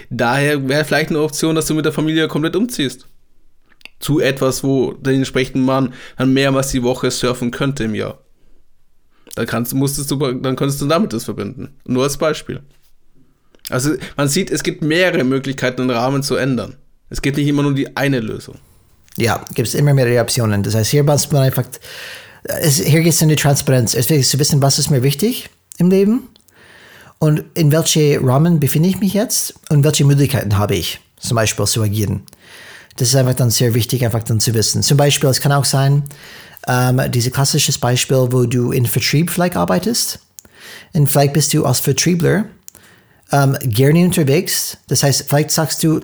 Daher 0.09 0.67
wäre 0.67 0.85
vielleicht 0.85 1.09
eine 1.09 1.21
Option, 1.21 1.55
dass 1.55 1.67
du 1.67 1.73
mit 1.73 1.85
der 1.85 1.93
Familie 1.93 2.27
komplett 2.27 2.55
umziehst. 2.55 3.07
Zu 3.99 4.19
etwas, 4.19 4.63
wo 4.63 4.93
den 4.93 5.15
entsprechenden 5.15 5.63
Mann 5.63 5.93
dann 6.17 6.33
mehrmals 6.33 6.69
die 6.69 6.83
Woche 6.83 7.09
surfen 7.11 7.51
könnte 7.51 7.85
im 7.85 7.95
Jahr. 7.95 8.19
Dann 9.35 9.45
kannst, 9.45 9.73
musstest 9.73 10.11
du, 10.11 10.15
dann 10.15 10.55
könntest 10.55 10.81
du 10.81 10.85
damit 10.85 11.13
das 11.13 11.25
verbinden. 11.25 11.75
Nur 11.85 12.03
als 12.03 12.17
Beispiel. 12.17 12.61
Also 13.69 13.95
man 14.15 14.27
sieht, 14.27 14.51
es 14.51 14.63
gibt 14.63 14.81
mehrere 14.83 15.23
Möglichkeiten, 15.23 15.87
den 15.87 15.89
Rahmen 15.89 16.23
zu 16.23 16.35
ändern. 16.35 16.75
Es 17.09 17.21
gibt 17.21 17.37
nicht 17.37 17.47
immer 17.47 17.63
nur 17.63 17.73
die 17.73 17.95
eine 17.97 18.19
Lösung. 18.19 18.55
Ja, 19.17 19.43
gibt 19.53 19.67
es 19.67 19.75
immer 19.75 19.93
mehrere 19.93 20.21
Optionen. 20.21 20.63
Das 20.63 20.75
heißt, 20.75 20.91
hier 20.91 21.03
muss 21.03 21.31
man 21.31 21.43
einfach, 21.43 21.65
hier 22.61 23.01
geht 23.01 23.13
es 23.13 23.21
um 23.21 23.29
die 23.29 23.35
Transparenz. 23.35 23.93
Es 23.93 24.09
ist 24.09 24.29
zu 24.29 24.39
wissen, 24.39 24.61
was 24.61 24.77
ist 24.77 24.89
mir 24.89 25.03
wichtig 25.03 25.49
im 25.77 25.89
Leben 25.89 26.29
und 27.25 27.43
in 27.55 27.71
welche 27.71 28.23
Rahmen 28.23 28.59
befinde 28.59 28.87
ich 28.87 28.99
mich 28.99 29.13
jetzt 29.13 29.55
und 29.69 29.83
welche 29.83 30.05
Möglichkeiten 30.05 30.59
habe 30.59 30.75
ich, 30.75 30.99
zum 31.17 31.35
Beispiel 31.35 31.65
zu 31.65 31.81
agieren. 31.81 32.21
Das 32.97 33.07
ist 33.09 33.15
einfach 33.15 33.33
dann 33.33 33.49
sehr 33.49 33.73
wichtig, 33.73 34.05
einfach 34.05 34.21
dann 34.21 34.39
zu 34.39 34.53
wissen. 34.53 34.83
Zum 34.83 34.95
Beispiel, 34.95 35.29
es 35.29 35.41
kann 35.41 35.51
auch 35.51 35.65
sein, 35.65 36.03
ähm, 36.67 37.01
dieses 37.09 37.33
klassisches 37.33 37.79
Beispiel, 37.79 38.27
wo 38.29 38.45
du 38.45 38.71
in 38.71 38.85
Vertrieb 38.85 39.31
vielleicht 39.31 39.55
arbeitest 39.55 40.19
und 40.93 41.07
vielleicht 41.07 41.33
bist 41.33 41.51
du 41.55 41.65
als 41.65 41.79
Vertriebler 41.79 42.45
ähm, 43.31 43.57
gerne 43.63 44.05
unterwegs. 44.05 44.77
Das 44.87 45.01
heißt, 45.01 45.25
vielleicht 45.27 45.49
sagst 45.49 45.83
du, 45.83 46.01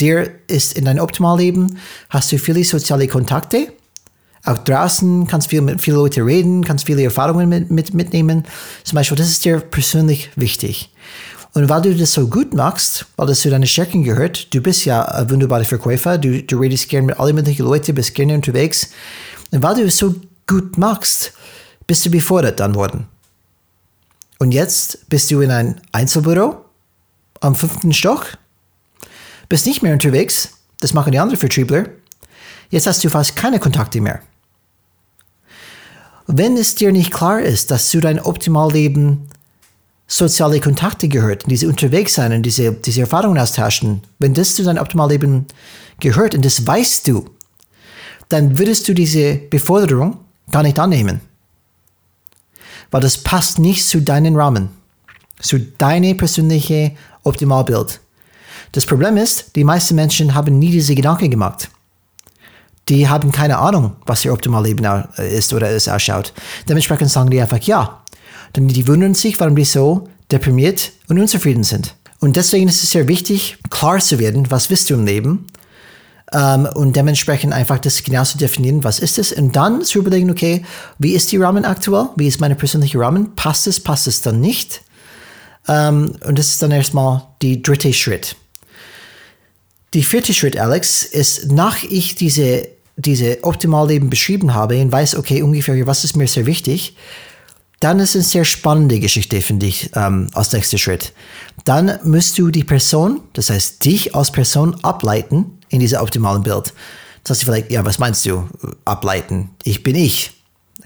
dir 0.00 0.28
ist 0.48 0.76
in 0.76 0.86
deinem 0.86 1.04
Optimalleben, 1.04 1.78
hast 2.10 2.32
du 2.32 2.38
viele 2.38 2.64
soziale 2.64 3.06
Kontakte, 3.06 3.72
Auch 4.44 4.58
draußen 4.58 5.26
kannst 5.26 5.48
viel 5.48 5.62
mit 5.62 5.80
vielen 5.80 5.96
Leuten 5.96 6.24
reden, 6.24 6.64
kannst 6.64 6.86
viele 6.86 7.02
Erfahrungen 7.02 7.48
mit, 7.48 7.70
mit, 7.70 7.94
mitnehmen. 7.94 8.44
Zum 8.82 8.96
Beispiel, 8.96 9.16
das 9.16 9.28
ist 9.28 9.44
dir 9.44 9.60
persönlich 9.60 10.30
wichtig. 10.36 10.90
Und 11.54 11.68
weil 11.68 11.82
du 11.82 11.94
das 11.94 12.12
so 12.12 12.28
gut 12.28 12.52
machst, 12.52 13.06
weil 13.16 13.28
das 13.28 13.40
zu 13.40 13.48
deinen 13.48 13.66
Stärken 13.66 14.02
gehört, 14.02 14.52
du 14.52 14.60
bist 14.60 14.84
ja 14.84 15.02
ein 15.02 15.30
wunderbarer 15.30 15.64
Verkäufer, 15.64 16.18
du, 16.18 16.42
du 16.42 16.58
redest 16.58 16.88
gerne 16.88 17.06
mit 17.06 17.18
allen 17.18 17.36
möglichen 17.36 17.64
Leuten, 17.64 17.94
bist 17.94 18.14
gerne 18.14 18.34
unterwegs. 18.34 18.90
Und 19.50 19.62
weil 19.62 19.76
du 19.76 19.84
es 19.84 19.96
so 19.96 20.16
gut 20.46 20.76
machst, 20.76 21.32
bist 21.86 22.04
du 22.04 22.10
befördert 22.10 22.60
dann 22.60 22.74
worden. 22.74 23.06
Und 24.38 24.52
jetzt 24.52 25.08
bist 25.08 25.30
du 25.30 25.40
in 25.40 25.50
ein 25.50 25.80
Einzelbüro 25.92 26.64
am 27.40 27.54
fünften 27.54 27.92
Stock, 27.92 28.36
bist 29.48 29.64
nicht 29.66 29.82
mehr 29.82 29.92
unterwegs, 29.92 30.50
das 30.80 30.92
machen 30.92 31.12
die 31.12 31.18
anderen 31.18 31.38
Vertriebler. 31.38 31.86
Jetzt 32.70 32.86
hast 32.86 33.04
du 33.04 33.08
fast 33.08 33.36
keine 33.36 33.60
Kontakte 33.60 34.00
mehr. 34.00 34.20
Wenn 36.26 36.56
es 36.56 36.74
dir 36.74 36.92
nicht 36.92 37.12
klar 37.12 37.40
ist, 37.40 37.70
dass 37.70 37.90
zu 37.90 38.00
deinem 38.00 38.24
Optimalleben 38.24 39.28
soziale 40.06 40.60
Kontakte 40.60 41.08
gehört, 41.08 41.44
diese 41.46 41.68
unterwegs 41.68 42.14
sein 42.14 42.32
und 42.32 42.42
diese, 42.42 42.72
diese 42.72 43.02
Erfahrungen 43.02 43.38
austauschen, 43.38 44.02
wenn 44.18 44.34
das 44.34 44.54
zu 44.54 44.62
deinem 44.62 44.82
Optimalleben 44.82 45.46
gehört 46.00 46.34
und 46.34 46.44
das 46.44 46.66
weißt 46.66 47.08
du, 47.08 47.28
dann 48.28 48.58
würdest 48.58 48.88
du 48.88 48.94
diese 48.94 49.36
Beforderung 49.36 50.18
gar 50.50 50.62
nicht 50.62 50.78
annehmen. 50.78 51.20
Weil 52.90 53.00
das 53.00 53.18
passt 53.18 53.58
nicht 53.58 53.86
zu 53.86 54.00
deinen 54.00 54.36
Rahmen, 54.36 54.70
zu 55.40 55.58
deinem 55.58 56.16
persönlichen 56.16 56.96
Optimalbild. 57.22 58.00
Das 58.72 58.86
Problem 58.86 59.16
ist, 59.16 59.56
die 59.56 59.64
meisten 59.64 59.94
Menschen 59.94 60.34
haben 60.34 60.58
nie 60.58 60.70
diese 60.70 60.94
Gedanken 60.94 61.30
gemacht. 61.30 61.70
Die 62.88 63.08
haben 63.08 63.32
keine 63.32 63.58
Ahnung, 63.58 63.92
was 64.06 64.24
ihr 64.24 64.32
Optimalleben 64.32 64.84
ist 65.16 65.54
oder 65.54 65.70
es 65.70 65.88
ausschaut. 65.88 66.32
Dementsprechend 66.68 67.10
sagen 67.10 67.30
die 67.30 67.40
einfach 67.40 67.60
ja. 67.60 68.02
Denn 68.54 68.68
die 68.68 68.86
wundern 68.86 69.14
sich, 69.14 69.40
warum 69.40 69.56
die 69.56 69.64
so 69.64 70.08
deprimiert 70.30 70.92
und 71.08 71.18
unzufrieden 71.18 71.64
sind. 71.64 71.94
Und 72.20 72.36
deswegen 72.36 72.68
ist 72.68 72.82
es 72.82 72.90
sehr 72.90 73.08
wichtig, 73.08 73.58
klar 73.70 73.98
zu 73.98 74.18
werden, 74.18 74.50
was 74.50 74.70
willst 74.70 74.88
du 74.88 74.94
im 74.94 75.04
Leben 75.04 75.46
ähm, 76.32 76.66
und 76.74 76.96
dementsprechend 76.96 77.52
einfach 77.52 77.78
das 77.78 78.02
genau 78.02 78.24
zu 78.24 78.38
definieren, 78.38 78.84
was 78.84 78.98
ist 78.98 79.18
es 79.18 79.32
und 79.32 79.54
dann 79.56 79.82
zu 79.82 79.98
überlegen, 79.98 80.30
okay, 80.30 80.64
wie 80.98 81.12
ist 81.12 81.32
die 81.32 81.36
Rahmen 81.36 81.64
aktuell, 81.64 82.08
wie 82.16 82.26
ist 82.26 82.40
meine 82.40 82.54
persönliche 82.54 82.98
Rahmen, 82.98 83.34
passt 83.34 83.66
es, 83.66 83.80
passt 83.80 84.06
es 84.06 84.22
dann 84.22 84.40
nicht 84.40 84.82
ähm, 85.68 86.14
und 86.26 86.38
das 86.38 86.48
ist 86.48 86.62
dann 86.62 86.70
erstmal 86.70 87.22
die 87.42 87.62
dritte 87.62 87.92
Schritt. 87.92 88.36
Die 89.94 90.02
vierte 90.02 90.34
Schritt, 90.34 90.58
Alex, 90.58 91.04
ist, 91.04 91.52
nach 91.52 91.84
ich 91.84 92.16
diese, 92.16 92.66
diese 92.96 93.44
Optimalleben 93.44 94.10
beschrieben 94.10 94.52
habe 94.52 94.80
und 94.80 94.90
weiß, 94.90 95.14
okay, 95.14 95.42
ungefähr, 95.42 95.86
was 95.86 96.02
ist 96.02 96.16
mir 96.16 96.26
sehr 96.26 96.46
wichtig, 96.46 96.96
dann 97.78 98.00
ist 98.00 98.10
es 98.10 98.14
eine 98.16 98.24
sehr 98.24 98.44
spannende 98.44 98.98
Geschichte, 98.98 99.40
finde 99.40 99.66
ich, 99.66 99.90
ähm, 99.94 100.28
als 100.34 100.52
nächster 100.52 100.78
Schritt. 100.78 101.12
Dann 101.64 101.98
musst 102.02 102.36
du 102.38 102.50
die 102.50 102.64
Person, 102.64 103.20
das 103.34 103.50
heißt 103.50 103.84
dich 103.84 104.16
als 104.16 104.32
Person 104.32 104.82
ableiten 104.82 105.58
in 105.68 105.78
diesem 105.78 106.00
optimalen 106.00 106.42
Bild. 106.42 106.72
Das 107.22 107.38
heißt 107.38 107.44
vielleicht, 107.44 107.70
ja, 107.70 107.84
was 107.84 108.00
meinst 108.00 108.26
du? 108.26 108.48
Ableiten. 108.84 109.50
Ich 109.62 109.84
bin 109.84 109.94
ich. 109.94 110.32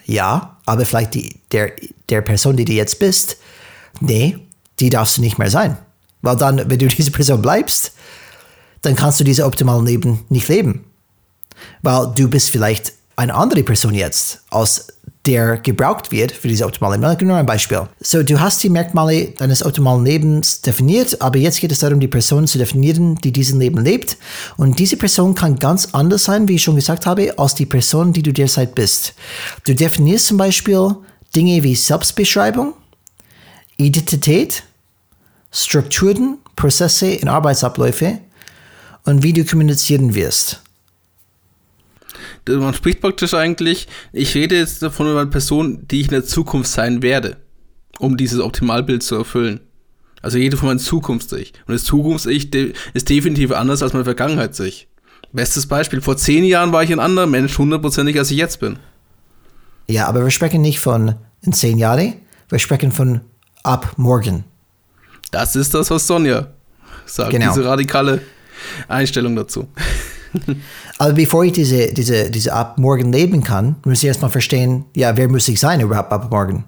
Ja, 0.05 0.59
aber 0.67 0.85
vielleicht 0.85 1.15
die, 1.15 1.41
der, 1.53 1.73
der 2.11 2.21
Person, 2.21 2.57
die 2.57 2.65
du 2.65 2.73
jetzt 2.73 2.99
bist, 2.99 3.39
nee, 4.01 4.37
die 4.81 4.91
darfst 4.91 5.17
du 5.17 5.23
nicht 5.23 5.39
mehr 5.39 5.51
sein. 5.51 5.79
Weil 6.21 6.37
dann, 6.37 6.69
wenn 6.69 6.79
du 6.79 6.89
diese 6.89 7.11
Person 7.11 7.41
bleibst, 7.41 7.93
dann 8.83 8.97
kannst 8.97 9.21
du 9.21 9.25
diese 9.25 9.45
optimalen 9.45 9.87
Leben 9.87 10.25
nicht 10.29 10.49
leben. 10.49 10.85
Weil 11.83 12.13
du 12.15 12.29
bist 12.29 12.51
vielleicht 12.51 12.93
eine 13.17 13.35
andere 13.35 13.63
Person 13.65 13.95
jetzt, 13.95 14.43
als 14.51 14.87
der 15.27 15.59
gebraucht 15.59 16.11
wird 16.11 16.33
für 16.33 16.49
diese 16.49 16.65
optimale 16.65 16.97
Leben. 16.97 17.27
Nur 17.27 17.37
ein 17.37 17.45
Beispiel. 17.45 17.87
So, 18.01 18.23
du 18.23 18.41
hast 18.41 18.63
die 18.63 18.71
Merkmale 18.71 19.27
deines 19.33 19.65
optimalen 19.65 20.05
Lebens 20.05 20.63
definiert, 20.63 21.21
aber 21.21 21.39
jetzt 21.39 21.61
geht 21.61 21.73
es 21.73 21.81
darum, 21.81 22.01
die 22.01 22.09
Person 22.09 22.47
zu 22.47 22.57
definieren, 22.57 23.17
die 23.17 23.33
diesen 23.33 23.61
Leben 23.61 23.83
lebt. 23.83 24.17
Und 24.57 24.79
diese 24.79 24.97
Person 24.97 25.35
kann 25.35 25.59
ganz 25.59 25.89
anders 25.93 26.25
sein, 26.25 26.49
wie 26.49 26.55
ich 26.55 26.63
schon 26.63 26.77
gesagt 26.77 27.05
habe, 27.05 27.39
als 27.39 27.55
die 27.55 27.67
Person, 27.67 28.13
die 28.13 28.23
du 28.23 28.33
derzeit 28.33 28.75
bist. 28.75 29.15
Du 29.65 29.75
definierst 29.75 30.27
zum 30.27 30.39
Beispiel 30.39 30.97
Dinge 31.37 31.63
wie 31.63 31.75
Selbstbeschreibung, 31.75 32.73
Identität, 33.77 34.63
Strukturen, 35.51 36.39
Prozesse 36.57 37.19
und 37.21 37.29
Arbeitsabläufe 37.29 38.19
und 39.09 39.23
wie 39.23 39.33
du 39.33 39.43
kommunizieren 39.43 40.15
wirst. 40.15 40.63
Man 42.47 42.75
spricht 42.75 43.01
praktisch 43.01 43.33
eigentlich, 43.33 43.89
ich 44.13 44.35
rede 44.35 44.57
jetzt 44.57 44.83
davon 44.83 45.11
über 45.11 45.23
eine 45.23 45.31
Person, 45.31 45.87
die 45.91 46.01
ich 46.01 46.09
in 46.09 46.13
der 46.13 46.25
Zukunft 46.25 46.71
sein 46.71 47.01
werde, 47.01 47.39
um 47.99 48.19
dieses 48.19 48.39
Optimalbild 48.39 49.03
zu 49.03 49.17
erfüllen. 49.17 49.61
Also 50.21 50.37
jede 50.37 50.59
von 50.59 50.69
meinem 50.69 50.79
Zukunfts-Ich. 50.79 51.55
Und 51.67 51.73
das 51.73 51.85
Zukunfts-Ich 51.85 52.55
ist 52.93 53.09
definitiv 53.09 53.53
anders 53.53 53.83
als 53.83 53.95
mein 53.95 54.05
Vergangenheits-Ich. 54.05 54.89
Bestes 55.33 55.67
Beispiel, 55.67 56.03
vor 56.03 56.19
zehn 56.19 56.45
Jahren 56.45 56.73
war 56.73 56.83
ich 56.83 56.93
ein 56.93 57.01
anderer 57.01 57.27
Mensch, 57.27 57.57
hundertprozentig, 57.57 58.19
als 58.19 58.31
ich 58.31 58.37
jetzt 58.37 58.61
bin. 58.61 58.79
Ja, 59.87 60.07
aber 60.07 60.23
wir 60.23 60.31
sprechen 60.31 60.61
nicht 60.61 60.81
von 60.81 61.15
in 61.41 61.55
zehn 61.55 61.79
Jahren, 61.79 62.15
wir 62.51 62.59
sprechen 62.59 62.93
von 62.93 63.23
ab 63.63 63.95
morgen. 63.97 64.45
Das 65.31 65.57
ist 65.57 65.73
das, 65.73 65.91
was 65.91 66.07
Sonja 66.07 66.49
sagt, 67.07 67.31
genau. 67.31 67.49
diese 67.49 67.65
radikale 67.65 68.21
Einstellung 68.89 69.37
dazu. 69.37 69.69
Aber 70.99 71.13
bevor 71.13 71.45
ich 71.45 71.53
diese, 71.53 71.93
diese, 71.93 72.31
diese 72.31 72.53
ab 72.53 72.79
morgen 72.79 73.13
leben 73.13 73.43
kann, 73.43 73.77
muss 73.85 74.03
ich 74.03 74.09
erstmal 74.09 74.31
verstehen, 74.31 74.85
ja, 74.95 75.17
wer 75.17 75.29
muss 75.29 75.49
ich 75.49 75.61
sein 75.61 75.81
überhaupt 75.81 76.13
ab 76.13 76.31
morgen? 76.31 76.65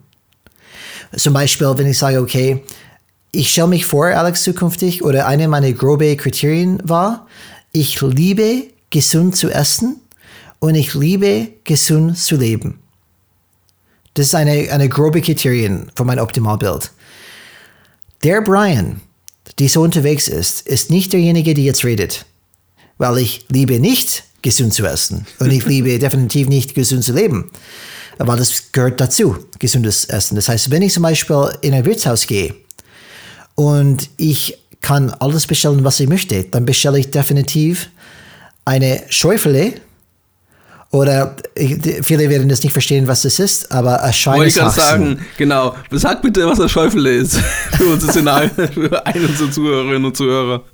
Zum 1.16 1.34
Beispiel, 1.34 1.72
wenn 1.76 1.86
ich 1.86 1.98
sage, 1.98 2.20
okay, 2.20 2.62
ich 3.32 3.50
stelle 3.50 3.68
mich 3.68 3.86
vor, 3.86 4.06
Alex, 4.06 4.42
zukünftig, 4.42 5.04
oder 5.04 5.26
eine 5.26 5.48
meiner 5.48 5.72
grobe 5.72 6.16
Kriterien 6.16 6.80
war, 6.84 7.26
ich 7.72 8.00
liebe 8.00 8.64
gesund 8.90 9.36
zu 9.36 9.50
essen 9.50 10.00
und 10.58 10.74
ich 10.74 10.94
liebe 10.94 11.48
gesund 11.64 12.18
zu 12.18 12.36
leben. 12.36 12.80
Das 14.14 14.26
ist 14.26 14.34
eine, 14.34 14.70
eine 14.72 14.88
grobe 14.88 15.20
Kriterien 15.20 15.90
für 15.94 16.04
mein 16.04 16.18
Optimalbild. 16.18 16.90
Der 18.22 18.42
Brian, 18.42 19.00
die 19.58 19.68
so 19.68 19.82
unterwegs 19.82 20.28
ist, 20.28 20.66
ist 20.66 20.90
nicht 20.90 21.12
derjenige, 21.12 21.54
der 21.54 21.64
jetzt 21.64 21.84
redet. 21.84 22.26
Weil 22.98 23.18
ich 23.18 23.46
liebe 23.48 23.78
nicht, 23.78 24.24
gesund 24.42 24.74
zu 24.74 24.86
essen. 24.86 25.26
Und 25.38 25.50
ich 25.50 25.66
liebe 25.66 25.98
definitiv 25.98 26.48
nicht, 26.48 26.74
gesund 26.74 27.04
zu 27.04 27.12
leben. 27.12 27.50
Weil 28.18 28.38
das 28.38 28.72
gehört 28.72 29.00
dazu, 29.00 29.36
gesundes 29.58 30.04
Essen. 30.04 30.36
Das 30.36 30.48
heißt, 30.48 30.70
wenn 30.70 30.82
ich 30.82 30.92
zum 30.92 31.02
Beispiel 31.02 31.50
in 31.62 31.74
ein 31.74 31.84
Wirtshaus 31.84 32.26
gehe 32.26 32.54
und 33.54 34.10
ich 34.16 34.58
kann 34.80 35.10
alles 35.10 35.46
bestellen, 35.46 35.84
was 35.84 36.00
ich 36.00 36.08
möchte, 36.08 36.44
dann 36.44 36.64
bestelle 36.64 36.98
ich 36.98 37.10
definitiv 37.10 37.90
eine 38.64 39.02
Schäufele 39.08 39.74
oder 40.92 41.36
viele 42.02 42.28
werden 42.28 42.48
das 42.48 42.64
nicht 42.64 42.72
verstehen, 42.72 43.06
was 43.06 43.22
das 43.22 43.38
ist, 43.38 43.70
aber 43.70 44.02
ein 44.02 44.12
Schweineshaxen. 44.12 44.64
Wollte 44.64 44.80
ich 44.80 44.84
sagen, 44.84 45.26
genau. 45.38 45.76
Sag 45.92 46.20
bitte, 46.20 46.46
was 46.48 46.60
ein 46.60 46.68
Schäufele 46.68 47.14
ist. 47.14 47.36
für 47.76 47.84
uns 47.92 48.02
ist 48.02 48.12
für 48.14 49.06
einen 49.06 49.26
unserer 49.26 49.50
Zuhörerinnen 49.52 50.04
und 50.04 50.16
Zuhörer. 50.16 50.64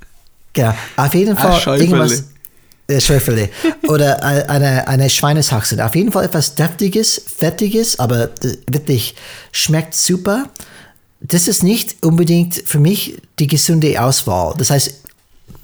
Genau. 0.54 0.74
Auf 0.96 1.14
jeden 1.14 1.36
Fall 1.36 1.60
Ach, 1.60 1.66
irgendwas. 1.66 2.24
Äh, 2.88 3.00
Schäufele. 3.00 3.50
Oder 3.88 4.22
eine, 4.22 4.86
eine 4.88 5.10
Schweineshaxe. 5.10 5.84
Auf 5.84 5.94
jeden 5.94 6.12
Fall 6.12 6.24
etwas 6.24 6.54
deftiges, 6.54 7.20
fettiges, 7.36 7.98
aber 7.98 8.30
wirklich 8.70 9.16
schmeckt 9.52 9.94
super. 9.94 10.48
Das 11.20 11.48
ist 11.48 11.62
nicht 11.62 11.96
unbedingt 12.02 12.62
für 12.64 12.78
mich 12.78 13.20
die 13.38 13.48
gesunde 13.48 14.00
Auswahl. 14.00 14.54
Das 14.56 14.70
heißt, 14.70 14.94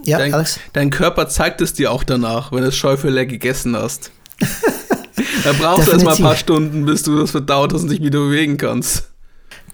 ja, 0.05 0.19
dein, 0.19 0.35
Alex? 0.35 0.59
Dein 0.73 0.91
Körper 0.91 1.29
zeigt 1.29 1.61
es 1.61 1.73
dir 1.73 1.93
auch 1.93 2.03
danach, 2.03 2.51
wenn 2.51 2.59
du 2.59 2.65
das 2.67 2.77
Schäufele 2.77 3.27
gegessen 3.27 3.77
hast. 3.77 4.11
Da 5.45 5.53
brauchst 5.53 5.89
du 5.89 5.93
erstmal 5.93 6.17
ein 6.17 6.23
paar 6.23 6.37
Stunden, 6.37 6.85
bis 6.85 7.03
du 7.03 7.19
das 7.19 7.31
verdaut 7.31 7.73
hast 7.73 7.83
und 7.83 7.91
dich 7.91 8.03
wieder 8.03 8.21
bewegen 8.21 8.57
kannst. 8.57 9.11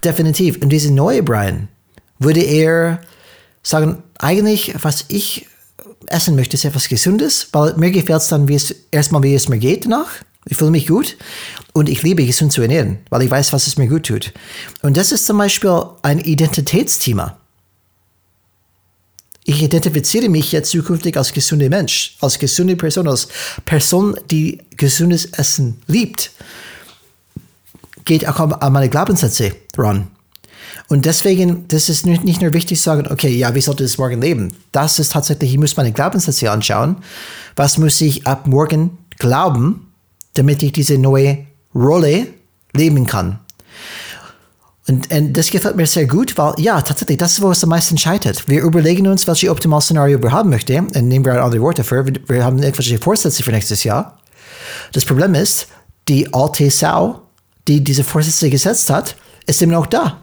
Definitiv. 0.03 0.57
Und 0.61 0.69
diese 0.69 0.93
neue 0.93 1.23
Brian 1.23 1.67
würde 2.19 2.41
eher 2.41 3.01
sagen, 3.63 4.03
eigentlich, 4.17 4.73
was 4.81 5.05
ich 5.07 5.47
essen 6.07 6.35
möchte, 6.35 6.55
ist 6.55 6.65
etwas 6.65 6.87
Gesundes, 6.89 7.49
weil 7.51 7.75
mir 7.77 7.91
gefällt 7.91 8.21
es 8.21 8.27
dann, 8.27 8.47
wie 8.47 8.55
es 8.55 8.75
erstmal, 8.91 9.23
wie 9.23 9.33
es 9.33 9.49
mir 9.49 9.59
geht 9.59 9.85
danach. 9.85 10.09
Ich 10.45 10.57
fühle 10.57 10.71
mich 10.71 10.87
gut 10.87 11.17
und 11.73 11.89
ich 11.89 12.01
liebe 12.01 12.25
gesund 12.25 12.51
zu 12.51 12.61
ernähren, 12.61 12.99
weil 13.09 13.21
ich 13.21 13.29
weiß, 13.29 13.53
was 13.53 13.67
es 13.67 13.77
mir 13.77 13.87
gut 13.87 14.07
tut. 14.07 14.33
Und 14.81 14.97
das 14.97 15.11
ist 15.11 15.25
zum 15.25 15.37
Beispiel 15.37 15.83
ein 16.01 16.19
Identitätsthema. 16.19 17.38
Ich 19.49 19.63
identifiziere 19.63 20.29
mich 20.29 20.51
jetzt 20.51 20.69
zukünftig 20.69 21.17
als 21.17 21.33
gesunder 21.33 21.69
Mensch, 21.69 22.15
als 22.21 22.37
gesunde 22.37 22.75
Person, 22.75 23.07
als 23.07 23.29
Person, 23.65 24.15
die 24.29 24.61
gesundes 24.77 25.25
Essen 25.25 25.81
liebt. 25.87 26.29
Geht 28.05 28.27
auch 28.27 28.39
an 28.39 28.73
meine 28.73 28.89
Glaubenssätze 28.89 29.55
ran. 29.75 30.05
Und 30.87 31.05
deswegen, 31.05 31.67
das 31.67 31.89
ist 31.89 32.05
nicht 32.05 32.43
nur 32.43 32.53
wichtig 32.53 32.77
zu 32.77 32.83
sagen, 32.83 33.07
okay, 33.11 33.35
ja, 33.35 33.55
wie 33.55 33.61
sollte 33.61 33.83
es 33.83 33.97
morgen 33.97 34.21
leben? 34.21 34.55
Das 34.71 34.99
ist 34.99 35.13
tatsächlich, 35.13 35.53
ich 35.53 35.57
muss 35.57 35.75
meine 35.75 35.93
Glaubenssätze 35.93 36.51
anschauen. 36.51 36.97
Was 37.55 37.79
muss 37.79 37.99
ich 38.01 38.27
ab 38.27 38.45
morgen 38.45 38.99
glauben, 39.17 39.91
damit 40.35 40.61
ich 40.61 40.73
diese 40.73 40.99
neue 40.99 41.47
Rolle 41.73 42.27
leben 42.73 43.07
kann. 43.07 43.39
Und, 44.89 45.13
und, 45.13 45.33
das 45.33 45.51
gefällt 45.51 45.75
mir 45.75 45.85
sehr 45.85 46.07
gut, 46.07 46.35
weil 46.37 46.53
ja, 46.57 46.81
tatsächlich, 46.81 47.19
das 47.19 47.33
ist, 47.33 47.41
wo 47.41 47.51
es 47.51 47.63
am 47.63 47.69
meisten 47.69 47.95
scheitert. 47.95 48.47
Wir 48.47 48.63
überlegen 48.63 49.05
uns, 49.05 49.27
welche 49.27 49.51
Optimalszenario 49.51 50.21
wir 50.21 50.31
haben 50.31 50.49
möchten 50.49 50.87
und 50.87 51.07
nehmen 51.07 51.23
wir 51.23 51.43
andere 51.43 51.61
Worte 51.61 51.83
für. 51.83 52.07
Wir, 52.07 52.13
wir 52.27 52.43
haben 52.43 52.57
irgendwelche 52.57 52.97
Vorsätze 52.97 53.43
für 53.43 53.51
nächstes 53.51 53.83
Jahr. 53.83 54.17
Das 54.91 55.05
Problem 55.05 55.35
ist, 55.35 55.67
die 56.07 56.33
alte 56.33 56.71
Sau, 56.71 57.21
die 57.67 57.83
diese 57.83 58.03
Vorsätze 58.03 58.49
gesetzt 58.49 58.89
hat, 58.89 59.15
ist 59.45 59.61
immer 59.61 59.73
noch 59.73 59.85
da. 59.85 60.21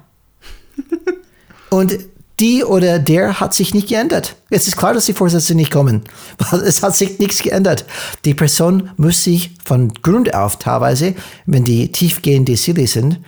und 1.70 1.96
die 2.40 2.64
oder 2.64 2.98
der 2.98 3.38
hat 3.38 3.54
sich 3.54 3.72
nicht 3.72 3.88
geändert. 3.88 4.34
Es 4.50 4.66
ist 4.66 4.76
klar, 4.76 4.94
dass 4.94 5.06
die 5.06 5.14
Vorsätze 5.14 5.54
nicht 5.54 5.70
kommen, 5.70 6.02
weil 6.38 6.60
es 6.62 6.82
hat 6.82 6.96
sich 6.96 7.20
nichts 7.20 7.40
geändert. 7.40 7.84
Die 8.24 8.34
Person 8.34 8.90
muss 8.96 9.22
sich 9.22 9.52
von 9.64 9.94
Grund 10.02 10.34
auf 10.34 10.58
teilweise, 10.58 11.14
wenn 11.46 11.62
die 11.62 11.92
tiefgehende 11.92 12.56
Ziele 12.56 12.88
sind, 12.88 13.20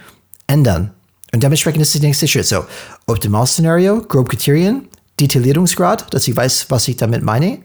ändern. 0.48 0.90
Und 1.32 1.42
dementsprechend 1.42 1.82
ist 1.82 1.94
der 1.94 2.00
nächste 2.00 2.26
Schritt 2.26 2.46
so. 2.46 2.64
Optimalszenario, 3.06 4.02
grob 4.02 4.28
Kriterien, 4.28 4.88
Detaillierungsgrad, 5.20 6.12
dass 6.12 6.28
ich 6.28 6.36
weiß, 6.36 6.66
was 6.70 6.88
ich 6.88 6.96
damit 6.96 7.22
meine. 7.22 7.58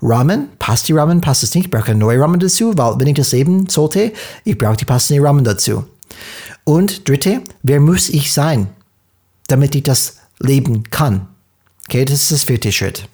Rahmen, 0.00 0.48
passt 0.58 0.88
die 0.88 0.92
Rahmen, 0.92 1.20
passt 1.20 1.44
es 1.44 1.54
nicht, 1.54 1.66
ich 1.66 1.70
brauche 1.70 1.90
eine 1.90 1.98
neue 1.98 2.20
Rahmen 2.20 2.40
dazu, 2.40 2.76
weil 2.76 2.98
wenn 2.98 3.06
ich 3.06 3.14
das 3.14 3.32
leben 3.32 3.68
sollte, 3.68 4.12
ich 4.44 4.58
brauche 4.58 4.76
die 4.76 4.84
passende 4.84 5.22
Rahmen 5.22 5.44
dazu. 5.44 5.84
Und 6.64 7.08
dritte, 7.08 7.42
wer 7.62 7.80
muss 7.80 8.08
ich 8.08 8.32
sein, 8.32 8.68
damit 9.46 9.74
ich 9.74 9.84
das 9.84 10.16
leben 10.38 10.84
kann? 10.90 11.28
Okay, 11.88 12.04
das 12.04 12.22
ist 12.22 12.30
das 12.30 12.44
vierte 12.44 12.72
Schritt. 12.72 13.08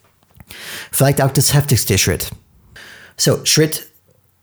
Vielleicht 0.92 1.22
auch 1.22 1.30
das 1.30 1.52
heftigste 1.52 1.98
Schritt. 1.98 2.30
So, 3.16 3.40
Schritt, 3.44 3.86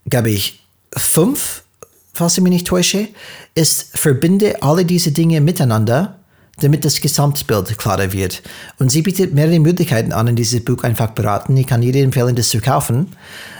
glaube 0.07 0.29
ich, 0.29 0.63
fünf 0.95 1.63
falls 2.15 2.37
ich 2.37 2.43
mich 2.43 2.53
nicht 2.53 2.67
täusche, 2.67 3.09
ist, 3.55 3.97
verbinde 3.97 4.63
alle 4.63 4.85
diese 4.85 5.11
Dinge 5.11 5.41
miteinander, 5.41 6.19
damit 6.59 6.85
das 6.85 7.01
Gesamtbild 7.01 7.77
klarer 7.77 8.13
wird. 8.13 8.41
Und 8.79 8.89
sie 8.89 9.01
bietet 9.01 9.33
mehrere 9.33 9.59
Möglichkeiten 9.59 10.13
an, 10.13 10.27
in 10.27 10.37
diesem 10.37 10.63
Buch 10.63 10.83
einfach 10.83 11.11
beraten. 11.11 11.57
Ich 11.57 11.67
kann 11.67 11.83
jedem 11.83 12.05
empfehlen, 12.05 12.35
das 12.35 12.49
zu 12.49 12.61
kaufen. 12.61 13.07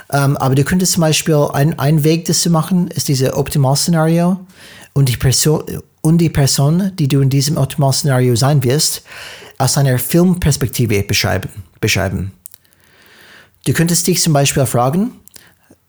Um, 0.07 0.19
ähm, 0.19 0.37
aber 0.37 0.55
du 0.55 0.63
könntest 0.63 0.93
zum 0.93 1.01
Beispiel, 1.01 1.47
ein, 1.51 1.77
ein 1.79 2.03
Weg, 2.03 2.25
das 2.25 2.41
zu 2.41 2.49
machen, 2.49 2.87
ist 2.89 3.07
dieses 3.07 3.33
Optimalszenario 3.33 4.39
und 4.93 5.09
die 5.09 5.17
Person, 5.17 5.63
und 6.01 6.19
die 6.19 6.29
Person, 6.29 6.91
die 6.97 7.07
du 7.07 7.21
in 7.21 7.31
diesem 7.31 7.57
Optimalszenario 7.57 8.35
sein 8.35 8.63
wirst, 8.63 9.03
aus 9.57 9.77
einer 9.77 9.97
Filmperspektive 9.97 11.01
beschreiben. 11.03 11.49
beschreiben. 11.81 12.31
Du 13.65 13.73
könntest 13.73 14.05
dich 14.05 14.21
zum 14.21 14.31
Beispiel 14.31 14.65
fragen, 14.67 15.11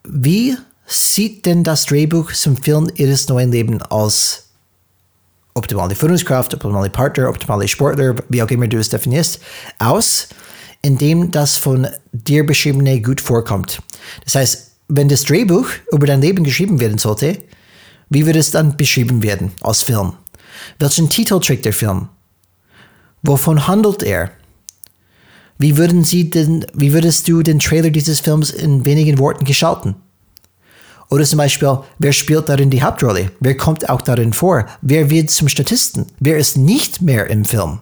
wie 0.03 0.57
sieht 0.87 1.47
denn 1.47 1.65
das 1.65 1.87
Drehbuch 1.87 2.33
zum 2.33 2.57
Film 2.57 2.89
ihres 2.95 3.29
neuen 3.29 3.51
Lebens 3.53 3.83
als 3.91 4.45
optimale 5.55 5.95
Führungskraft, 5.95 6.55
optimale 6.55 6.91
Partner, 6.91 7.29
optimale 7.29 7.67
Sportler, 7.67 8.15
wie 8.29 8.43
auch 8.43 8.49
immer 8.49 8.69
du 8.69 8.79
es 8.79 8.89
definierst, 8.89 9.41
aus, 9.79 10.29
indem 10.83 11.31
das 11.31 11.57
von 11.57 11.89
dir 12.13 12.47
beschriebene 12.47 13.01
gut 13.01 13.21
vorkommt. 13.21 13.83
Das 14.25 14.35
heißt, 14.37 14.73
wenn 14.89 15.09
das 15.09 15.25
Drehbuch 15.25 15.67
über 15.91 16.07
dein 16.07 16.21
Leben 16.21 16.45
geschrieben 16.45 16.79
werden 16.79 16.99
sollte, 16.99 17.39
wie 18.09 18.25
würde 18.25 18.39
es 18.39 18.53
dann 18.53 18.77
beschrieben 18.77 19.23
werden 19.23 19.53
als 19.63 19.83
Film? 19.83 20.13
Welchen 20.79 21.09
Titel 21.09 21.41
trägt 21.41 21.65
der 21.65 21.73
Film? 21.73 22.09
Wovon 23.23 23.67
handelt 23.67 24.05
er? 24.05 24.31
Wie, 25.59 25.77
würden 25.77 26.05
Sie 26.05 26.31
denn, 26.31 26.67
wie 26.75 26.93
würdest 26.93 27.27
du 27.27 27.43
den 27.43 27.59
Trailer 27.59 27.91
dieses 27.91 28.21
Films 28.21 28.51
in 28.51 28.85
wenigen 28.85 29.19
Worten 29.19 29.45
gestalten? 29.45 29.97
Oder 31.09 31.25
zum 31.25 31.39
Beispiel, 31.39 31.79
wer 31.99 32.13
spielt 32.13 32.49
darin 32.49 32.71
die 32.71 32.83
Hauptrolle? 32.83 33.31
Wer 33.41 33.57
kommt 33.57 33.89
auch 33.89 34.03
darin 34.03 34.33
vor? 34.33 34.67
Wer 34.83 35.09
wird 35.11 35.31
zum 35.31 35.49
Statisten? 35.49 36.07
Wer 36.19 36.37
ist 36.37 36.57
nicht 36.57 37.01
mehr 37.01 37.29
im 37.29 37.45
Film? 37.45 37.81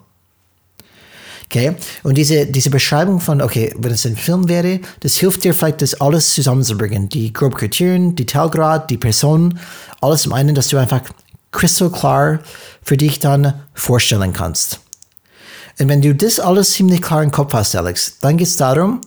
Okay? 1.47 1.75
Und 2.03 2.18
diese, 2.18 2.47
diese 2.47 2.70
Beschreibung 2.70 3.20
von, 3.20 3.41
okay, 3.41 3.72
wenn 3.79 3.93
es 3.93 4.07
ein 4.07 4.16
Film 4.16 4.49
wäre, 4.49 4.81
das 5.01 5.16
hilft 5.16 5.45
dir 5.45 5.55
vielleicht, 5.55 5.83
das 5.83 6.01
alles 6.01 6.35
zusammenzubringen. 6.35 7.09
Die 7.09 7.33
groben 7.33 7.55
Kriterien, 7.55 8.16
Detailgrad, 8.16 8.91
die 8.91 8.99
Person, 8.99 9.59
alles 10.01 10.27
im 10.27 10.33
einen, 10.33 10.55
dass 10.55 10.68
du 10.68 10.79
einfach 10.79 11.03
crystal 11.53 11.91
klar 11.91 12.41
für 12.83 12.97
dich 12.97 13.20
dann 13.20 13.55
vorstellen 13.72 14.33
kannst. 14.33 14.81
Und 15.79 15.89
wenn 15.89 16.03
du 16.03 16.14
das 16.14 16.41
alles 16.41 16.72
ziemlich 16.72 17.01
klar 17.01 17.22
im 17.22 17.31
Kopf 17.31 17.53
hast, 17.53 17.75
Alex, 17.75 18.18
dann 18.20 18.37
geht 18.37 18.49
es 18.49 18.57
darum, 18.57 19.01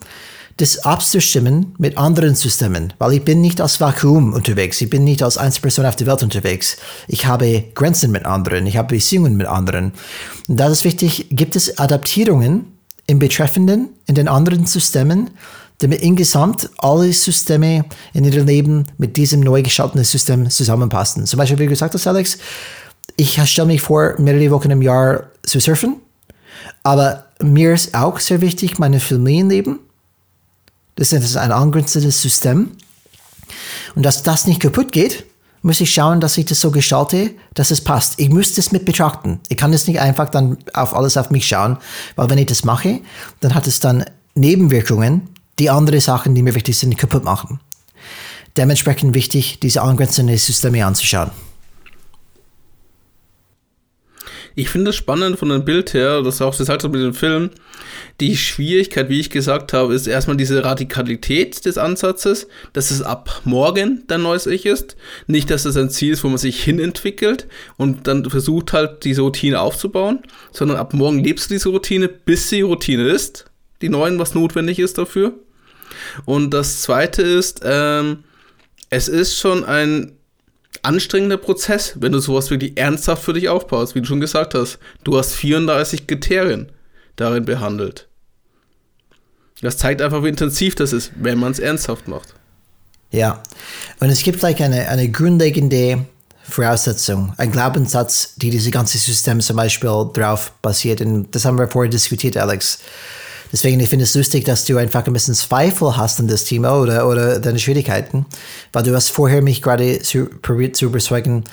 das 0.58 0.80
abzustimmen 0.80 1.76
mit 1.78 1.98
anderen 1.98 2.34
Systemen, 2.34 2.92
weil 2.98 3.14
ich 3.14 3.24
bin 3.24 3.42
nicht 3.42 3.62
als 3.62 3.80
Vakuum 3.80 4.34
unterwegs, 4.34 4.82
ich 4.82 4.90
bin 4.90 5.04
nicht 5.04 5.22
als 5.22 5.38
Einzelperson 5.38 5.86
auf 5.86 5.96
der 5.96 6.08
Welt 6.08 6.24
unterwegs. 6.24 6.78
Ich 7.08 7.28
habe 7.28 7.64
Grenzen 7.76 8.12
mit 8.12 8.26
anderen, 8.26 8.66
ich 8.66 8.76
habe 8.76 8.96
Beziehungen 8.96 9.38
mit 9.38 9.46
anderen. 9.46 9.94
Und 10.48 10.60
da 10.60 10.68
ist 10.68 10.84
wichtig, 10.84 11.28
gibt 11.30 11.56
es 11.56 11.78
Adaptierungen 11.78 12.66
im 13.06 13.20
Betreffenden, 13.20 13.90
in 14.08 14.16
den 14.16 14.28
anderen 14.28 14.66
Systemen, 14.66 15.30
damit 15.78 16.02
insgesamt 16.02 16.72
alle 16.80 17.14
Systeme 17.14 17.86
in 18.14 18.26
ihrem 18.26 18.48
Leben 18.48 18.86
mit 18.98 19.16
diesem 19.16 19.42
neu 19.42 19.62
gestalteten 19.62 20.04
System 20.04 20.50
zusammenpassen. 20.50 21.28
Zum 21.28 21.38
Beispiel, 21.38 21.60
wie 21.60 21.66
du 21.66 21.70
gesagt 21.70 21.94
hast, 21.94 22.08
Alex, 22.08 22.40
ich 23.16 23.40
stelle 23.48 23.68
mich 23.68 23.82
vor, 23.82 24.16
mehrere 24.18 24.50
Wochen 24.50 24.72
im 24.72 24.82
Jahr 24.82 25.30
zu 25.44 25.60
surfen, 25.60 25.98
aber 26.82 27.26
mir 27.44 27.74
ist 27.74 27.94
auch 27.94 28.20
sehr 28.20 28.42
wichtig, 28.42 28.80
meine 28.80 29.00
Familienleben 29.00 29.80
das 30.98 31.14
ist 31.14 31.38
ein 31.38 31.52
angrenzendes 31.52 32.22
System. 32.22 32.72
Und 33.96 34.04
dass 34.04 34.24
das 34.24 34.48
nicht 34.48 34.60
kaputt 34.60 34.92
geht, 34.92 35.26
muss 35.62 35.82
ich 35.82 35.94
schauen, 35.94 36.20
dass 36.20 36.38
ich 36.38 36.46
das 36.46 36.60
so 36.60 36.72
gestalte, 36.72 37.32
dass 37.54 37.72
es 37.72 37.82
passt. 37.82 38.20
Ich 38.20 38.30
muss 38.30 38.54
das 38.54 38.72
mit 38.72 38.86
betrachten. 38.86 39.40
Ich 39.50 39.58
kann 39.58 39.72
das 39.72 39.88
nicht 39.88 40.00
einfach 40.00 40.30
dann 40.30 40.58
auf 40.74 40.96
alles 40.96 41.18
auf 41.18 41.30
mich 41.30 41.48
schauen, 41.48 41.78
weil 42.16 42.30
wenn 42.30 42.38
ich 42.38 42.46
das 42.46 42.64
mache, 42.64 43.02
dann 43.40 43.54
hat 43.56 43.68
es 43.68 43.80
dann 43.80 44.06
Nebenwirkungen, 44.36 45.30
die 45.60 45.70
andere 45.70 46.00
Sachen, 46.02 46.36
die 46.36 46.44
mir 46.44 46.56
wichtig 46.56 46.78
sind, 46.78 46.98
kaputt 46.98 47.24
machen. 47.24 47.60
Dementsprechend 48.56 49.14
wichtig, 49.14 49.60
diese 49.60 49.82
angrenzenden 49.82 50.38
Systeme 50.38 50.86
anzuschauen. 50.86 51.32
Ich 54.60 54.70
finde 54.70 54.90
es 54.90 54.96
spannend 54.96 55.38
von 55.38 55.50
dem 55.50 55.66
Bild 55.66 55.94
her, 55.94 56.24
das 56.24 56.42
auch 56.42 56.56
das 56.56 56.68
halt 56.68 56.82
so 56.82 56.90
mit 56.90 57.00
dem 57.00 57.14
Film. 57.14 57.52
Die 58.20 58.36
Schwierigkeit, 58.36 59.08
wie 59.08 59.20
ich 59.20 59.30
gesagt 59.30 59.72
habe, 59.72 59.94
ist 59.94 60.08
erstmal 60.08 60.36
diese 60.36 60.66
Radikalität 60.66 61.64
des 61.64 61.78
Ansatzes, 61.78 62.48
dass 62.74 62.90
es 62.90 63.04
ab 63.04 63.42
morgen 63.44 64.04
dein 64.08 64.24
neues 64.24 64.48
Ich 64.48 64.66
ist. 64.66 64.98
Nicht, 65.28 65.52
dass 65.52 65.66
es 65.66 65.78
ein 65.78 65.92
Ziel 65.92 66.14
ist, 66.14 66.24
wo 66.24 66.30
man 66.30 66.40
sich 66.40 66.64
hinentwickelt 66.64 67.46
und 67.78 68.08
dann 68.08 68.28
versucht 68.28 68.74
halt 68.74 69.04
diese 69.04 69.22
Routine 69.22 69.62
aufzubauen, 69.62 70.24
sondern 70.52 70.78
ab 70.78 70.96
morgen 70.96 71.24
lebst 71.24 71.52
du 71.52 71.54
diese 71.54 71.70
Routine, 71.70 72.08
bis 72.08 72.50
sie 72.50 72.62
Routine 72.62 73.08
ist. 73.10 73.46
Die 73.84 73.90
neuen, 73.90 74.18
was 74.18 74.34
notwendig 74.34 74.80
ist 74.80 74.98
dafür. 74.98 75.34
Und 76.26 76.50
das 76.56 76.82
zweite 76.82 77.22
ist, 77.22 77.62
ähm, 77.64 78.24
es 78.90 79.08
ist 79.08 79.38
schon 79.38 79.66
ein 79.66 80.14
anstrengender 80.84 81.38
Prozess, 81.38 81.94
wenn 82.00 82.12
du 82.12 82.20
sowas 82.20 82.50
wirklich 82.50 82.78
ernsthaft 82.78 83.24
für 83.24 83.34
dich 83.34 83.50
aufbaust, 83.50 83.96
wie 83.96 84.02
du 84.02 84.08
schon 84.08 84.20
gesagt 84.20 84.54
hast. 84.54 84.80
Du 85.04 85.18
hast 85.18 85.34
34 85.34 86.08
Kriterien 86.08 86.72
darin 87.16 87.46
behandelt. 87.46 88.08
Das 89.62 89.78
zeigt 89.78 90.02
einfach, 90.02 90.24
wie 90.24 90.30
intensiv 90.30 90.76
das 90.76 90.94
ist, 90.94 91.12
wenn 91.16 91.40
man 91.40 91.52
es 91.52 91.60
ernsthaft 91.60 92.08
macht. 92.08 92.34
Ja, 93.12 93.42
und 94.00 94.10
es 94.10 94.22
gibt 94.22 94.42
like 94.42 94.62
eine, 94.62 94.90
eine 94.90 95.10
grundlegende 95.10 96.06
Voraussetzung, 96.44 97.34
ein 97.38 97.52
Glaubenssatz, 97.52 98.36
die 98.38 98.50
dieses 98.50 98.72
ganze 98.72 98.98
System 98.98 99.42
zum 99.42 99.58
Beispiel 99.58 99.90
drauf 100.14 100.52
basiert. 100.62 101.02
Und 101.02 101.34
das 101.34 101.46
haben 101.46 101.58
wir 101.58 101.68
vorher 101.68 101.90
diskutiert, 101.90 102.38
Alex. 102.38 102.80
Deswegen, 103.52 103.80
ich 103.80 103.90
finde 103.90 104.04
es 104.04 104.16
lustig, 104.16 104.46
dass 104.46 104.66
du 104.66 104.78
einfach 104.78 105.06
ein 105.08 105.14
bisschen 105.14 105.34
Zweifel 105.34 105.96
hast 105.96 106.20
an 106.20 106.28
das 106.28 106.44
Thema 106.44 106.80
oder, 106.80 107.08
oder 107.08 107.40
deine 107.40 107.60
Schwierigkeiten, 107.60 108.26
weil 108.74 108.84
du 108.84 108.94
hast 108.94 109.10
vorher 109.10 109.42
mich 109.42 109.62
gerade 109.62 110.00
zu, 110.02 110.26
probiert 110.42 110.76
zu 110.76 110.86
überzeugen 110.86 111.46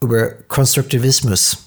über 0.00 0.28
Konstruktivismus 0.48 1.58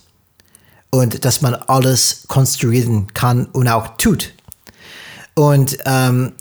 und 0.89 1.25
dass 1.25 1.41
man 1.41 1.55
alles 1.55 2.23
konstruieren 2.27 3.07
kann 3.13 3.45
und 3.47 3.67
auch 3.67 3.97
tut. 3.97 4.33
Und 5.35 5.77
ähm, 5.85 6.33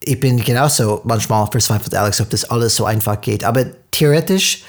ich 0.00 0.20
bin 0.20 0.42
genauso 0.42 1.00
manchmal 1.04 1.46
verzweifelt, 1.46 1.94
Alex, 1.94 2.20
ob 2.20 2.30
das 2.30 2.44
alles 2.44 2.74
so 2.74 2.84
einfach 2.84 3.20
geht. 3.20 3.44
Aber 3.44 3.64
theoretisch 3.90 4.64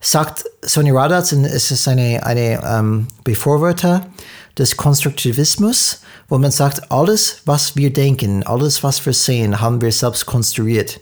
sagt 0.00 0.44
Sonny 0.62 0.90
Radatz, 0.90 1.32
es 1.32 1.70
ist 1.70 1.88
eine, 1.88 2.24
eine 2.24 2.60
ähm, 2.64 3.08
Befürworter 3.24 4.06
des 4.58 4.76
Konstruktivismus, 4.76 6.00
wo 6.28 6.38
man 6.38 6.50
sagt, 6.50 6.90
alles, 6.90 7.42
was 7.44 7.76
wir 7.76 7.92
denken, 7.92 8.42
alles, 8.42 8.82
was 8.82 9.04
wir 9.04 9.12
sehen, 9.12 9.60
haben 9.60 9.80
wir 9.80 9.92
selbst 9.92 10.26
konstruiert. 10.26 11.00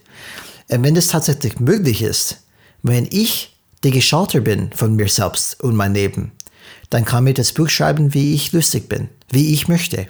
Und 0.69 0.83
wenn 0.83 0.95
das 0.95 1.09
tatsächlich 1.09 1.61
möglich 1.61 2.03
ist, 2.03 2.39
wenn 2.83 3.07
ich 3.11 3.57
der 3.83 3.91
Gestalter 3.91 4.41
bin 4.41 4.71
von 4.73 4.97
mir 4.97 5.09
selbst 5.09 5.63
und 5.63 5.77
mein 5.77 5.95
Leben, 5.95 6.33
dann 6.91 7.05
kann 7.05 7.27
ich 7.27 7.35
das 7.35 7.53
Buch 7.53 7.69
schreiben, 7.69 8.15
wie 8.15 8.35
ich 8.35 8.53
lustig 8.53 8.89
bin, 8.89 9.09
wie 9.31 9.53
ich 9.53 9.69
möchte. 9.69 10.07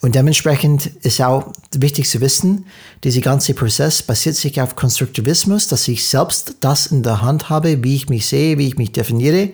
Und 0.00 0.14
dementsprechend 0.14 0.86
ist 1.02 1.20
auch 1.20 1.52
wichtig 1.72 2.08
zu 2.08 2.20
wissen, 2.20 2.66
dieser 3.04 3.20
ganze 3.20 3.54
Prozess 3.54 4.02
basiert 4.02 4.36
sich 4.36 4.60
auf 4.60 4.76
Konstruktivismus, 4.76 5.68
dass 5.68 5.88
ich 5.88 6.06
selbst 6.06 6.56
das 6.60 6.86
in 6.86 7.02
der 7.02 7.22
Hand 7.22 7.48
habe, 7.48 7.82
wie 7.84 7.96
ich 7.96 8.08
mich 8.08 8.26
sehe, 8.26 8.58
wie 8.58 8.68
ich 8.68 8.76
mich 8.76 8.92
definiere. 8.92 9.50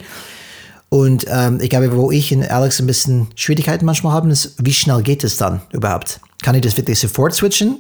Und 0.93 1.25
ähm, 1.27 1.59
ich 1.63 1.71
glaube, 1.71 1.97
wo 1.97 2.11
ich 2.11 2.35
und 2.35 2.51
Alex 2.51 2.79
ein 2.79 2.87
bisschen 2.87 3.29
Schwierigkeiten 3.35 3.87
manchmal 3.87 4.13
haben, 4.13 4.31
ist, 4.31 4.57
wie 4.63 4.75
schnell 4.75 5.01
geht 5.01 5.25
es 5.25 5.39
dann 5.39 5.63
überhaupt? 5.73 6.21
Kann 6.43 6.55
ich 6.55 6.61
das 6.61 6.77
wirklich 6.77 6.99
sofort 6.99 7.35
switchen? 7.35 7.79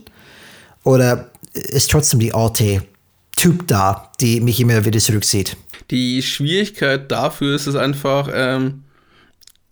Oder 0.82 1.30
ist 1.52 1.90
trotzdem 1.90 2.20
die 2.20 2.32
alte 2.32 2.82
Typ 3.36 3.66
da, 3.68 4.10
die 4.18 4.40
mich 4.40 4.58
immer 4.60 4.82
wieder 4.86 4.98
zurückzieht? 4.98 5.58
Die 5.90 6.22
Schwierigkeit 6.22 7.12
dafür 7.12 7.54
ist 7.54 7.66
es 7.66 7.74
einfach, 7.74 8.30
ähm, 8.32 8.84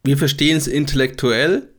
wir 0.04 0.18
verstehen 0.18 0.58
es 0.58 0.66
intellektuell, 0.66 1.69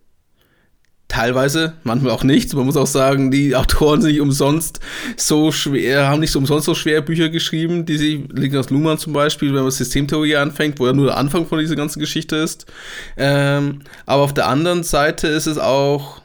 teilweise, 1.12 1.74
manchmal 1.84 2.14
auch 2.14 2.24
nicht. 2.24 2.54
Man 2.54 2.66
muss 2.66 2.78
auch 2.78 2.88
sagen, 2.88 3.32
die 3.32 3.56
Autoren 3.56 4.02
sind 4.02 4.12
nicht 4.12 4.22
umsonst 4.22 4.80
so 5.18 5.52
schwer, 5.52 6.08
haben 6.08 6.22
nicht 6.22 6.32
so 6.32 6.40
umsonst 6.40 6.66
so 6.66 6.74
schwere 6.74 7.02
Bücher 7.02 7.30
geschrieben, 7.30 7.86
die 7.86 7.98
sie, 7.98 8.28
Linus 8.32 8.70
Luhmann 8.70 8.98
zum 8.98 9.12
Beispiel, 9.12 9.54
wenn 9.54 9.64
man 9.64 9.72
Systemtheorie 9.72 10.38
anfängt, 10.38 10.80
wo 10.80 10.88
ja 10.88 10.94
nur 10.94 11.08
der 11.08 11.18
Anfang 11.18 11.46
von 11.46 11.60
dieser 11.60 11.76
ganzen 11.76 12.00
Geschichte 12.00 12.38
ist. 12.38 12.66
Ähm, 13.18 13.80
aber 14.06 14.24
auf 14.24 14.34
der 14.34 14.48
anderen 14.48 14.84
Seite 14.84 15.28
ist 15.28 15.48
es 15.48 15.58
auch 15.58 16.22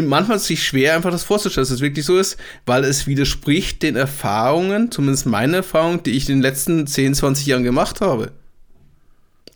manchmal 0.00 0.38
sich 0.38 0.62
schwer, 0.62 0.94
einfach 0.94 1.10
das 1.10 1.24
vorzustellen, 1.24 1.64
dass 1.64 1.74
es 1.74 1.80
wirklich 1.80 2.04
so 2.04 2.18
ist, 2.18 2.36
weil 2.66 2.84
es 2.84 3.06
widerspricht 3.06 3.82
den 3.82 3.96
Erfahrungen, 3.96 4.92
zumindest 4.92 5.26
meine 5.26 5.56
Erfahrungen, 5.56 6.02
die 6.04 6.12
ich 6.12 6.28
in 6.28 6.36
den 6.36 6.42
letzten 6.42 6.86
10, 6.86 7.14
20 7.14 7.46
Jahren 7.46 7.64
gemacht 7.64 8.00
habe. 8.00 8.32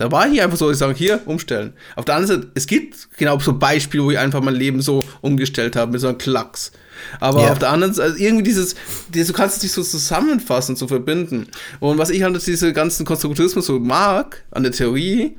Da 0.02 0.10
war 0.10 0.26
ich 0.26 0.42
einfach 0.42 0.58
so, 0.58 0.68
ich 0.68 0.78
sage, 0.78 0.94
hier, 0.94 1.20
umstellen. 1.26 1.74
Auf 1.94 2.04
der 2.04 2.16
anderen 2.16 2.40
Seite, 2.40 2.52
es 2.56 2.66
gibt 2.66 3.08
genau 3.18 3.38
so 3.38 3.52
Beispiele, 3.52 4.02
wo 4.02 4.10
ich 4.10 4.18
einfach 4.18 4.40
mein 4.40 4.56
Leben 4.56 4.82
so 4.82 5.04
umgestellt 5.20 5.76
habe, 5.76 5.92
mit 5.92 6.00
so 6.00 6.08
einem 6.08 6.18
Klacks. 6.18 6.72
Aber 7.20 7.42
ja. 7.42 7.52
auf 7.52 7.60
der 7.60 7.70
anderen 7.70 7.94
Seite, 7.94 8.10
also 8.10 8.24
irgendwie 8.24 8.42
dieses, 8.42 8.74
du 9.12 9.32
kannst 9.32 9.58
es 9.58 9.62
nicht 9.62 9.70
so 9.70 9.84
zusammenfassen, 9.84 10.74
so 10.74 10.88
verbinden. 10.88 11.46
Und 11.78 11.98
was 11.98 12.10
ich 12.10 12.24
halt 12.24 12.44
diese 12.44 12.72
ganzen 12.72 13.06
Konstruktivismus 13.06 13.66
so 13.66 13.78
mag, 13.78 14.42
an 14.50 14.64
der 14.64 14.72
Theorie, 14.72 15.36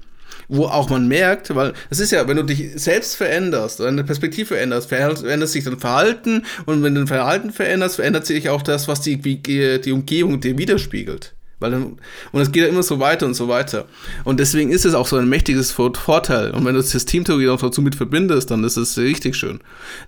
wo 0.47 0.67
auch 0.67 0.89
man 0.89 1.09
merkt, 1.09 1.53
weil 1.53 1.73
es 1.89 1.99
ist 1.99 2.11
ja, 2.13 2.25
wenn 2.29 2.37
du 2.37 2.43
dich 2.43 2.71
selbst 2.75 3.17
veränderst, 3.17 3.81
deine 3.81 4.05
Perspektive 4.05 4.47
veränderst, 4.47 4.87
verändert 4.87 5.49
sich 5.49 5.65
dein 5.65 5.77
Verhalten 5.77 6.45
und 6.65 6.83
wenn 6.83 6.95
du 6.95 7.01
dein 7.01 7.07
Verhalten 7.07 7.51
veränderst, 7.51 7.97
verändert 7.97 8.25
sich 8.25 8.47
auch 8.47 8.61
das, 8.61 8.87
was 8.87 9.01
die, 9.01 9.17
die 9.17 9.91
Umgebung 9.91 10.39
dir 10.39 10.57
widerspiegelt. 10.57 11.33
Weil 11.63 11.71
dann, 11.71 11.97
und 12.33 12.41
es 12.41 12.51
geht 12.51 12.63
ja 12.63 12.67
immer 12.67 12.83
so 12.83 12.99
weiter 12.99 13.25
und 13.25 13.35
so 13.35 13.47
weiter. 13.47 13.85
Und 14.25 14.41
deswegen 14.41 14.69
ist 14.69 14.83
es 14.83 14.93
auch 14.93 15.07
so 15.07 15.15
ein 15.15 15.29
mächtiges 15.29 15.71
Vorteil. 15.71 16.51
Und 16.51 16.65
wenn 16.65 16.75
du 16.75 16.81
das 16.81 17.05
Teamtheorie 17.05 17.45
noch 17.45 17.61
dazu 17.61 17.81
mit 17.81 17.95
verbindest, 17.95 18.51
dann 18.51 18.65
ist 18.65 18.75
es 18.75 18.97
richtig 18.97 19.37
schön. 19.37 19.61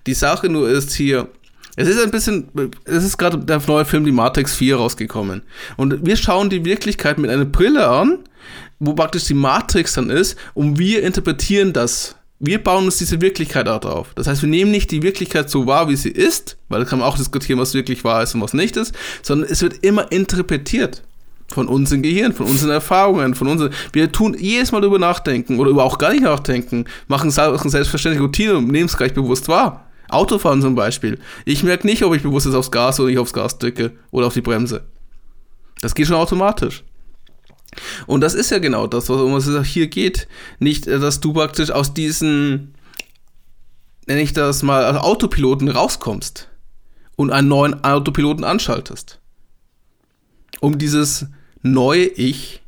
Die 0.06 0.12
Sache 0.12 0.50
nur 0.50 0.68
ist 0.68 0.92
hier, 0.92 1.30
es 1.76 1.88
ist 1.88 1.98
ein 1.98 2.10
bisschen, 2.10 2.48
es 2.84 3.04
ist 3.04 3.16
gerade 3.16 3.38
der 3.38 3.62
neue 3.66 3.86
Film 3.86 4.04
Die 4.04 4.12
Matrix 4.12 4.54
4 4.56 4.76
rausgekommen. 4.76 5.40
Und 5.78 6.04
wir 6.04 6.16
schauen 6.16 6.50
die 6.50 6.66
Wirklichkeit 6.66 7.16
mit 7.16 7.30
einer 7.30 7.46
Brille 7.46 7.88
an, 7.88 8.18
wo 8.78 8.92
praktisch 8.92 9.24
die 9.24 9.32
Matrix 9.32 9.94
dann 9.94 10.10
ist, 10.10 10.36
und 10.52 10.78
wir 10.78 11.04
interpretieren 11.04 11.72
das. 11.72 12.16
Wir 12.38 12.62
bauen 12.62 12.84
uns 12.84 12.98
diese 12.98 13.22
Wirklichkeit 13.22 13.66
auch 13.66 13.80
drauf. 13.80 14.08
Das 14.14 14.26
heißt, 14.26 14.42
wir 14.42 14.50
nehmen 14.50 14.70
nicht 14.70 14.90
die 14.90 15.02
Wirklichkeit 15.02 15.48
so 15.48 15.66
wahr, 15.66 15.88
wie 15.88 15.96
sie 15.96 16.10
ist, 16.10 16.58
weil 16.68 16.80
da 16.80 16.84
kann 16.84 16.98
man 16.98 17.08
auch 17.08 17.16
diskutieren, 17.16 17.58
was 17.58 17.72
wirklich 17.72 18.04
wahr 18.04 18.22
ist 18.22 18.34
und 18.34 18.42
was 18.42 18.52
nicht 18.52 18.76
ist, 18.76 18.94
sondern 19.22 19.48
es 19.50 19.62
wird 19.62 19.82
immer 19.82 20.12
interpretiert 20.12 21.02
von 21.48 21.68
unseren 21.68 22.02
Gehirn, 22.02 22.32
von 22.32 22.46
unseren 22.46 22.70
Erfahrungen, 22.70 23.34
von 23.34 23.48
unseren. 23.48 23.72
Wir 23.92 24.10
tun 24.10 24.36
jedes 24.38 24.72
Mal 24.72 24.80
darüber 24.80 24.98
nachdenken 24.98 25.58
oder 25.58 25.70
über 25.70 25.84
auch 25.84 25.98
gar 25.98 26.10
nicht 26.10 26.22
nachdenken, 26.22 26.86
machen 27.08 27.30
Sachen 27.30 27.70
selbstverständlich 27.70 28.22
Routine 28.22 28.56
und 28.56 28.68
nehmen 28.68 28.86
es 28.86 28.96
gleich 28.96 29.14
bewusst 29.14 29.48
wahr. 29.48 29.86
Autofahren 30.08 30.62
zum 30.62 30.74
Beispiel. 30.74 31.18
Ich 31.44 31.62
merke 31.62 31.86
nicht, 31.86 32.04
ob 32.04 32.14
ich 32.14 32.22
bewusst 32.22 32.46
ist 32.46 32.54
aufs 32.54 32.70
Gas 32.70 33.00
oder 33.00 33.08
nicht 33.08 33.18
aufs 33.18 33.32
Gas 33.32 33.58
drücke 33.58 33.92
oder 34.10 34.26
auf 34.26 34.34
die 34.34 34.40
Bremse. 34.40 34.84
Das 35.80 35.94
geht 35.94 36.06
schon 36.06 36.16
automatisch. 36.16 36.84
Und 38.06 38.20
das 38.20 38.34
ist 38.34 38.50
ja 38.50 38.58
genau 38.58 38.86
das, 38.86 39.10
um 39.10 39.34
was 39.34 39.46
es 39.46 39.66
hier 39.66 39.88
geht. 39.88 40.28
Nicht, 40.58 40.86
äh, 40.86 40.98
dass 40.98 41.20
du 41.20 41.32
praktisch 41.32 41.70
aus 41.70 41.92
diesen, 41.92 42.74
nenne 44.06 44.22
ich 44.22 44.32
das 44.32 44.62
mal, 44.62 44.96
Autopiloten 44.96 45.68
rauskommst 45.68 46.48
und 47.16 47.30
einen 47.30 47.48
neuen 47.48 47.84
Autopiloten 47.84 48.44
anschaltest. 48.44 49.20
Um 50.60 50.78
dieses 50.78 51.26
neue 51.62 52.06
Ich 52.06 52.62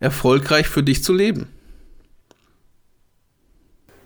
erfolgreich 0.00 0.66
für 0.66 0.82
dich 0.82 1.02
zu 1.02 1.12
leben. 1.12 1.46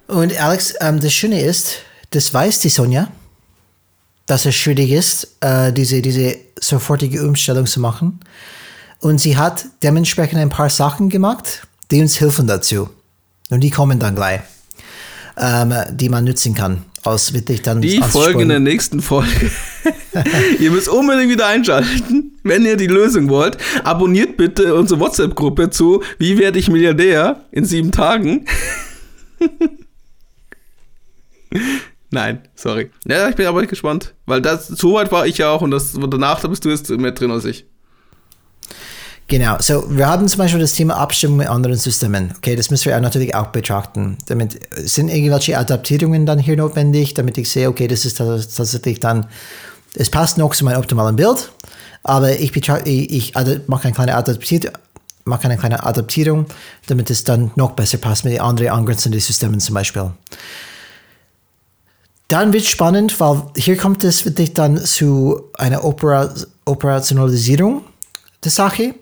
Und 0.06 0.40
Alex, 0.40 0.74
ähm, 0.80 1.00
das 1.00 1.12
Schöne 1.12 1.40
ist, 1.42 1.78
das 2.10 2.32
weiß 2.32 2.60
die 2.60 2.68
Sonja, 2.68 3.10
dass 4.26 4.44
es 4.44 4.54
schwierig 4.54 4.90
ist, 4.90 5.36
äh, 5.40 5.72
diese, 5.72 6.02
diese 6.02 6.36
sofortige 6.60 7.26
Umstellung 7.26 7.66
zu 7.66 7.80
machen. 7.80 8.20
Und 9.00 9.18
sie 9.20 9.36
hat 9.36 9.66
dementsprechend 9.82 10.38
ein 10.38 10.48
paar 10.48 10.70
Sachen 10.70 11.08
gemacht, 11.08 11.66
die 11.90 12.00
uns 12.00 12.20
helfen 12.20 12.46
dazu. 12.46 12.88
Und 13.50 13.60
die 13.60 13.70
kommen 13.70 13.98
dann 13.98 14.14
gleich, 14.14 14.40
ähm, 15.36 15.74
die 15.92 16.08
man 16.08 16.24
nutzen 16.24 16.54
kann. 16.54 16.84
Aus 17.02 17.32
wirklich 17.32 17.62
dann 17.62 17.80
die 17.80 18.02
Folge 18.02 18.42
in 18.42 18.48
der 18.48 18.60
nächsten 18.60 19.00
Folge. 19.00 19.50
ihr 20.60 20.70
müsst 20.70 20.88
unbedingt 20.88 21.30
wieder 21.30 21.46
einschalten, 21.46 22.38
wenn 22.42 22.64
ihr 22.64 22.76
die 22.76 22.86
Lösung 22.86 23.28
wollt. 23.28 23.58
Abonniert 23.84 24.36
bitte 24.36 24.74
unsere 24.74 25.00
WhatsApp-Gruppe 25.00 25.70
zu 25.70 26.02
Wie 26.18 26.38
werde 26.38 26.58
ich 26.58 26.68
Milliardär 26.68 27.44
in 27.50 27.64
sieben 27.64 27.92
Tagen. 27.92 28.46
Nein, 32.10 32.40
sorry. 32.54 32.90
Ja, 33.06 33.28
ich 33.28 33.36
bin 33.36 33.46
aber 33.46 33.66
gespannt. 33.66 34.14
Weil 34.26 34.40
das, 34.40 34.68
so 34.68 34.94
weit 34.94 35.12
war 35.12 35.26
ich 35.26 35.38
ja 35.38 35.50
auch 35.50 35.62
und 35.62 35.70
das, 35.70 35.92
danach 35.92 36.40
da 36.40 36.48
bist 36.48 36.64
du 36.64 36.70
jetzt 36.70 36.88
mehr 36.90 37.12
drin 37.12 37.30
als 37.30 37.44
ich. 37.44 37.66
Genau, 39.28 39.56
so 39.58 39.84
wir 39.90 40.06
haben 40.06 40.28
zum 40.28 40.38
Beispiel 40.38 40.60
das 40.60 40.74
Thema 40.74 40.96
Abstimmung 40.98 41.38
mit 41.38 41.48
anderen 41.48 41.76
Systemen. 41.76 42.32
Okay, 42.36 42.54
das 42.54 42.70
müssen 42.70 42.86
wir 42.86 43.00
natürlich 43.00 43.34
auch 43.34 43.48
betrachten. 43.48 44.18
Damit 44.26 44.60
sind 44.76 45.08
irgendwelche 45.08 45.58
Adaptierungen 45.58 46.26
dann 46.26 46.38
hier 46.38 46.56
notwendig, 46.56 47.14
damit 47.14 47.36
ich 47.36 47.50
sehe, 47.50 47.68
okay, 47.68 47.88
das 47.88 48.04
ist 48.04 48.18
tatsächlich 48.18 49.00
dann, 49.00 49.26
es 49.96 50.10
passt 50.10 50.38
noch 50.38 50.54
zu 50.54 50.64
meinem 50.64 50.78
optimalen 50.78 51.16
Bild, 51.16 51.50
aber 52.02 52.38
ich, 52.38 52.54
ich, 52.54 52.68
ich 52.86 53.34
mache 53.66 53.84
eine 53.84 53.94
kleine 53.94 54.14
Adaptierung 54.14 54.72
eine 55.32 55.56
kleine 55.56 55.82
Adaptierung, 55.82 56.46
damit 56.86 57.10
es 57.10 57.24
dann 57.24 57.50
noch 57.56 57.72
besser 57.72 57.98
passt 57.98 58.24
mit 58.24 58.34
den 58.34 58.40
anderen 58.40 58.70
angrenzenden 58.70 59.20
Systemen 59.20 59.60
zum 59.60 59.74
Beispiel. 59.74 60.12
Dann 62.28 62.52
wird 62.52 62.64
es 62.64 62.70
spannend, 62.70 63.18
weil 63.20 63.42
hier 63.56 63.76
kommt 63.76 64.02
es 64.02 64.24
wirklich 64.24 64.54
dann 64.54 64.78
zu 64.78 65.42
einer 65.54 65.84
Opera 65.84 66.32
Operationalisierung 66.64 67.84
der 68.42 68.50
Sache. 68.50 68.94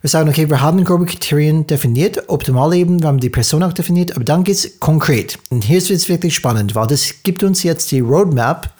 Wir 0.00 0.10
sagen, 0.10 0.28
okay, 0.28 0.50
wir 0.50 0.60
haben 0.60 0.82
grobe 0.82 1.06
Kriterien 1.06 1.66
definiert, 1.68 2.28
optimal 2.28 2.74
eben, 2.74 3.00
wir 3.00 3.06
haben 3.08 3.20
die 3.20 3.30
Person 3.30 3.62
auch 3.62 3.72
definiert, 3.72 4.16
aber 4.16 4.24
dann 4.24 4.42
geht 4.42 4.56
es 4.56 4.80
konkret. 4.80 5.38
Und 5.50 5.62
hier 5.62 5.80
wird 5.80 6.00
es 6.00 6.08
wirklich 6.08 6.34
spannend, 6.34 6.74
weil 6.74 6.88
das 6.88 7.22
gibt 7.22 7.44
uns 7.44 7.62
jetzt 7.62 7.92
die 7.92 8.00
Roadmap, 8.00 8.72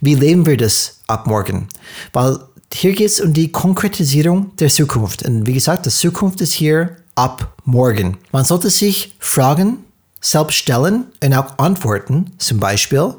wie 0.00 0.14
leben 0.14 0.46
wir 0.46 0.56
das 0.56 1.00
ab 1.06 1.26
morgen. 1.26 1.68
Weil 2.12 2.38
hier 2.72 2.92
geht 2.92 3.08
es 3.08 3.20
um 3.20 3.32
die 3.32 3.50
Konkretisierung 3.50 4.54
der 4.56 4.68
Zukunft. 4.68 5.24
Und 5.24 5.46
wie 5.46 5.54
gesagt, 5.54 5.86
die 5.86 5.90
Zukunft 5.90 6.40
ist 6.40 6.52
hier 6.52 6.96
ab 7.14 7.54
morgen. 7.64 8.16
Man 8.32 8.44
sollte 8.44 8.70
sich 8.70 9.14
Fragen 9.18 9.78
selbst 10.20 10.56
stellen 10.56 11.06
und 11.22 11.34
auch 11.34 11.58
antworten. 11.58 12.32
Zum 12.38 12.60
Beispiel, 12.60 13.14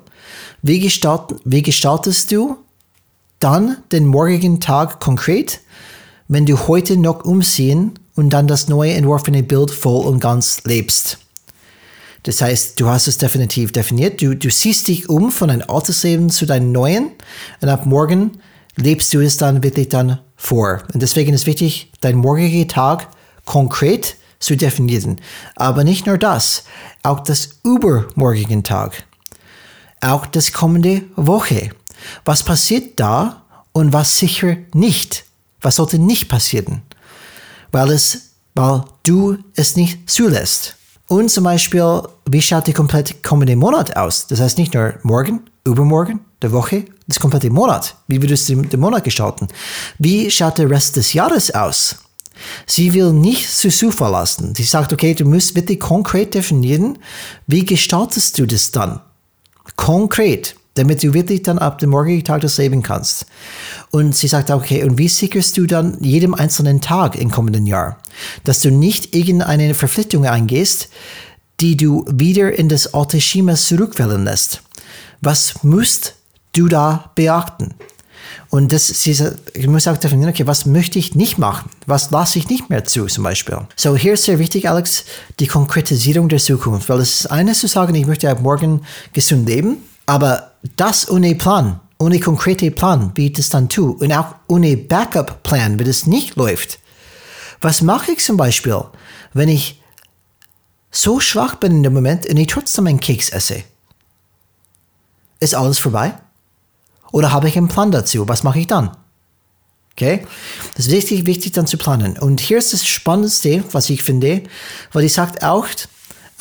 wie, 0.61 0.79
gestalten, 0.79 1.39
wie 1.43 1.61
gestaltest 1.61 2.31
du 2.31 2.57
dann 3.39 3.77
den 3.91 4.05
morgigen 4.05 4.59
Tag 4.59 4.99
konkret? 4.99 5.59
wenn 6.31 6.45
du 6.45 6.57
heute 6.69 6.95
noch 6.95 7.25
umziehen 7.25 7.91
und 8.15 8.29
dann 8.29 8.47
das 8.47 8.69
neue 8.69 8.93
entworfene 8.93 9.43
Bild 9.43 9.69
voll 9.69 10.05
und 10.05 10.21
ganz 10.21 10.63
lebst. 10.63 11.17
Das 12.23 12.41
heißt, 12.41 12.79
du 12.79 12.87
hast 12.87 13.07
es 13.07 13.17
definitiv 13.17 13.71
definiert. 13.71 14.21
Du, 14.21 14.35
du 14.35 14.49
siehst 14.49 14.87
dich 14.87 15.09
um 15.09 15.31
von 15.31 15.47
deinem 15.47 15.69
altes 15.69 16.03
Leben 16.03 16.29
zu 16.29 16.45
deinem 16.45 16.71
neuen 16.71 17.11
und 17.61 17.69
ab 17.69 17.85
morgen 17.85 18.39
lebst 18.75 19.13
du 19.13 19.19
es 19.19 19.37
dann 19.37 19.63
wirklich 19.63 19.89
dann 19.89 20.19
vor. 20.35 20.83
Und 20.93 21.01
deswegen 21.01 21.33
ist 21.33 21.45
wichtig, 21.45 21.91
dein 22.01 22.15
morgiger 22.15 22.67
Tag 22.67 23.07
konkret 23.45 24.17
zu 24.39 24.55
definieren. 24.55 25.19
Aber 25.55 25.83
nicht 25.83 26.05
nur 26.05 26.17
das, 26.17 26.63
auch 27.03 27.19
das 27.21 27.59
übermorgigen 27.63 28.63
Tag. 28.63 29.03
Auch 29.99 30.25
das 30.25 30.51
kommende 30.51 31.03
Woche. 31.15 31.71
Was 32.25 32.43
passiert 32.43 32.99
da 32.99 33.43
und 33.71 33.93
was 33.93 34.17
sicher 34.17 34.57
nicht 34.73 35.25
was 35.61 35.75
sollte 35.75 35.99
nicht 35.99 36.27
passieren? 36.27 36.81
Weil 37.71 37.91
es, 37.91 38.31
weil 38.55 38.83
du 39.03 39.37
es 39.55 39.75
nicht 39.75 40.09
zulässt. 40.09 40.75
Und 41.11 41.29
zum 41.29 41.43
Beispiel, 41.43 42.03
wie 42.25 42.41
schaut 42.41 42.67
der 42.67 42.73
komplette 42.73 43.15
kommende 43.15 43.57
Monat 43.57 43.97
aus? 43.97 44.27
Das 44.27 44.39
heißt 44.39 44.57
nicht 44.57 44.73
nur 44.73 44.93
morgen, 45.03 45.41
übermorgen, 45.65 46.21
der 46.41 46.53
Woche, 46.53 46.85
das 47.05 47.19
komplette 47.19 47.49
Monat. 47.49 47.97
Wie 48.07 48.21
würdest 48.21 48.47
du 48.47 48.55
den 48.61 48.79
Monat 48.79 49.03
gestalten? 49.03 49.49
Wie 49.99 50.31
schaut 50.31 50.57
der 50.57 50.69
Rest 50.69 50.95
des 50.95 51.11
Jahres 51.11 51.53
aus? 51.53 51.97
Sie 52.65 52.93
will 52.93 53.11
nicht 53.11 53.49
zu 53.49 53.67
Zufall 53.67 54.13
lassen. 54.13 54.55
Sie 54.55 54.63
sagt, 54.63 54.93
okay, 54.93 55.13
du 55.13 55.25
musst 55.25 55.53
wirklich 55.53 55.81
konkret 55.81 56.33
definieren, 56.33 56.97
wie 57.45 57.65
gestaltest 57.65 58.39
du 58.39 58.45
das 58.45 58.71
dann? 58.71 59.01
Konkret, 59.75 60.55
damit 60.75 61.03
du 61.03 61.13
wirklich 61.13 61.43
dann 61.43 61.59
ab 61.59 61.79
dem 61.79 61.89
morgigen 61.89 62.23
Tag 62.23 62.41
das 62.41 62.57
leben 62.57 62.81
kannst. 62.81 63.25
Und 63.91 64.15
sie 64.15 64.27
sagt, 64.27 64.51
okay, 64.51 64.83
und 64.83 64.97
wie 64.97 65.09
sicherst 65.09 65.57
du 65.57 65.65
dann 65.65 65.97
jedem 66.01 66.33
einzelnen 66.33 66.81
Tag 66.81 67.15
im 67.15 67.29
kommenden 67.29 67.67
Jahr, 67.67 67.97
dass 68.43 68.61
du 68.61 68.71
nicht 68.71 69.15
irgendeine 69.15 69.73
Verpflichtung 69.73 70.25
eingehst, 70.25 70.89
die 71.59 71.77
du 71.77 72.05
wieder 72.11 72.57
in 72.57 72.69
das 72.69 72.93
alte 72.93 73.19
Schema 73.19 73.55
zurückfallen 73.55 74.23
lässt? 74.23 74.61
Was 75.19 75.63
musst 75.63 76.15
du 76.53 76.67
da 76.67 77.11
beachten? 77.15 77.73
Und 78.49 78.71
das, 78.73 79.05
ich 79.05 79.67
muss 79.67 79.87
auch 79.87 79.97
definieren, 79.97 80.29
okay, 80.29 80.45
was 80.45 80.65
möchte 80.65 80.99
ich 80.99 81.15
nicht 81.15 81.37
machen? 81.37 81.69
Was 81.85 82.11
lasse 82.11 82.37
ich 82.37 82.49
nicht 82.49 82.69
mehr 82.69 82.83
zu, 82.83 83.05
zum 83.05 83.23
Beispiel? 83.23 83.59
So, 83.75 83.95
hier 83.95 84.13
ist 84.13 84.25
sehr 84.25 84.39
wichtig, 84.39 84.69
Alex, 84.69 85.05
die 85.39 85.47
Konkretisierung 85.47 86.27
der 86.27 86.39
Zukunft. 86.39 86.89
Weil 86.89 86.99
es 86.99 87.21
ist 87.21 87.25
eines 87.27 87.59
zu 87.59 87.67
sagen, 87.67 87.95
ich 87.95 88.05
möchte 88.05 88.29
ab 88.29 88.41
morgen 88.41 88.81
gesund 89.13 89.47
leben, 89.47 89.77
aber 90.05 90.50
das 90.75 91.09
ohne 91.09 91.35
Plan, 91.35 91.79
ohne 91.97 92.19
konkrete 92.19 92.71
Plan, 92.71 93.11
wie 93.15 93.27
ich 93.27 93.33
das 93.33 93.49
dann 93.49 93.69
tue, 93.69 93.93
und 93.93 94.11
auch 94.11 94.35
ohne 94.47 94.77
Backup-Plan, 94.77 95.79
wie 95.79 95.83
das 95.83 96.05
nicht 96.05 96.35
läuft. 96.35 96.79
Was 97.61 97.81
mache 97.81 98.13
ich 98.13 98.19
zum 98.19 98.37
Beispiel, 98.37 98.83
wenn 99.33 99.49
ich 99.49 99.81
so 100.91 101.19
schwach 101.19 101.55
bin 101.55 101.71
in 101.77 101.83
dem 101.83 101.93
Moment 101.93 102.25
und 102.27 102.37
ich 102.37 102.47
trotzdem 102.47 102.87
einen 102.87 102.99
Keks 102.99 103.29
esse? 103.29 103.63
Ist 105.39 105.55
alles 105.55 105.79
vorbei? 105.79 106.13
Oder 107.11 107.31
habe 107.31 107.47
ich 107.47 107.57
einen 107.57 107.67
Plan 107.67 107.91
dazu? 107.91 108.27
Was 108.27 108.43
mache 108.43 108.59
ich 108.59 108.67
dann? 108.67 108.95
Okay? 109.93 110.25
Das 110.75 110.87
ist 110.87 110.91
wichtig, 110.91 111.25
wichtig 111.25 111.51
dann 111.53 111.67
zu 111.67 111.77
planen. 111.77 112.17
Und 112.17 112.39
hier 112.39 112.57
ist 112.57 112.73
das 112.73 112.85
Spannendste, 112.85 113.63
was 113.71 113.89
ich 113.89 114.03
finde, 114.03 114.43
weil 114.91 115.03
die 115.03 115.09
sagt 115.09 115.43
auch, 115.43 115.67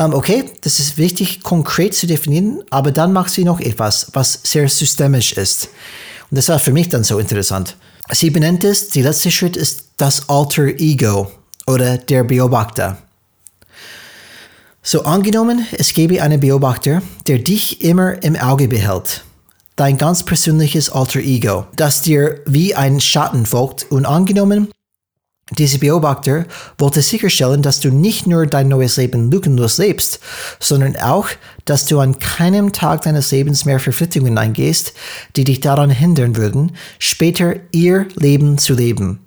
okay, 0.08 0.44
das 0.62 0.78
ist 0.78 0.98
wichtig, 0.98 1.42
konkret 1.42 1.94
zu 1.94 2.06
definieren, 2.06 2.62
aber 2.70 2.90
dann 2.90 3.12
macht 3.12 3.30
sie 3.30 3.44
noch 3.44 3.60
etwas, 3.60 4.08
was 4.14 4.40
sehr 4.42 4.68
systemisch 4.68 5.32
ist. 5.34 5.68
Und 6.30 6.36
das 6.36 6.48
war 6.48 6.58
für 6.58 6.72
mich 6.72 6.88
dann 6.88 7.04
so 7.04 7.18
interessant. 7.18 7.76
Sie 8.12 8.30
benennt 8.30 8.64
es, 8.64 8.88
der 8.88 9.04
letzte 9.04 9.30
Schritt 9.30 9.56
ist 9.56 9.84
das 9.98 10.28
Alter 10.28 10.66
Ego 10.66 11.30
oder 11.66 11.98
der 11.98 12.24
Beobachter. 12.24 12.98
So 14.82 15.04
angenommen, 15.04 15.66
es 15.72 15.92
gäbe 15.92 16.22
einen 16.22 16.40
Beobachter, 16.40 17.02
der 17.26 17.38
dich 17.38 17.82
immer 17.82 18.22
im 18.22 18.36
Auge 18.36 18.68
behält 18.68 19.22
dein 19.80 19.96
ganz 19.96 20.22
persönliches 20.22 20.90
Alter 20.90 21.20
Ego, 21.20 21.66
das 21.74 22.02
dir 22.02 22.42
wie 22.44 22.74
ein 22.74 23.00
Schatten 23.00 23.46
folgt 23.46 23.90
und 23.90 24.04
angenommen, 24.04 24.68
diese 25.58 25.78
Beobachter 25.78 26.46
wollte 26.78 27.02
sicherstellen, 27.02 27.62
dass 27.62 27.80
du 27.80 27.90
nicht 27.90 28.26
nur 28.26 28.46
dein 28.46 28.68
neues 28.68 28.96
Leben 28.96 29.30
lückenlos 29.30 29.78
lebst, 29.78 30.20
sondern 30.60 30.96
auch, 30.96 31.28
dass 31.64 31.86
du 31.86 31.98
an 31.98 32.18
keinem 32.18 32.72
Tag 32.72 33.02
deines 33.02 33.30
Lebens 33.30 33.64
mehr 33.64 33.80
Verpflichtungen 33.80 34.38
eingehst, 34.38 34.92
die 35.36 35.44
dich 35.44 35.60
daran 35.60 35.90
hindern 35.90 36.36
würden, 36.36 36.76
später 36.98 37.56
ihr 37.72 38.06
Leben 38.14 38.58
zu 38.58 38.74
leben. 38.74 39.20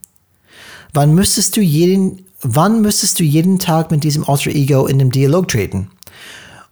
Wann 0.94 1.14
müsstest 1.14 1.58
du 1.58 1.62
jeden, 1.62 2.26
wann 2.42 2.82
müsstest 2.82 3.20
du 3.20 3.24
jeden 3.24 3.60
Tag 3.60 3.92
mit 3.92 4.04
diesem 4.04 4.28
Alter 4.28 4.52
Ego 4.52 4.86
in 4.86 5.00
den 5.00 5.10
Dialog 5.10 5.48
treten? 5.48 5.90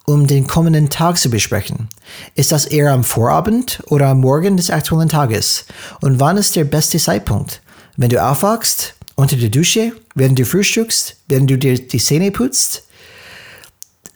um 0.05 0.27
den 0.27 0.47
kommenden 0.47 0.89
Tag 0.89 1.17
zu 1.17 1.29
besprechen. 1.29 1.87
Ist 2.35 2.51
das 2.51 2.65
eher 2.65 2.91
am 2.91 3.03
Vorabend 3.03 3.81
oder 3.87 4.07
am 4.07 4.19
Morgen 4.19 4.57
des 4.57 4.69
aktuellen 4.69 5.09
Tages? 5.09 5.65
Und 6.01 6.19
wann 6.19 6.37
ist 6.37 6.55
der 6.55 6.65
beste 6.65 6.97
Zeitpunkt? 6.97 7.61
Wenn 7.97 8.09
du 8.09 8.21
aufwachst, 8.21 8.95
unter 9.21 9.35
der 9.35 9.49
Dusche, 9.49 9.93
während 10.15 10.39
du 10.39 10.45
frühstückst, 10.45 11.15
während 11.27 11.49
du 11.49 11.57
dir 11.57 11.75
die 11.75 11.99
Zähne 11.99 12.31
putzt? 12.31 12.83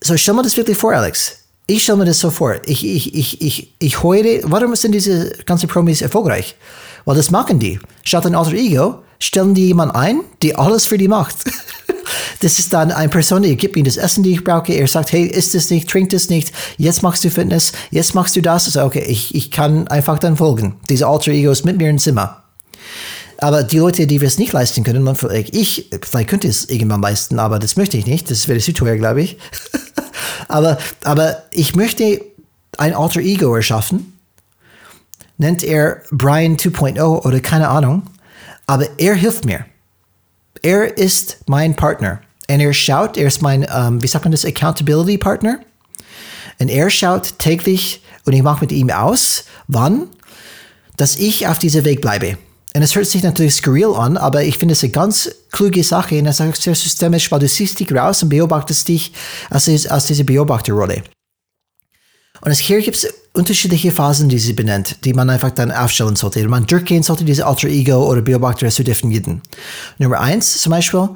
So 0.02 0.18
stell 0.18 0.34
mir 0.34 0.44
das 0.44 0.58
wirklich 0.58 0.78
vor, 0.78 0.94
Alex. 0.94 1.38
Ich 1.68 1.84
stelle 1.84 2.00
mir 2.00 2.06
das 2.06 2.20
so 2.20 2.30
vor. 2.30 2.56
Ich, 2.66 2.86
ich, 2.86 3.16
ich, 3.16 3.42
ich, 3.42 3.74
ich 3.80 4.04
heule, 4.04 4.42
warum 4.44 4.76
sind 4.76 4.92
diese 4.92 5.32
ganzen 5.46 5.68
Promis 5.68 6.02
erfolgreich? 6.02 6.56
Weil 7.06 7.16
das 7.16 7.32
machen 7.32 7.60
die. 7.60 7.80
Statt 8.04 8.26
ein 8.26 8.36
alter 8.36 8.54
Ego 8.54 9.04
stellen 9.20 9.54
die 9.54 9.68
jemanden 9.68 9.96
ein, 9.96 10.22
die 10.42 10.56
alles 10.56 10.86
für 10.86 10.98
die 10.98 11.08
macht. 11.08 11.38
Das 12.42 12.60
ist 12.60 12.74
dann 12.74 12.92
eine 12.92 13.10
Person, 13.10 13.42
die 13.42 13.56
gibt 13.56 13.76
mir 13.76 13.84
das 13.84 13.98
Essen, 13.98 14.22
die 14.22 14.34
ich 14.34 14.44
brauche. 14.44 14.74
Er 14.74 14.88
sagt, 14.88 15.14
hey, 15.14 15.26
isst 15.26 15.56
es 15.56 15.72
nicht, 15.72 15.90
trink 15.90 16.14
es 16.14 16.30
nicht, 16.30 16.52
jetzt 16.78 17.02
machst 17.02 17.24
du 17.24 17.32
Fitness, 17.32 17.72
jetzt 17.90 18.14
machst 18.14 18.36
du 18.36 18.42
das. 18.42 18.66
Also, 18.66 18.84
okay, 18.84 19.04
ich, 19.08 19.34
ich 19.34 19.50
kann 19.50 19.88
einfach 19.88 20.20
dann 20.20 20.38
folgen. 20.38 20.76
Diese 20.90 21.08
Alter 21.08 21.32
Ego 21.32 21.50
ist 21.50 21.66
mit 21.66 21.78
mir 21.78 21.90
im 21.90 21.98
Zimmer. 21.98 22.44
Aber 23.38 23.64
die 23.64 23.80
Leute, 23.80 24.08
die 24.08 24.22
wir 24.22 24.28
es 24.28 24.38
nicht 24.38 24.54
leisten 24.54 24.84
können, 24.84 25.16
vielleicht 25.16 25.56
ich, 25.56 25.90
vielleicht 26.02 26.30
könnte 26.30 26.48
es 26.48 26.70
irgendwann 26.70 27.02
leisten, 27.02 27.40
aber 27.40 27.60
das 27.60 27.76
möchte 27.76 27.98
ich 27.98 28.06
nicht. 28.06 28.32
Das 28.32 28.48
wäre 28.48 28.60
zu 28.60 28.74
teuer, 28.74 28.96
glaube 28.96 29.22
ich. 29.22 29.38
aber, 30.48 30.78
aber 31.04 31.44
ich 31.52 31.76
möchte 31.76 32.22
ein 32.78 32.94
Alter 32.94 33.22
Ego 33.22 33.56
erschaffen. 33.56 34.14
Nennt 35.38 35.64
er 35.64 36.02
Brian 36.12 36.56
2.0 36.56 37.02
oder 37.26 37.40
keine 37.42 37.68
Ahnung. 37.68 38.04
Aber 38.68 38.88
er 38.98 39.16
hilft 39.16 39.46
mir. 39.46 39.66
Er 40.62 40.98
ist 40.98 41.40
mein 41.48 41.76
Partner. 41.76 42.22
Und 42.50 42.60
er 42.60 42.74
schaut, 42.74 43.18
er 43.18 43.28
ist 43.28 43.42
mein, 43.42 43.64
um, 43.64 43.70
ähm, 43.76 44.04
wie 44.04 44.08
sagt 44.08 44.26
man 44.26 44.32
das, 44.32 44.46
Accountability 44.46 45.18
Partner. 45.18 45.60
Und 46.60 46.70
er 46.70 46.90
schaut 46.90 47.38
täglich 47.40 48.02
und 48.26 48.34
ich 48.34 48.42
mache 48.42 48.62
mit 48.62 48.72
ihm 48.72 48.90
aus, 48.90 49.46
wann, 49.68 50.08
dass 50.96 51.18
ich 51.18 51.48
auf 51.48 51.60
diesem 51.60 51.84
Weg 51.84 52.02
bleibe. 52.02 52.38
Und 52.76 52.82
es 52.82 52.96
hört 52.96 53.08
sich 53.08 53.24
natürlich 53.24 53.56
skurril 53.56 53.94
an, 53.96 54.18
aber 54.18 54.44
ich 54.44 54.58
finde 54.58 54.74
es 54.74 54.84
eine 54.84 54.92
ganz 54.92 55.32
kluge 55.52 55.84
Sache 55.84 56.20
und 56.20 56.26
es 56.28 56.40
ist 56.40 56.46
auch 56.46 56.56
sehr 56.56 56.76
systemisch, 56.76 57.32
weil 57.32 57.40
du 57.40 57.48
siehst 57.48 57.80
dich 57.80 57.92
raus 57.92 58.22
und 58.22 58.30
beobachtest 58.30 58.88
dich 58.90 59.14
aus, 59.50 59.68
aus 59.88 60.06
dieser 60.08 60.26
Beobachterrolle. 60.26 61.04
Und 62.42 62.54
hier 62.54 62.82
gibt 62.82 62.98
es 62.98 63.08
unterschiedliche 63.34 63.92
Phasen, 63.92 64.28
die 64.28 64.40
sie 64.40 64.54
benennt, 64.54 65.06
die 65.06 65.14
man 65.14 65.30
einfach 65.30 65.52
dann 65.52 65.72
aufstellen 65.72 66.18
sollte. 66.18 66.46
Man 66.48 66.66
durchgehen 66.68 67.02
sollte, 67.02 67.24
diese 67.24 67.46
Alter 67.46 67.70
Ego 67.70 68.12
oder 68.12 68.22
Beobachter 68.22 68.70
zu 68.70 68.84
definieren. 68.84 69.42
Nummer 69.98 70.20
eins 70.20 70.62
zum 70.62 70.72
Beispiel, 70.72 71.10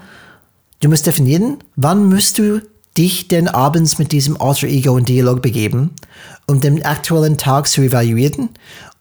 Du 0.81 0.87
musst 0.87 1.05
definieren, 1.05 1.57
wann 1.75 2.07
musst 2.07 2.39
du 2.39 2.61
dich 2.97 3.27
denn 3.27 3.49
abends 3.49 3.99
mit 3.99 4.13
diesem 4.13 4.39
Alter 4.39 4.67
Ego 4.67 4.97
in 4.97 5.03
Dialog 5.03 5.41
begeben, 5.41 5.91
um 6.47 6.61
den 6.61 6.85
aktuellen 6.85 7.37
Tag 7.37 7.67
zu 7.67 7.81
evaluieren 7.81 8.49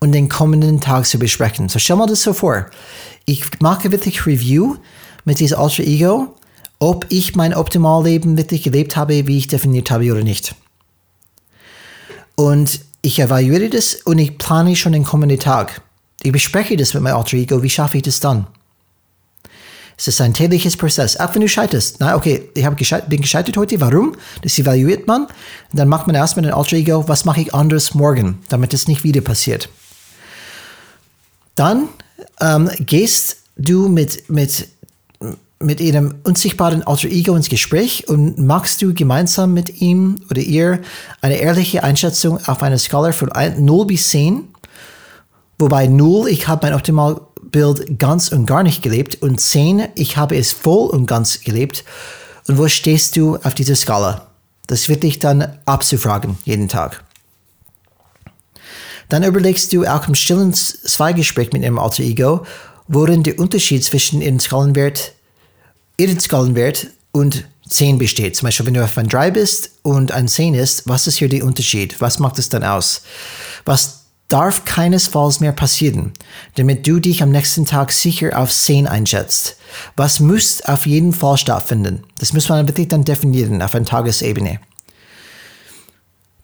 und 0.01 0.13
den 0.13 0.29
kommenden 0.29 0.81
Tag 0.81 1.07
zu 1.07 1.19
besprechen. 1.19 1.69
So 1.69 1.79
stell 1.79 1.97
mal 1.97 2.07
das 2.07 2.23
so 2.23 2.33
vor. 2.33 2.67
Ich 3.25 3.61
mache 3.61 3.91
wirklich 3.91 4.27
Review 4.27 4.77
mit 5.25 5.41
diesem 5.41 5.59
Alter 5.59 5.83
Ego, 5.83 6.35
ob 6.79 7.07
ich 7.09 7.35
mein 7.35 7.55
Optimalleben 7.55 8.37
wirklich 8.37 8.63
gelebt 8.63 8.97
habe, 8.97 9.27
wie 9.27 9.39
ich 9.39 9.49
definiert 9.49 9.91
habe 9.91 10.11
oder 10.11 10.23
nicht. 10.23 10.55
Und 12.37 12.81
ich 13.03 13.19
evaluiere 13.19 13.69
das 13.69 13.95
und 13.95 14.19
ich 14.19 14.39
plane 14.39 14.77
schon 14.77 14.93
den 14.93 15.05
kommenden 15.05 15.39
Tag. 15.39 15.83
Ich 16.23 16.33
bespreche 16.33 16.77
das 16.77 16.95
mit 16.95 17.03
meinem 17.03 17.17
Alter 17.17 17.37
Ego, 17.37 17.63
wie 17.63 17.71
schaffe 17.71 17.97
ich 17.97 18.05
das 18.05 18.21
dann? 18.21 18.47
Es 19.97 20.07
ist 20.07 20.21
ein 20.21 20.33
tägliches 20.33 20.77
Prozess. 20.77 21.17
Auch 21.19 21.35
wenn 21.35 21.41
du 21.41 21.49
scheiterst. 21.49 21.97
Na, 21.99 22.15
okay, 22.15 22.49
ich 22.55 22.77
gescheit, 22.77 23.09
bin 23.09 23.21
gescheitert 23.21 23.57
heute. 23.57 23.81
Warum? 23.81 24.15
Das 24.43 24.57
evaluiert 24.57 25.09
man. 25.09 25.27
Dann 25.73 25.89
macht 25.89 26.07
man 26.07 26.15
erstmal 26.15 26.47
ein 26.47 26.53
Alter 26.53 26.77
Ego. 26.77 27.09
Was 27.09 27.25
mache 27.25 27.41
ich 27.41 27.53
anders 27.53 27.95
morgen, 27.95 28.39
damit 28.49 28.73
es 28.73 28.87
nicht 28.87 29.03
wieder 29.03 29.21
passiert? 29.21 29.69
Dann 31.59 31.89
ähm, 32.41 32.71
gehst 32.79 33.39
du 33.57 33.89
mit, 33.89 34.31
mit, 34.31 34.69
mit 35.59 35.81
einem 35.81 36.15
unsichtbaren 36.23 36.85
Alter 36.85 37.09
Ego 37.09 37.35
ins 37.35 37.49
Gespräch 37.49 38.09
und 38.09 38.39
machst 38.39 38.81
du 38.81 38.95
gemeinsam 38.95 39.55
mit 39.55 39.81
ihm 39.81 40.21
oder 40.31 40.41
ihr 40.41 40.81
eine 41.21 41.39
ehrliche 41.39 41.83
Einschätzung 41.83 42.39
auf 42.47 42.63
einer 42.63 42.79
Skala 42.79 43.11
von 43.11 43.33
0 43.59 43.87
bis 43.87 44.09
10. 44.11 44.45
Wobei 45.59 45.89
0, 45.89 46.29
ich 46.29 46.47
habe 46.47 46.65
mein 46.67 46.77
optimal 46.77 47.21
Bild 47.43 47.99
ganz 47.99 48.31
und 48.31 48.47
gar 48.47 48.63
nicht 48.63 48.81
gelebt 48.81 49.21
und 49.21 49.41
10, 49.41 49.89
ich 49.97 50.17
habe 50.17 50.37
es 50.37 50.53
voll 50.53 50.91
und 50.91 51.07
ganz 51.07 51.41
gelebt. 51.41 51.85
Und 52.47 52.59
wo 52.59 52.69
stehst 52.69 53.17
du 53.17 53.37
auf 53.43 53.55
dieser 53.55 53.75
Skala? 53.75 54.29
Das 54.69 54.89
wird 54.89 55.03
dich 55.03 55.19
dann 55.19 55.59
abzufragen, 55.65 56.39
jeden 56.45 56.69
Tag. 56.69 57.03
Dann 59.09 59.23
überlegst 59.23 59.73
du 59.73 59.85
auch 59.87 60.07
im 60.09 60.15
stillen 60.15 60.53
Zweigespräch 60.53 61.53
mit 61.53 61.63
ihrem 61.63 61.79
Alter 61.79 62.03
Ego, 62.03 62.45
worin 62.89 63.23
der 63.23 63.39
Unterschied 63.39 63.85
zwischen 63.85 64.21
ihrem 64.21 64.41
Skalenwert, 64.41 65.13
ihrem 65.97 66.21
Skalenwert 66.21 66.89
und 67.13 67.45
10 67.69 67.99
besteht. 67.99 68.37
Zum 68.37 68.47
Beispiel, 68.47 68.67
wenn 68.67 68.75
du 68.75 68.85
auf 68.85 68.97
ein 68.97 69.09
3 69.09 69.31
bist 69.31 69.71
und 69.83 70.13
ein 70.13 70.29
10 70.29 70.55
ist, 70.55 70.89
was 70.89 71.07
ist 71.07 71.19
hier 71.19 71.29
der 71.29 71.45
Unterschied? 71.45 72.01
Was 72.01 72.19
macht 72.19 72.39
es 72.39 72.49
dann 72.49 72.65
aus? 72.65 73.03
Was 73.65 73.99
darf 74.29 74.65
keinesfalls 74.65 75.41
mehr 75.41 75.53
passieren, 75.53 76.13
damit 76.57 76.87
du 76.87 77.01
dich 77.01 77.23
am 77.23 77.31
nächsten 77.31 77.65
Tag 77.65 77.93
sicher 77.93 78.39
auf 78.39 78.53
10 78.53 78.87
einschätzt. 78.87 79.57
Was 79.97 80.21
muss 80.21 80.61
auf 80.63 80.87
jeden 80.87 81.13
Fall 81.13 81.39
stattfinden? 81.39 82.05
Das 82.19 82.33
muss 82.33 82.49
man 82.49 82.69
wirklich 82.69 82.89
dann 82.89 83.05
definieren 83.05 83.63
auf 83.63 83.75
einer 83.75 83.87
Tagesebene. 83.87 84.61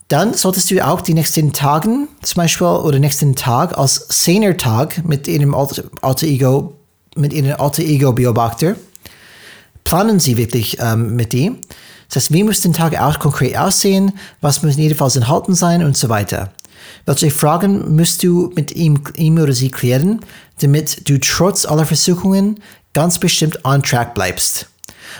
Dann 0.08 0.34
solltest 0.34 0.70
du 0.70 0.86
auch 0.86 1.00
die 1.00 1.14
nächsten 1.14 1.52
Tagen, 1.52 2.08
zum 2.22 2.42
Beispiel, 2.42 2.66
oder 2.66 2.98
nächsten 2.98 3.34
Tag 3.34 3.76
als 3.78 4.06
Szener-Tag 4.10 5.04
mit 5.04 5.28
einem 5.28 5.54
Alter 5.54 6.26
Ego, 6.26 6.74
mit 7.16 7.34
einem 7.34 7.58
Alter 7.58 7.82
Ego 7.82 8.12
Beobachter 8.12 8.76
planen 9.84 10.18
Sie 10.18 10.36
wirklich 10.36 10.78
ähm, 10.80 11.14
mit 11.14 11.32
dem. 11.32 11.58
Das 12.08 12.16
heißt, 12.16 12.32
wie 12.32 12.44
muss 12.44 12.60
der 12.60 12.72
Tag 12.72 13.00
auch 13.00 13.18
konkret 13.18 13.56
aussehen? 13.56 14.12
Was 14.40 14.62
muss 14.62 14.76
jedenfalls 14.76 15.16
enthalten 15.16 15.54
sein 15.54 15.84
und 15.84 15.96
so 15.96 16.08
weiter. 16.08 16.52
Welche 17.06 17.30
Fragen 17.30 17.96
musst 17.96 18.22
du 18.22 18.52
mit 18.56 18.72
ihm, 18.72 19.02
ihm 19.16 19.38
oder 19.38 19.52
sie 19.52 19.70
klären, 19.70 20.20
damit 20.60 21.08
du 21.08 21.18
trotz 21.18 21.64
aller 21.64 21.86
Versuchungen 21.86 22.60
ganz 22.92 23.18
bestimmt 23.18 23.64
on 23.64 23.82
track 23.82 24.14
bleibst? 24.14 24.68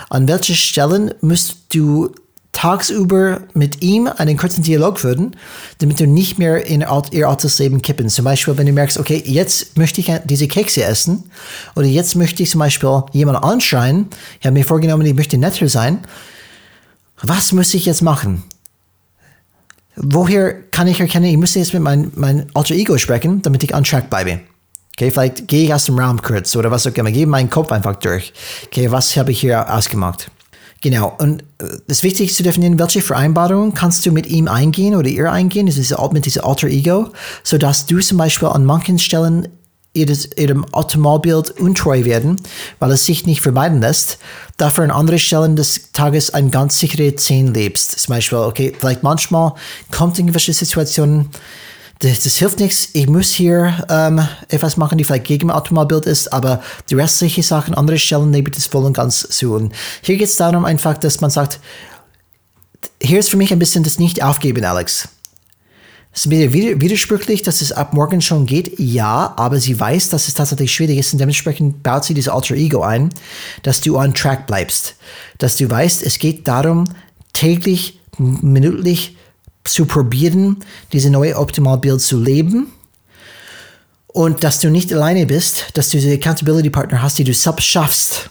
An 0.09 0.27
welchen 0.27 0.55
Stellen 0.55 1.13
musst 1.21 1.73
du 1.73 2.11
tagsüber 2.55 3.41
mit 3.53 3.81
ihm 3.81 4.07
einen 4.07 4.37
kurzen 4.37 4.63
Dialog 4.63 4.99
führen, 4.99 5.35
damit 5.79 5.99
du 5.99 6.07
nicht 6.07 6.39
mehr 6.39 6.65
in 6.65 6.85
ihr 7.11 7.27
altes 7.27 7.59
Leben 7.59 7.81
kippen. 7.81 8.07
Zum 8.07 8.23
Beispiel, 8.23 8.57
wenn 8.57 8.65
du 8.65 8.71
merkst, 8.71 8.97
okay, 8.97 9.21
jetzt 9.25 9.77
möchte 9.77 9.99
ich 9.99 10.11
diese 10.23 10.47
Kekse 10.47 10.83
essen 10.85 11.25
oder 11.75 11.85
jetzt 11.85 12.15
möchte 12.15 12.41
ich 12.43 12.49
zum 12.49 12.59
Beispiel 12.59 13.03
jemanden 13.11 13.43
anschreien, 13.43 14.07
ich 14.39 14.45
habe 14.45 14.53
mir 14.53 14.63
vorgenommen, 14.63 15.05
ich 15.05 15.13
möchte 15.13 15.37
netter 15.37 15.67
sein. 15.67 15.99
Was 17.21 17.51
muss 17.51 17.73
ich 17.73 17.85
jetzt 17.85 18.01
machen? 18.01 18.43
Woher 19.97 20.53
kann 20.71 20.87
ich 20.87 20.99
erkennen, 20.99 21.25
ich 21.25 21.37
muss 21.37 21.55
jetzt 21.55 21.73
mit 21.73 21.83
meinem 21.83 22.11
mein 22.15 22.47
Alter 22.53 22.75
Ego 22.75 22.97
sprechen, 22.97 23.41
damit 23.41 23.63
ich 23.63 23.75
on 23.75 23.83
track 23.83 24.09
bleibe? 24.09 24.39
Okay, 24.97 25.11
vielleicht 25.11 25.49
gehe 25.49 25.65
ich 25.65 25.73
aus 25.73 25.85
dem 25.85 25.99
Raum 25.99 26.21
kurz 26.21 26.55
oder 26.55 26.71
was 26.71 26.87
auch 26.87 26.93
immer, 26.93 27.11
gehe 27.11 27.27
meinen 27.27 27.49
Kopf 27.49 27.71
einfach 27.73 27.95
durch. 27.97 28.31
Okay, 28.67 28.91
was 28.91 29.17
habe 29.17 29.31
ich 29.31 29.41
hier 29.41 29.73
ausgemacht? 29.73 30.31
Genau, 30.85 31.15
und 31.17 31.43
das 31.87 32.01
äh, 32.01 32.03
Wichtigste 32.03 32.37
zu 32.37 32.43
definieren, 32.43 32.77
welche 32.77 33.01
Vereinbarungen 33.01 33.73
kannst 33.73 34.05
du 34.05 34.11
mit 34.11 34.27
ihm 34.27 34.47
eingehen 34.47 34.93
oder 34.93 35.07
ihr 35.07 35.31
eingehen, 35.31 35.65
ist 35.65 35.79
diese, 35.79 35.97
mit 36.11 36.27
diesem 36.27 36.45
Alter 36.45 36.67
Ego, 36.67 37.09
sodass 37.41 37.87
du 37.87 37.99
zum 38.01 38.19
Beispiel 38.19 38.49
an 38.49 38.65
manchen 38.65 38.99
Stellen 38.99 39.47
ihrem 39.93 40.63
Automobilbild 40.73 41.59
untreu 41.59 42.05
werden, 42.05 42.39
weil 42.77 42.91
es 42.91 43.03
sich 43.03 43.25
nicht 43.25 43.41
vermeiden 43.41 43.81
lässt, 43.81 44.19
dafür 44.57 44.83
an 44.83 44.91
anderen 44.91 45.17
Stellen 45.17 45.55
des 45.55 45.91
Tages 45.91 46.35
ein 46.35 46.51
ganz 46.51 46.77
sichere 46.77 47.15
10 47.15 47.55
lebst. 47.55 47.99
Zum 48.01 48.13
Beispiel, 48.13 48.37
okay, 48.37 48.71
vielleicht 48.77 49.01
manchmal 49.01 49.53
kommt 49.89 50.19
irgendwelche 50.19 50.53
Situationen, 50.53 51.31
das, 51.99 52.19
das 52.21 52.35
hilft 52.35 52.59
nichts. 52.59 52.89
Ich 52.93 53.07
muss 53.07 53.33
hier 53.33 53.85
ähm, 53.89 54.27
etwas 54.49 54.77
machen, 54.77 54.97
die 54.97 55.03
vielleicht 55.03 55.25
gegen 55.25 55.47
mein 55.47 55.55
Automobilbild 55.55 56.05
ist, 56.05 56.33
aber 56.33 56.61
die 56.89 56.95
restlichen 56.95 57.43
Sachen, 57.43 57.73
andere 57.73 57.97
Stellen 57.97 58.31
nehme 58.31 58.49
ich 58.49 58.55
das 58.55 58.67
voll 58.67 58.85
und 58.85 58.93
ganz 58.93 59.27
zu. 59.29 59.53
Und 59.53 59.73
hier 60.01 60.17
geht 60.17 60.27
es 60.27 60.35
darum 60.35 60.65
einfach, 60.65 60.97
dass 60.97 61.21
man 61.21 61.29
sagt, 61.29 61.59
hier 63.01 63.19
ist 63.19 63.29
für 63.29 63.37
mich 63.37 63.51
ein 63.51 63.59
bisschen 63.59 63.83
das 63.83 63.99
Nicht-Aufgeben, 63.99 64.63
Alex. 64.65 65.09
Es 66.11 66.25
ist 66.25 66.31
wieder 66.31 66.53
widersprüchlich, 66.53 67.41
dass 67.41 67.61
es 67.61 67.73
ab 67.73 67.93
morgen 67.93 68.21
schon 68.21 68.45
geht, 68.45 68.79
ja, 68.79 69.33
aber 69.35 69.59
sie 69.59 69.77
weiß, 69.77 70.09
dass 70.09 70.29
es 70.29 70.33
tatsächlich 70.33 70.73
schwierig 70.73 70.97
ist 70.97 71.11
und 71.11 71.19
dementsprechend 71.19 71.83
baut 71.83 72.05
sie 72.05 72.13
dieses 72.13 72.31
Alter 72.31 72.55
Ego 72.55 72.83
ein, 72.83 73.09
dass 73.63 73.81
du 73.81 73.97
on 73.97 74.13
track 74.13 74.47
bleibst. 74.47 74.95
Dass 75.39 75.57
du 75.57 75.69
weißt, 75.69 76.03
es 76.03 76.17
geht 76.17 76.47
darum, 76.47 76.85
täglich, 77.33 77.99
minütlich 78.17 79.17
zu 79.65 79.85
probieren, 79.85 80.57
diese 80.93 81.09
neue 81.09 81.37
Optimalbild 81.37 82.01
zu 82.01 82.19
leben. 82.19 82.71
Und 84.07 84.43
dass 84.43 84.59
du 84.59 84.69
nicht 84.69 84.93
alleine 84.93 85.25
bist, 85.25 85.65
dass 85.73 85.89
du 85.89 85.97
diese 85.97 86.13
Accountability 86.13 86.69
Partner 86.69 87.01
hast, 87.01 87.17
die 87.17 87.25
du 87.25 87.33
selbst 87.33 87.65
schaffst. 87.65 88.29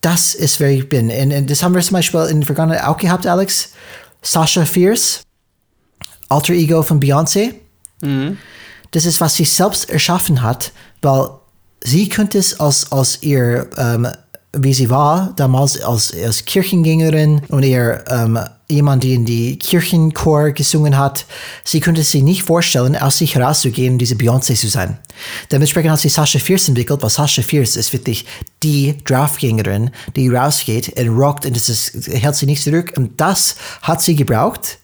Das 0.00 0.34
ist, 0.34 0.60
wer 0.60 0.70
ich 0.70 0.88
bin. 0.88 1.10
Und, 1.10 1.32
und 1.32 1.50
das 1.50 1.62
haben 1.62 1.74
wir 1.74 1.82
zum 1.82 1.94
Beispiel 1.94 2.20
in 2.30 2.40
der 2.40 2.46
Vergangenheit 2.46 2.84
auch 2.84 2.96
gehabt, 2.96 3.26
Alex. 3.26 3.72
Sasha 4.22 4.64
Fierce, 4.64 5.22
Alter 6.28 6.52
Ego 6.52 6.82
von 6.82 7.00
Beyoncé. 7.00 7.54
Mhm. 8.02 8.38
Das 8.90 9.06
ist, 9.06 9.20
was 9.20 9.34
sie 9.34 9.44
selbst 9.44 9.88
erschaffen 9.88 10.42
hat, 10.42 10.72
weil 11.02 11.30
sie 11.82 12.08
könnte 12.08 12.38
es 12.38 12.60
aus, 12.60 12.92
aus 12.92 13.22
ihr, 13.22 13.70
ähm, 13.76 14.08
wie 14.52 14.74
sie 14.74 14.90
war, 14.90 15.32
damals 15.36 15.80
als, 15.80 16.12
als 16.12 16.44
Kirchengängerin 16.44 17.42
und 17.48 17.62
ihr 17.62 18.04
ähm, 18.08 18.38
jemand, 18.68 19.04
die 19.04 19.14
in 19.14 19.24
die 19.24 19.58
Kirchenchor 19.58 20.50
gesungen 20.50 20.98
hat, 20.98 21.26
sie 21.62 21.80
könnte 21.80 22.02
sich 22.02 22.22
nicht 22.22 22.42
vorstellen, 22.42 22.96
aus 22.96 23.18
sich 23.18 23.36
herauszugehen 23.36 23.98
diese 23.98 24.16
Beyoncé 24.16 24.54
zu 24.56 24.68
sein. 24.68 24.98
Dementsprechend 25.52 25.92
hat 25.92 26.00
sie 26.00 26.08
Sasha 26.08 26.38
Fierce 26.38 26.68
entwickelt, 26.68 27.02
weil 27.02 27.10
Sasha 27.10 27.42
Fierce 27.42 27.76
ist 27.76 27.92
wirklich 27.92 28.26
die 28.62 28.96
Draftgängerin, 29.04 29.90
die 30.16 30.28
rausgeht 30.28 30.98
und 30.98 31.08
rockt 31.10 31.46
und 31.46 31.54
das 31.54 31.68
ist, 31.68 32.08
hält 32.08 32.34
sie 32.34 32.46
nicht 32.46 32.62
zurück. 32.62 32.92
Und 32.96 33.20
das 33.20 33.56
hat 33.82 34.02
sie 34.02 34.16
gebraucht, 34.16 34.78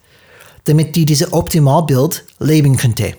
damit 0.64 0.94
die 0.94 1.06
diese 1.06 1.32
Optimalbild 1.32 2.24
leben 2.38 2.76
könnte. 2.76 3.14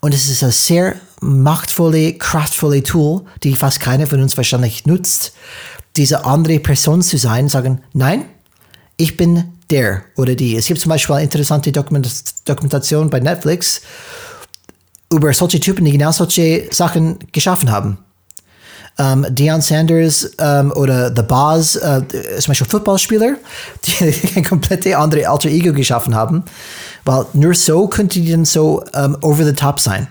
Und 0.00 0.12
es 0.12 0.28
ist 0.28 0.42
ein 0.42 0.50
sehr 0.50 0.96
machtvolle, 1.20 2.14
kraftvolle 2.14 2.82
Tool, 2.82 3.22
die 3.42 3.54
fast 3.54 3.80
keiner 3.80 4.06
von 4.06 4.20
uns 4.20 4.36
wahrscheinlich 4.36 4.86
nutzt, 4.86 5.32
diese 5.96 6.24
andere 6.24 6.58
Person 6.58 7.02
zu 7.02 7.18
sein, 7.18 7.48
sagen, 7.48 7.80
nein, 7.92 8.24
ich 8.96 9.16
bin 9.16 9.44
der 9.70 10.02
oder 10.16 10.34
die. 10.34 10.56
Es 10.56 10.66
gibt 10.66 10.80
zum 10.80 10.90
Beispiel 10.90 11.16
eine 11.16 11.24
interessante 11.24 11.72
Dokumentation 11.72 13.10
bei 13.10 13.20
Netflix 13.20 13.80
über 15.12 15.32
solche 15.32 15.60
Typen, 15.60 15.84
die 15.84 15.92
genau 15.92 16.12
solche 16.12 16.68
Sachen 16.70 17.18
geschaffen 17.32 17.70
haben. 17.70 17.98
Um, 18.96 19.24
ähm, 19.24 19.34
Deion 19.34 19.60
Sanders 19.60 20.24
um, 20.24 20.32
ähm, 20.38 20.72
oder 20.72 21.12
The 21.14 21.22
Boz, 21.22 21.74
uh, 21.74 22.00
zum 22.38 22.50
Beispiel 22.52 22.68
Footballspieler, 22.68 23.34
die 23.84 24.36
ein 24.36 24.44
komplett 24.44 24.86
andere 24.94 25.28
Alter 25.28 25.48
Ego 25.48 25.72
geschaffen 25.72 26.14
haben, 26.14 26.44
weil 27.04 27.26
nur 27.32 27.54
so 27.54 27.88
könnte 27.88 28.20
die 28.20 28.30
dann 28.30 28.44
so 28.44 28.84
um, 28.94 29.14
ähm, 29.14 29.16
over 29.20 29.44
the 29.44 29.52
top 29.52 29.80
sein. 29.80 30.06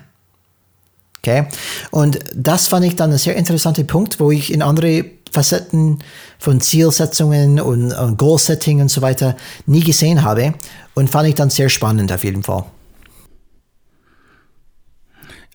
Okay? 1.26 1.46
Und 1.92 2.20
das 2.36 2.68
fand 2.68 2.86
ich 2.86 2.98
dann 2.98 3.12
ein 3.12 3.18
sehr 3.18 3.36
interessanter 3.38 3.86
Punkt, 3.86 4.20
wo 4.20 4.30
ich 4.30 4.52
in 4.52 4.62
andere 4.62 5.06
Facetten 5.32 6.00
von 6.38 6.60
Zielsetzungen 6.60 7.62
und, 7.62 7.94
und 7.94 8.18
Goal-Setting 8.18 8.82
und 8.82 8.90
so 8.90 9.02
weiter 9.02 9.38
nie 9.66 9.84
gesehen 9.84 10.24
habe 10.24 10.54
und 10.94 11.10
fand 11.10 11.30
ich 11.30 11.36
dann 11.36 11.50
sehr 11.50 11.70
spannend 11.70 12.12
auf 12.12 12.26
jeden 12.26 12.44
Fall. 12.44 12.66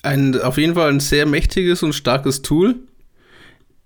Ein, 0.03 0.41
auf 0.41 0.57
jeden 0.57 0.75
Fall 0.75 0.89
ein 0.89 1.01
sehr 1.01 1.27
mächtiges 1.27 1.83
und 1.83 1.93
starkes 1.93 2.41
Tool. 2.41 2.77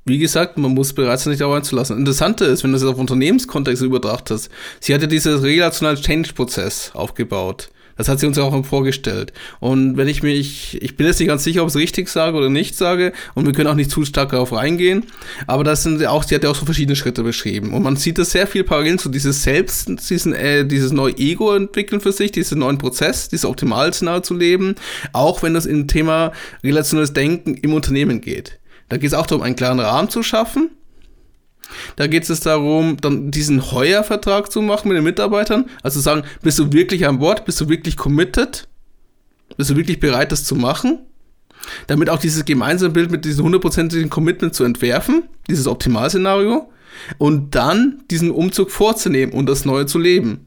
Wie 0.05 0.19
gesagt, 0.19 0.59
man 0.59 0.73
muss 0.73 0.93
bereit 0.93 1.19
sein, 1.21 1.33
sich 1.33 1.41
darauf 1.41 1.57
einzulassen. 1.57 1.99
Interessante 1.99 2.45
ist, 2.45 2.63
wenn 2.63 2.71
du 2.71 2.77
es 2.77 2.85
auf 2.85 2.99
Unternehmenskontext 2.99 3.83
übertracht 3.83 4.31
hast, 4.31 4.51
sie 4.81 4.95
hat 4.95 5.01
ja 5.01 5.07
diesen 5.09 5.39
relationalen 5.41 6.01
Change-Prozess 6.01 6.93
aufgebaut. 6.95 7.71
Das 7.97 8.09
hat 8.09 8.21
sie 8.21 8.27
uns 8.27 8.37
ja 8.37 8.43
auch 8.43 8.65
vorgestellt. 8.65 9.33
Und 9.61 9.97
wenn 9.97 10.09
ich 10.09 10.23
mich, 10.23 10.81
ich 10.83 10.97
bin 10.97 11.07
jetzt 11.07 11.19
nicht 11.19 11.29
ganz 11.29 11.45
sicher, 11.45 11.63
ob 11.63 11.69
ich 11.69 11.75
es 11.75 11.81
richtig 11.81 12.09
sage 12.09 12.37
oder 12.37 12.49
nicht 12.49 12.77
sage, 12.77 13.13
und 13.35 13.47
wir 13.47 13.53
können 13.53 13.69
auch 13.69 13.75
nicht 13.75 13.91
zu 13.91 14.05
stark 14.05 14.31
darauf 14.31 14.53
reingehen, 14.53 15.05
aber 15.47 15.65
das 15.65 15.83
sind 15.83 16.05
auch, 16.07 16.25
sie 16.25 16.35
hat 16.35 16.45
ja 16.45 16.51
auch 16.51 16.55
so 16.55 16.65
verschiedene 16.65 16.97
Schritte 16.97 17.23
beschrieben. 17.23 17.73
Und 17.73 17.83
man 17.83 17.97
sieht 17.97 18.19
das 18.19 18.31
sehr 18.31 18.47
viel 18.47 18.65
parallel 18.65 18.99
zu 18.99 19.09
dieses 19.09 19.43
Selbst, 19.43 19.91
diesen, 20.11 20.33
äh, 20.35 20.67
dieses 20.67 20.93
neue 20.93 21.17
Ego 21.17 21.55
entwickeln 21.55 22.01
für 22.01 22.13
sich, 22.13 22.33
diesen 22.33 22.59
neuen 22.59 22.79
Prozess, 22.79 23.29
dieses 23.29 23.45
Optimalszenario 23.45 24.21
zu 24.21 24.35
leben, 24.35 24.75
auch 25.13 25.43
wenn 25.43 25.55
das 25.55 25.67
im 25.67 25.89
Thema 25.89 26.33
relationelles 26.63 27.13
Denken 27.13 27.55
im 27.55 27.75
Unternehmen 27.75 28.21
geht. 28.21 28.59
Da 28.89 28.97
geht 28.99 29.09
es 29.09 29.15
auch 29.15 29.27
darum, 29.27 29.43
einen 29.43 29.57
klaren 29.57 29.81
Rahmen 29.81 30.11
zu 30.11 30.23
schaffen, 30.23 30.71
da 31.97 32.07
geht 32.07 32.29
es 32.29 32.41
darum, 32.41 32.97
dann 33.01 33.31
diesen 33.31 33.73
Heuervertrag 33.73 34.51
zu 34.51 34.63
machen 34.63 34.89
mit 34.89 34.97
den 34.97 35.05
Mitarbeitern. 35.05 35.67
Also 35.83 36.01
sagen, 36.01 36.25
bist 36.43 36.59
du 36.59 36.73
wirklich 36.73 37.07
an 37.07 37.19
Bord? 37.19 37.45
Bist 37.45 37.61
du 37.61 37.69
wirklich 37.69 37.97
committed? 37.97 38.69
Bist 39.57 39.71
du 39.71 39.77
wirklich 39.77 40.01
bereit, 40.01 40.33
das 40.33 40.45
zu 40.45 40.55
machen? 40.55 41.01
Damit 41.87 42.11
auch 42.11 42.19
dieses 42.19 42.45
gemeinsame 42.45 42.93
Bild 42.93 43.11
mit 43.11 43.25
diesem 43.25 43.45
hundertprozentigen 43.45 44.11
Commitment 44.11 44.55
zu 44.55 44.65
entwerfen, 44.65 45.25
dieses 45.49 45.67
Optimalszenario, 45.67 46.71
und 47.19 47.55
dann 47.55 48.03
diesen 48.11 48.31
Umzug 48.31 48.71
vorzunehmen 48.71 49.33
und 49.33 49.47
das 49.47 49.65
Neue 49.65 49.87
zu 49.87 49.99
leben. 49.99 50.47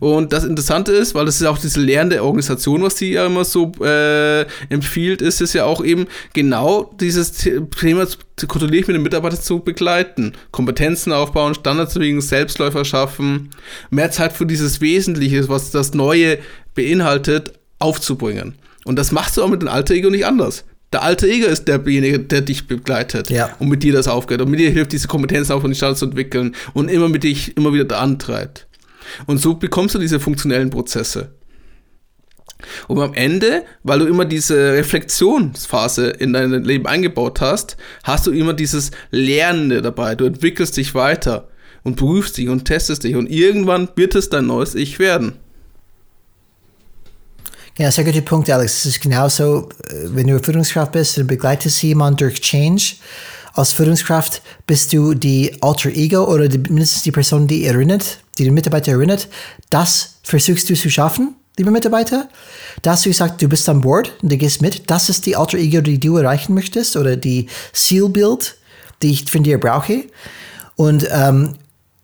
Und 0.00 0.32
das 0.32 0.44
Interessante 0.44 0.92
ist, 0.92 1.14
weil 1.14 1.26
das 1.26 1.40
ist 1.40 1.46
auch 1.46 1.58
diese 1.58 1.80
lernende 1.80 2.22
Organisation, 2.22 2.82
was 2.82 2.96
die 2.96 3.12
ja 3.12 3.26
immer 3.26 3.44
so 3.44 3.72
äh, 3.82 4.42
empfiehlt, 4.68 5.22
ist 5.22 5.40
es 5.40 5.52
ja 5.52 5.64
auch 5.64 5.84
eben 5.84 6.06
genau 6.32 6.94
dieses 7.00 7.32
Thema 7.32 8.06
kontrolliert 8.46 8.86
mit 8.88 8.96
den 8.96 9.02
Mitarbeitern 9.02 9.40
zu 9.40 9.60
begleiten. 9.60 10.32
Kompetenzen 10.50 11.12
aufbauen, 11.12 11.54
Standards 11.54 11.98
wegen 11.98 12.20
Selbstläufer 12.20 12.84
schaffen, 12.84 13.50
mehr 13.90 14.10
Zeit 14.10 14.32
für 14.32 14.46
dieses 14.46 14.80
Wesentliche, 14.80 15.48
was 15.48 15.70
das 15.70 15.94
Neue 15.94 16.38
beinhaltet, 16.74 17.52
aufzubringen. 17.78 18.54
Und 18.84 18.96
das 18.96 19.12
machst 19.12 19.36
du 19.36 19.42
auch 19.42 19.48
mit 19.48 19.62
dem 19.62 19.68
Alter 19.68 19.94
Ego 19.94 20.10
nicht 20.10 20.26
anders. 20.26 20.64
Der 20.92 21.02
alte 21.02 21.28
Ego 21.28 21.46
ist 21.46 21.66
derjenige, 21.66 22.20
der 22.20 22.42
dich 22.42 22.68
begleitet 22.68 23.28
ja. 23.28 23.50
und 23.58 23.68
mit 23.68 23.82
dir 23.82 23.92
das 23.92 24.06
aufgeht 24.06 24.40
und 24.40 24.50
mit 24.50 24.60
dir 24.60 24.70
hilft, 24.70 24.92
diese 24.92 25.08
Kompetenzen 25.08 25.52
auch 25.52 25.60
von 25.60 25.70
den 25.70 25.74
Standards 25.74 25.98
zu 25.98 26.06
entwickeln 26.06 26.54
und 26.74 26.88
immer 26.88 27.08
mit 27.08 27.24
dich 27.24 27.56
immer 27.56 27.72
wieder 27.72 27.84
da 27.84 27.98
antreibt. 27.98 28.65
Und 29.26 29.38
so 29.38 29.54
bekommst 29.54 29.94
du 29.94 29.98
diese 29.98 30.20
funktionellen 30.20 30.70
Prozesse. 30.70 31.34
Und 32.88 32.98
am 33.00 33.14
Ende, 33.14 33.64
weil 33.82 33.98
du 33.98 34.06
immer 34.06 34.24
diese 34.24 34.72
Reflexionsphase 34.72 36.08
in 36.08 36.32
dein 36.32 36.64
Leben 36.64 36.86
eingebaut 36.86 37.40
hast, 37.40 37.76
hast 38.02 38.26
du 38.26 38.30
immer 38.30 38.54
dieses 38.54 38.92
Lernende 39.10 39.82
dabei. 39.82 40.14
Du 40.14 40.24
entwickelst 40.24 40.76
dich 40.76 40.94
weiter 40.94 41.48
und 41.82 41.96
prüfst 41.96 42.38
dich 42.38 42.48
und 42.48 42.64
testest 42.64 43.04
dich 43.04 43.14
und 43.14 43.30
irgendwann 43.30 43.88
wird 43.94 44.14
es 44.14 44.30
dein 44.30 44.46
neues 44.46 44.74
Ich 44.74 44.98
werden. 44.98 45.34
Ja, 47.78 47.92
sehr 47.92 48.04
guter 48.04 48.22
Punkt, 48.22 48.48
Alex. 48.48 48.72
Es 48.72 48.86
ist 48.86 49.00
genauso, 49.02 49.68
äh, 49.90 50.06
wenn 50.06 50.26
du 50.26 50.42
Führungskraft 50.42 50.92
bist, 50.92 51.18
dann 51.18 51.26
begleitest 51.26 51.82
du 51.82 51.88
jemanden 51.88 52.16
durch 52.16 52.40
Change 52.40 52.94
als 53.56 53.72
Führungskraft 53.72 54.42
bist 54.66 54.92
du 54.92 55.14
die 55.14 55.56
Alter 55.62 55.90
Ego 55.90 56.24
oder 56.24 56.48
die, 56.48 56.58
mindestens 56.58 57.02
die 57.02 57.10
Person, 57.10 57.46
die 57.46 57.64
erinnert, 57.64 58.18
die 58.36 58.44
den 58.44 58.54
Mitarbeiter 58.54 58.92
erinnert. 58.92 59.28
Das 59.70 60.16
versuchst 60.22 60.68
du 60.68 60.74
zu 60.74 60.90
schaffen, 60.90 61.34
liebe 61.56 61.70
Mitarbeiter. 61.70 62.28
Dass 62.82 63.02
du 63.02 63.12
sagst, 63.12 63.40
du 63.40 63.48
bist 63.48 63.68
an 63.68 63.80
Bord 63.80 64.12
und 64.22 64.30
du 64.30 64.36
gehst 64.36 64.60
mit. 64.60 64.90
Das 64.90 65.08
ist 65.08 65.24
die 65.24 65.36
Alter 65.36 65.56
Ego, 65.56 65.80
die 65.80 65.98
du 65.98 66.18
erreichen 66.18 66.54
möchtest 66.54 66.96
oder 66.96 67.16
die 67.16 67.46
Zielbild, 67.72 68.56
die 69.02 69.12
ich 69.12 69.30
von 69.30 69.42
dir 69.42 69.58
brauche. 69.58 70.04
Und, 70.76 71.08
ähm, 71.10 71.54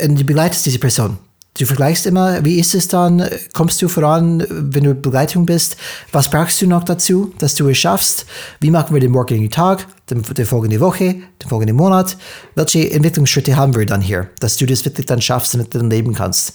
und 0.00 0.18
du 0.18 0.24
begleitest 0.24 0.64
diese 0.64 0.78
Person. 0.78 1.18
Du 1.58 1.66
vergleichst 1.66 2.06
immer, 2.06 2.42
wie 2.46 2.58
ist 2.58 2.74
es 2.74 2.88
dann? 2.88 3.28
Kommst 3.52 3.82
du 3.82 3.88
voran, 3.88 4.42
wenn 4.48 4.84
du 4.84 4.94
Begleitung 4.94 5.44
bist? 5.44 5.76
Was 6.10 6.30
brauchst 6.30 6.62
du 6.62 6.66
noch 6.66 6.82
dazu, 6.82 7.34
dass 7.40 7.54
du 7.54 7.68
es 7.68 7.76
schaffst? 7.76 8.24
Wie 8.60 8.70
machen 8.70 8.94
wir 8.94 9.00
den 9.00 9.12
morgigen 9.12 9.50
Tag, 9.50 9.86
die 10.08 10.44
folgende 10.46 10.80
Woche, 10.80 11.16
den 11.42 11.48
folgenden 11.48 11.76
Monat? 11.76 12.16
Welche 12.54 12.90
Entwicklungsschritte 12.90 13.54
haben 13.54 13.74
wir 13.74 13.84
dann 13.84 14.00
hier, 14.00 14.30
dass 14.40 14.56
du 14.56 14.64
das 14.64 14.82
wirklich 14.86 15.04
dann 15.04 15.20
schaffst 15.20 15.54
und 15.54 15.74
dann 15.74 15.90
leben 15.90 16.14
kannst? 16.14 16.54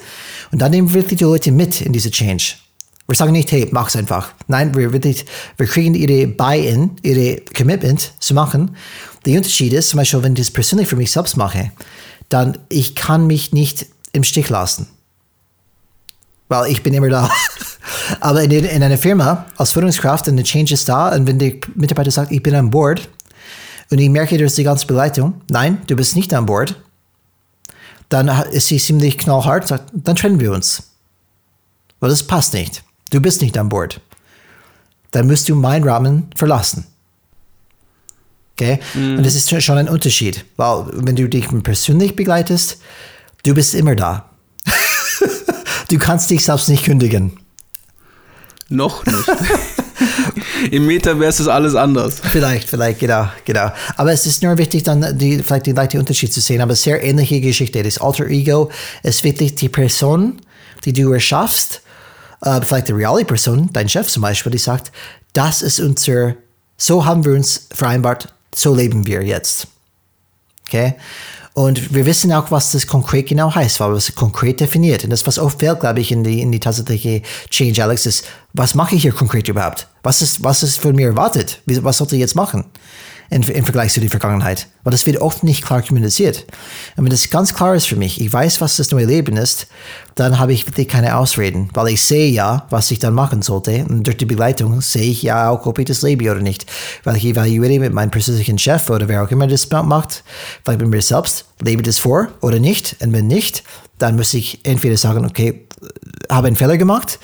Und 0.51 0.63
dann 0.63 0.71
nehmen 0.71 0.89
wir 0.89 1.01
wirklich 1.01 1.19
die 1.19 1.25
Leute 1.25 1.51
mit 1.51 1.79
in 1.81 1.93
diese 1.93 2.09
Change. 2.09 2.55
Wir 3.07 3.15
sagen 3.15 3.33
nicht, 3.33 3.51
hey, 3.51 3.67
mach's 3.71 3.95
einfach. 3.95 4.33
Nein, 4.47 4.73
wir, 4.75 4.91
wirklich, 4.93 5.27
wir 5.57 5.67
kriegen 5.67 5.93
ihre 5.93 6.27
Buy-in, 6.27 6.97
ihre 7.03 7.41
Commitment 7.55 8.13
zu 8.19 8.33
machen. 8.33 8.75
Der 9.27 9.37
Unterschied 9.37 9.73
ist, 9.73 9.89
zum 9.89 9.97
Beispiel, 9.97 10.23
wenn 10.23 10.33
ich 10.33 10.39
das 10.39 10.51
persönlich 10.51 10.87
für 10.87 10.95
mich 10.95 11.11
selbst 11.11 11.37
mache, 11.37 11.71
dann 12.29 12.57
ich 12.67 12.95
kann 12.95 13.27
mich 13.27 13.53
nicht 13.53 13.85
im 14.17 14.23
Stich 14.23 14.49
lassen. 14.49 14.87
Weil 16.49 16.71
ich 16.71 16.83
bin 16.83 16.93
immer 16.93 17.09
da. 17.09 17.29
Aber 18.19 18.43
in, 18.43 18.51
in 18.51 18.83
einer 18.83 18.97
Firma 18.97 19.45
als 19.57 19.71
Führungskraft, 19.71 20.27
und 20.27 20.37
der 20.37 20.45
Change 20.45 20.73
ist 20.73 20.89
da, 20.89 21.13
und 21.15 21.27
wenn 21.27 21.39
der 21.39 21.53
Mitarbeiter 21.75 22.11
sagt, 22.11 22.31
ich 22.31 22.43
bin 22.43 22.55
an 22.55 22.69
Bord, 22.69 23.09
und 23.89 23.99
ich 23.99 24.09
merke, 24.09 24.37
durch 24.37 24.55
die 24.55 24.63
ganze 24.63 24.85
Begleitung, 24.85 25.41
nein, 25.49 25.81
du 25.87 25.95
bist 25.95 26.15
nicht 26.15 26.33
an 26.33 26.45
Bord, 26.45 26.75
dann 28.09 28.27
ist 28.51 28.67
sie 28.67 28.79
ziemlich 28.79 29.17
knallhart, 29.17 29.63
und 29.63 29.67
sagt, 29.67 29.91
dann 29.93 30.15
trennen 30.15 30.39
wir 30.39 30.51
uns. 30.51 30.91
Weil 31.99 32.09
das 32.09 32.23
passt 32.23 32.53
nicht. 32.53 32.83
Du 33.11 33.21
bist 33.21 33.41
nicht 33.41 33.57
an 33.57 33.69
Bord. 33.69 34.01
Dann 35.11 35.27
musst 35.27 35.47
du 35.49 35.55
meinen 35.55 35.87
Rahmen 35.87 36.29
verlassen. 36.35 36.85
Okay? 38.53 38.79
Mm. 38.93 39.17
Und 39.17 39.25
das 39.25 39.35
ist 39.35 39.63
schon 39.63 39.77
ein 39.77 39.89
Unterschied, 39.89 40.45
weil 40.57 40.85
wenn 40.93 41.15
du 41.15 41.29
dich 41.29 41.47
persönlich 41.63 42.15
begleitest, 42.15 42.81
du 43.43 43.53
bist 43.53 43.75
immer 43.75 43.95
da. 43.95 44.29
du 45.89 45.97
kannst 45.97 46.29
dich 46.29 46.43
selbst 46.43 46.69
nicht 46.69 46.85
kündigen. 46.85 47.39
Noch 48.69 49.05
nicht. 49.05 49.15
Im 50.71 50.85
Metaverse 50.85 51.43
ist 51.43 51.47
alles 51.47 51.75
anders. 51.75 52.19
Vielleicht, 52.21 52.69
vielleicht, 52.69 52.99
genau, 52.99 53.29
genau. 53.45 53.71
Aber 53.95 54.11
es 54.11 54.25
ist 54.25 54.43
nur 54.43 54.57
wichtig, 54.57 54.83
dann 54.83 55.17
die, 55.17 55.41
vielleicht 55.41 55.67
den 55.67 55.75
leichten 55.75 55.99
Unterschied 55.99 56.33
zu 56.33 56.41
sehen. 56.41 56.61
Aber 56.61 56.75
sehr 56.75 57.03
ähnliche 57.03 57.39
Geschichte. 57.41 57.81
Das 57.81 57.99
Alter 57.99 58.27
Ego 58.27 58.69
ist 59.03 59.23
wirklich 59.23 59.55
die 59.55 59.69
Person, 59.69 60.41
die 60.85 60.93
du 60.93 61.11
erschaffst. 61.13 61.81
Äh, 62.41 62.61
vielleicht 62.61 62.89
die 62.89 62.93
reale 62.93 63.25
Person, 63.25 63.69
dein 63.73 63.89
Chef 63.89 64.07
zum 64.07 64.21
Beispiel, 64.21 64.51
die 64.51 64.57
sagt, 64.57 64.91
das 65.33 65.61
ist 65.61 65.79
unser, 65.79 66.35
so 66.77 67.05
haben 67.05 67.25
wir 67.25 67.33
uns 67.33 67.67
vereinbart, 67.73 68.33
so 68.53 68.75
leben 68.75 69.07
wir 69.07 69.23
jetzt. 69.23 69.67
Okay? 70.67 70.95
Und 71.57 71.91
wir 71.91 72.05
wissen 72.05 72.31
auch, 72.33 72.51
was 72.51 72.73
das 72.73 72.85
konkret 72.85 73.29
genau 73.29 73.55
heißt, 73.55 73.79
weil 73.79 73.93
es 73.93 74.13
konkret 74.13 74.59
definiert. 74.59 75.03
Und 75.03 75.09
das, 75.09 75.25
was 75.25 75.39
oft 75.39 75.57
fehlt, 75.57 75.79
glaube 75.79 75.99
ich, 76.01 76.11
in 76.11 76.23
die, 76.23 76.39
in 76.39 76.51
die 76.51 76.59
tatsächliche 76.59 77.23
Change, 77.49 77.81
Alex, 77.81 78.05
ist, 78.05 78.25
was 78.53 78.75
mache 78.75 78.93
ich 78.93 79.01
hier 79.01 79.11
konkret 79.11 79.47
überhaupt? 79.47 79.87
Was 80.03 80.21
ist, 80.21 80.43
was 80.43 80.61
ist 80.61 80.77
von 80.77 80.95
mir 80.95 81.07
erwartet? 81.07 81.63
Was 81.65 81.97
sollte 81.97 82.15
ich 82.15 82.19
jetzt 82.19 82.35
machen? 82.35 82.65
Im, 83.29 83.41
im 83.43 83.63
Vergleich 83.63 83.93
zu 83.93 83.99
der 83.99 84.09
Vergangenheit. 84.09 84.67
Weil 84.83 84.91
das 84.91 85.05
wird 85.05 85.21
oft 85.21 85.43
nicht 85.43 85.65
klar 85.65 85.81
kommuniziert. 85.81 86.45
Und 86.95 87.03
wenn 87.03 87.11
das 87.11 87.29
ganz 87.29 87.53
klar 87.53 87.75
ist 87.75 87.87
für 87.87 87.95
mich, 87.95 88.21
ich 88.21 88.31
weiß, 88.31 88.61
was 88.61 88.77
das 88.77 88.91
neue 88.91 89.05
Leben 89.05 89.37
ist, 89.37 89.67
dann 90.15 90.39
habe 90.39 90.53
ich 90.53 90.65
wirklich 90.65 90.87
keine 90.87 91.17
Ausreden, 91.17 91.69
weil 91.73 91.89
ich 91.89 92.01
sehe 92.01 92.29
ja, 92.29 92.65
was 92.69 92.89
ich 92.91 92.99
dann 92.99 93.13
machen 93.13 93.41
sollte. 93.41 93.85
Und 93.85 94.07
durch 94.07 94.17
die 94.17 94.25
Begleitung 94.25 94.81
sehe 94.81 95.11
ich 95.11 95.23
ja 95.23 95.49
auch, 95.49 95.65
ob 95.65 95.79
ich 95.79 95.85
das 95.85 96.01
lebe 96.01 96.31
oder 96.31 96.41
nicht. 96.41 96.65
Weil 97.03 97.17
ich 97.17 97.25
evaluiere 97.25 97.79
mit 97.79 97.93
meinem 97.93 98.11
persönlichen 98.11 98.57
Chef 98.57 98.89
oder 98.89 99.07
wer 99.07 99.23
auch 99.23 99.31
immer 99.31 99.47
das 99.47 99.69
macht, 99.69 100.23
vielleicht 100.63 100.81
mit 100.81 100.89
mir 100.89 101.01
selbst, 101.01 101.45
lebe 101.61 101.83
das 101.83 101.97
vor 101.97 102.29
oder 102.41 102.59
nicht. 102.59 102.95
Und 103.01 103.13
wenn 103.13 103.27
nicht, 103.27 103.63
dann 103.99 104.15
muss 104.15 104.33
ich 104.33 104.65
entweder 104.65 104.97
sagen, 104.97 105.25
okay, 105.25 105.67
habe 106.29 106.47
einen 106.47 106.55
Fehler 106.55 106.77
gemacht. 106.77 107.19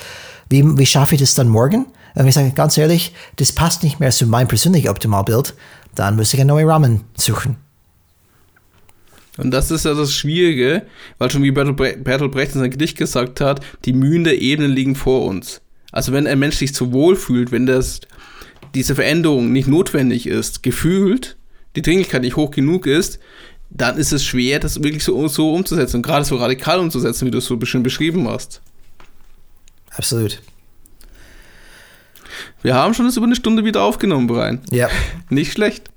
Wie, 0.50 0.64
wie 0.78 0.86
schaffe 0.86 1.16
ich 1.16 1.22
das 1.22 1.36
dann 1.36 1.48
morgen? 1.48 1.86
Und 2.16 2.28
ich 2.28 2.36
sage 2.36 2.52
ganz 2.52 2.78
ehrlich, 2.78 3.14
das 3.38 3.52
passt 3.52 3.84
nicht 3.84 4.00
mehr 4.00 4.12
zu 4.12 4.28
meinem 4.28 4.48
persönlichen 4.48 4.90
Optimalbild 4.90 5.56
dann 5.96 6.16
muss 6.16 6.34
ich 6.34 6.40
einen 6.40 6.50
neuen 6.50 6.68
Rahmen 6.68 7.02
suchen. 7.16 7.58
Und 9.38 9.52
das 9.52 9.72
ist 9.72 9.86
ja 9.86 9.94
das 9.96 10.14
Schwierige, 10.14 10.84
weil 11.18 11.32
schon 11.32 11.44
wie 11.44 11.52
Bertolt 11.52 12.32
Brecht 12.32 12.54
in 12.54 12.60
seinem 12.60 12.72
Gedicht 12.72 12.98
gesagt 12.98 13.42
hat, 13.42 13.62
die 13.86 13.94
Mühen 13.94 14.24
der 14.24 14.40
Ebenen 14.42 14.72
liegen 14.72 14.96
vor 14.96 15.26
uns. 15.26 15.62
Also 15.92 16.12
wenn 16.12 16.28
ein 16.28 16.40
Mensch 16.40 16.58
sich 16.58 16.74
zu 16.74 16.92
wohl 16.92 17.16
fühlt, 17.16 17.52
wenn 17.52 17.66
das, 17.66 18.02
diese 18.76 18.96
Veränderung 18.96 19.52
nicht 19.52 19.68
notwendig 19.68 20.28
ist, 20.28 20.62
gefühlt, 20.62 21.36
die 21.76 21.82
Dringlichkeit 21.82 22.22
nicht 22.22 22.36
hoch 22.36 22.52
genug 22.52 22.86
ist, 22.86 23.20
dann 23.72 23.98
ist 23.98 24.14
es 24.14 24.24
schwer, 24.24 24.60
das 24.60 24.84
wirklich 24.84 25.04
so, 25.04 25.28
so 25.28 25.54
umzusetzen 25.54 25.98
und 25.98 26.02
gerade 26.04 26.26
so 26.26 26.36
radikal 26.36 26.80
umzusetzen, 26.80 27.26
wie 27.26 27.32
du 27.32 27.40
es 27.40 27.46
so 27.46 27.60
schön 27.66 27.82
beschrieben 27.82 28.28
hast. 28.28 28.62
Absolut. 29.90 30.42
Wir 32.62 32.76
haben 32.76 32.94
schon 32.94 33.06
das 33.06 33.18
über 33.18 33.26
eine 33.26 33.36
Stunde 33.36 33.66
wieder 33.66 33.84
aufgenommen, 33.84 34.28
Brian. 34.28 34.62
Ja. 34.72 34.90
Nicht 35.30 35.54
schlecht. 35.54 35.94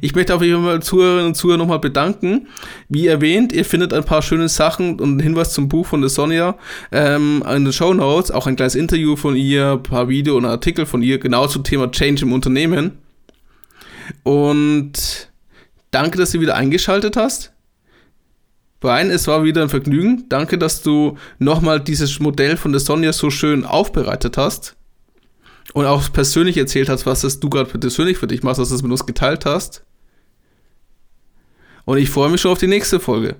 Ich 0.00 0.14
möchte 0.14 0.34
auf 0.34 0.42
jeden 0.42 0.64
Fall 0.64 0.82
Zuhörerinnen 0.82 1.26
und 1.26 1.34
Zuhörer 1.34 1.58
nochmal 1.58 1.78
bedanken. 1.78 2.48
Wie 2.88 3.06
erwähnt, 3.06 3.52
ihr 3.52 3.64
findet 3.64 3.92
ein 3.92 4.04
paar 4.04 4.22
schöne 4.22 4.48
Sachen 4.48 5.00
und 5.00 5.02
einen 5.02 5.20
Hinweis 5.20 5.52
zum 5.52 5.68
Buch 5.68 5.86
von 5.86 6.00
der 6.00 6.10
Sonja 6.10 6.56
ähm, 6.92 7.42
in 7.48 7.64
den 7.64 7.72
Show 7.72 7.92
Notes, 7.94 8.30
auch 8.30 8.46
ein 8.46 8.56
kleines 8.56 8.74
Interview 8.74 9.16
von 9.16 9.36
ihr, 9.36 9.72
ein 9.72 9.82
paar 9.82 10.08
Video 10.08 10.36
und 10.36 10.44
Artikel 10.44 10.86
von 10.86 11.02
ihr, 11.02 11.18
genau 11.18 11.46
zum 11.46 11.64
Thema 11.64 11.90
Change 11.90 12.22
im 12.22 12.32
Unternehmen. 12.32 12.98
Und 14.22 15.30
danke, 15.90 16.18
dass 16.18 16.32
du 16.32 16.40
wieder 16.40 16.54
eingeschaltet 16.54 17.16
hast. 17.16 17.52
Brian, 18.80 19.10
es 19.10 19.26
war 19.26 19.42
wieder 19.42 19.62
ein 19.62 19.68
Vergnügen. 19.68 20.26
Danke, 20.28 20.56
dass 20.56 20.82
du 20.82 21.16
nochmal 21.40 21.80
dieses 21.80 22.20
Modell 22.20 22.56
von 22.56 22.70
der 22.70 22.80
Sonja 22.80 23.12
so 23.12 23.28
schön 23.28 23.64
aufbereitet 23.64 24.36
hast 24.36 24.77
und 25.74 25.84
auch 25.86 26.12
persönlich 26.12 26.56
erzählt 26.56 26.88
hast, 26.88 27.06
was 27.06 27.22
das 27.22 27.40
du 27.40 27.50
gerade 27.50 27.70
persönlich 27.78 28.18
für 28.18 28.26
dich 28.26 28.42
machst, 28.42 28.60
dass 28.60 28.70
du 28.70 28.74
es 28.74 28.82
mit 28.82 28.90
uns 28.90 29.06
geteilt 29.06 29.44
hast. 29.46 29.82
Und 31.84 31.98
ich 31.98 32.10
freue 32.10 32.30
mich 32.30 32.40
schon 32.40 32.52
auf 32.52 32.58
die 32.58 32.66
nächste 32.66 33.00
Folge. 33.00 33.36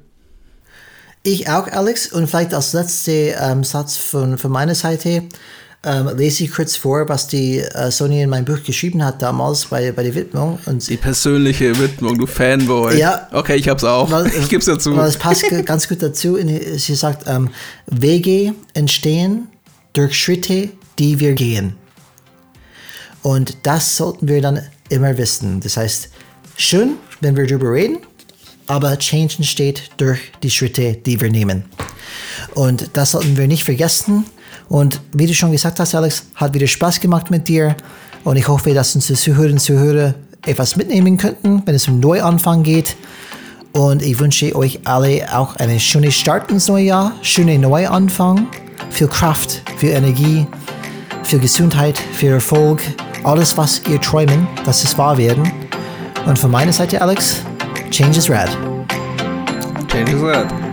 Ich 1.23 1.49
auch, 1.49 1.67
Alex. 1.69 2.13
Und 2.13 2.29
vielleicht 2.29 2.55
als 2.55 2.73
letzter 2.73 3.51
ähm, 3.51 3.65
Satz 3.65 3.97
von, 3.97 4.39
von 4.39 4.51
meiner 4.51 4.75
Seite 4.75 5.25
ähm, 5.85 6.09
lese 6.17 6.45
ich 6.45 6.53
kurz 6.53 6.77
vor, 6.77 7.09
was 7.09 7.27
die 7.27 7.59
äh, 7.59 7.91
Sonja 7.91 8.25
in 8.25 8.31
meinem 8.31 8.45
Buch 8.45 8.63
geschrieben 8.65 9.05
hat 9.05 9.23
damals 9.23 9.67
bei, 9.67 9.93
bei 9.93 10.03
der 10.03 10.15
Widmung. 10.15 10.59
Und 10.67 10.89
die 10.89 10.97
persönliche 10.97 11.79
Widmung, 11.79 12.19
du 12.19 12.27
Fanboy. 12.27 12.99
Ja. 12.99 13.29
Okay, 13.33 13.57
ich 13.57 13.69
hab's 13.69 13.85
auch. 13.85 14.11
Weil, 14.11 14.27
ich 14.27 14.49
gebe 14.49 14.61
es 14.61 14.67
dazu. 14.67 14.97
Weil 14.97 15.09
es 15.09 15.17
passt 15.17 15.45
ganz 15.65 15.89
gut 15.89 16.03
dazu. 16.03 16.39
Sie 16.77 16.95
sagt, 16.95 17.29
ähm, 17.29 17.51
Wege 17.87 18.55
entstehen 18.75 19.49
durch 19.93 20.19
Schritte, 20.19 20.71
die 20.99 21.21
wir 21.21 21.35
gehen. 21.35 21.75
Und 23.23 23.57
das 23.63 23.97
sollten 23.97 24.29
wir 24.29 24.41
dann 24.41 24.63
immer 24.89 25.17
wissen. 25.19 25.61
Das 25.61 25.77
heißt, 25.77 26.09
schön, 26.57 26.97
wenn 27.21 27.37
wir 27.37 27.47
darüber 27.47 27.73
reden, 27.73 27.99
aber 28.67 28.99
Change 28.99 29.37
entsteht 29.39 29.91
durch 29.97 30.21
die 30.43 30.51
Schritte, 30.51 30.95
die 30.95 31.21
wir 31.21 31.31
nehmen. 31.31 31.65
Und 32.55 32.91
das 32.93 33.13
sollten 33.13 33.37
wir 33.37 33.49
nicht 33.49 33.65
vergessen. 33.65 34.25
Und 34.69 35.01
wie 35.13 35.27
du 35.27 35.35
schon 35.35 35.53
gesagt 35.53 35.81
hast, 35.81 35.95
Alex, 35.95 36.25
hat 36.35 36.55
wieder 36.55 36.67
Spaß 36.67 37.01
gemacht 37.01 37.31
mit 37.31 37.49
dir. 37.49 37.77
Und 38.25 38.37
ich 38.37 38.47
hoffe, 38.47 38.75
dass 38.75 38.95
unsere 38.95 39.19
Zuhörerinnen 39.19 39.55
und 39.55 39.61
Zuhörer 39.61 40.15
etwas 40.47 40.77
mitnehmen 40.77 41.17
könnten, 41.17 41.63
wenn 41.65 41.75
es 41.75 41.89
um 41.89 42.01
Neuanfang 42.01 42.63
geht. 42.63 42.97
Und 43.73 44.03
ich 44.03 44.19
wünsche 44.19 44.55
euch 44.57 44.81
alle 44.85 45.27
auch 45.37 45.57
einen 45.57 45.81
schönen 45.81 46.11
Start 46.11 46.51
ins 46.51 46.69
neue 46.69 46.85
Jahr, 46.85 47.13
schönen 47.23 47.61
Neuanfang, 47.61 48.49
viel 48.91 49.09
Kraft, 49.09 49.63
viel 49.77 49.91
Energie, 49.91 50.47
viel 51.29 51.41
Gesundheit, 51.41 51.99
viel 51.99 52.33
Erfolg 52.33 52.81
alles, 53.23 53.57
was 53.59 53.83
ihr 53.87 54.01
träumen, 54.01 54.47
dass 54.65 54.83
es 54.85 54.97
wahr 54.97 55.19
werden. 55.19 55.53
Und 56.25 56.39
von 56.39 56.51
meiner 56.51 56.73
Seite, 56.73 57.03
Alex, 57.03 57.43
Change 57.91 58.19
is 58.19 58.31
Rad. 58.31 58.49
Change 59.89 60.13
is 60.13 60.23
Rad. 60.23 60.68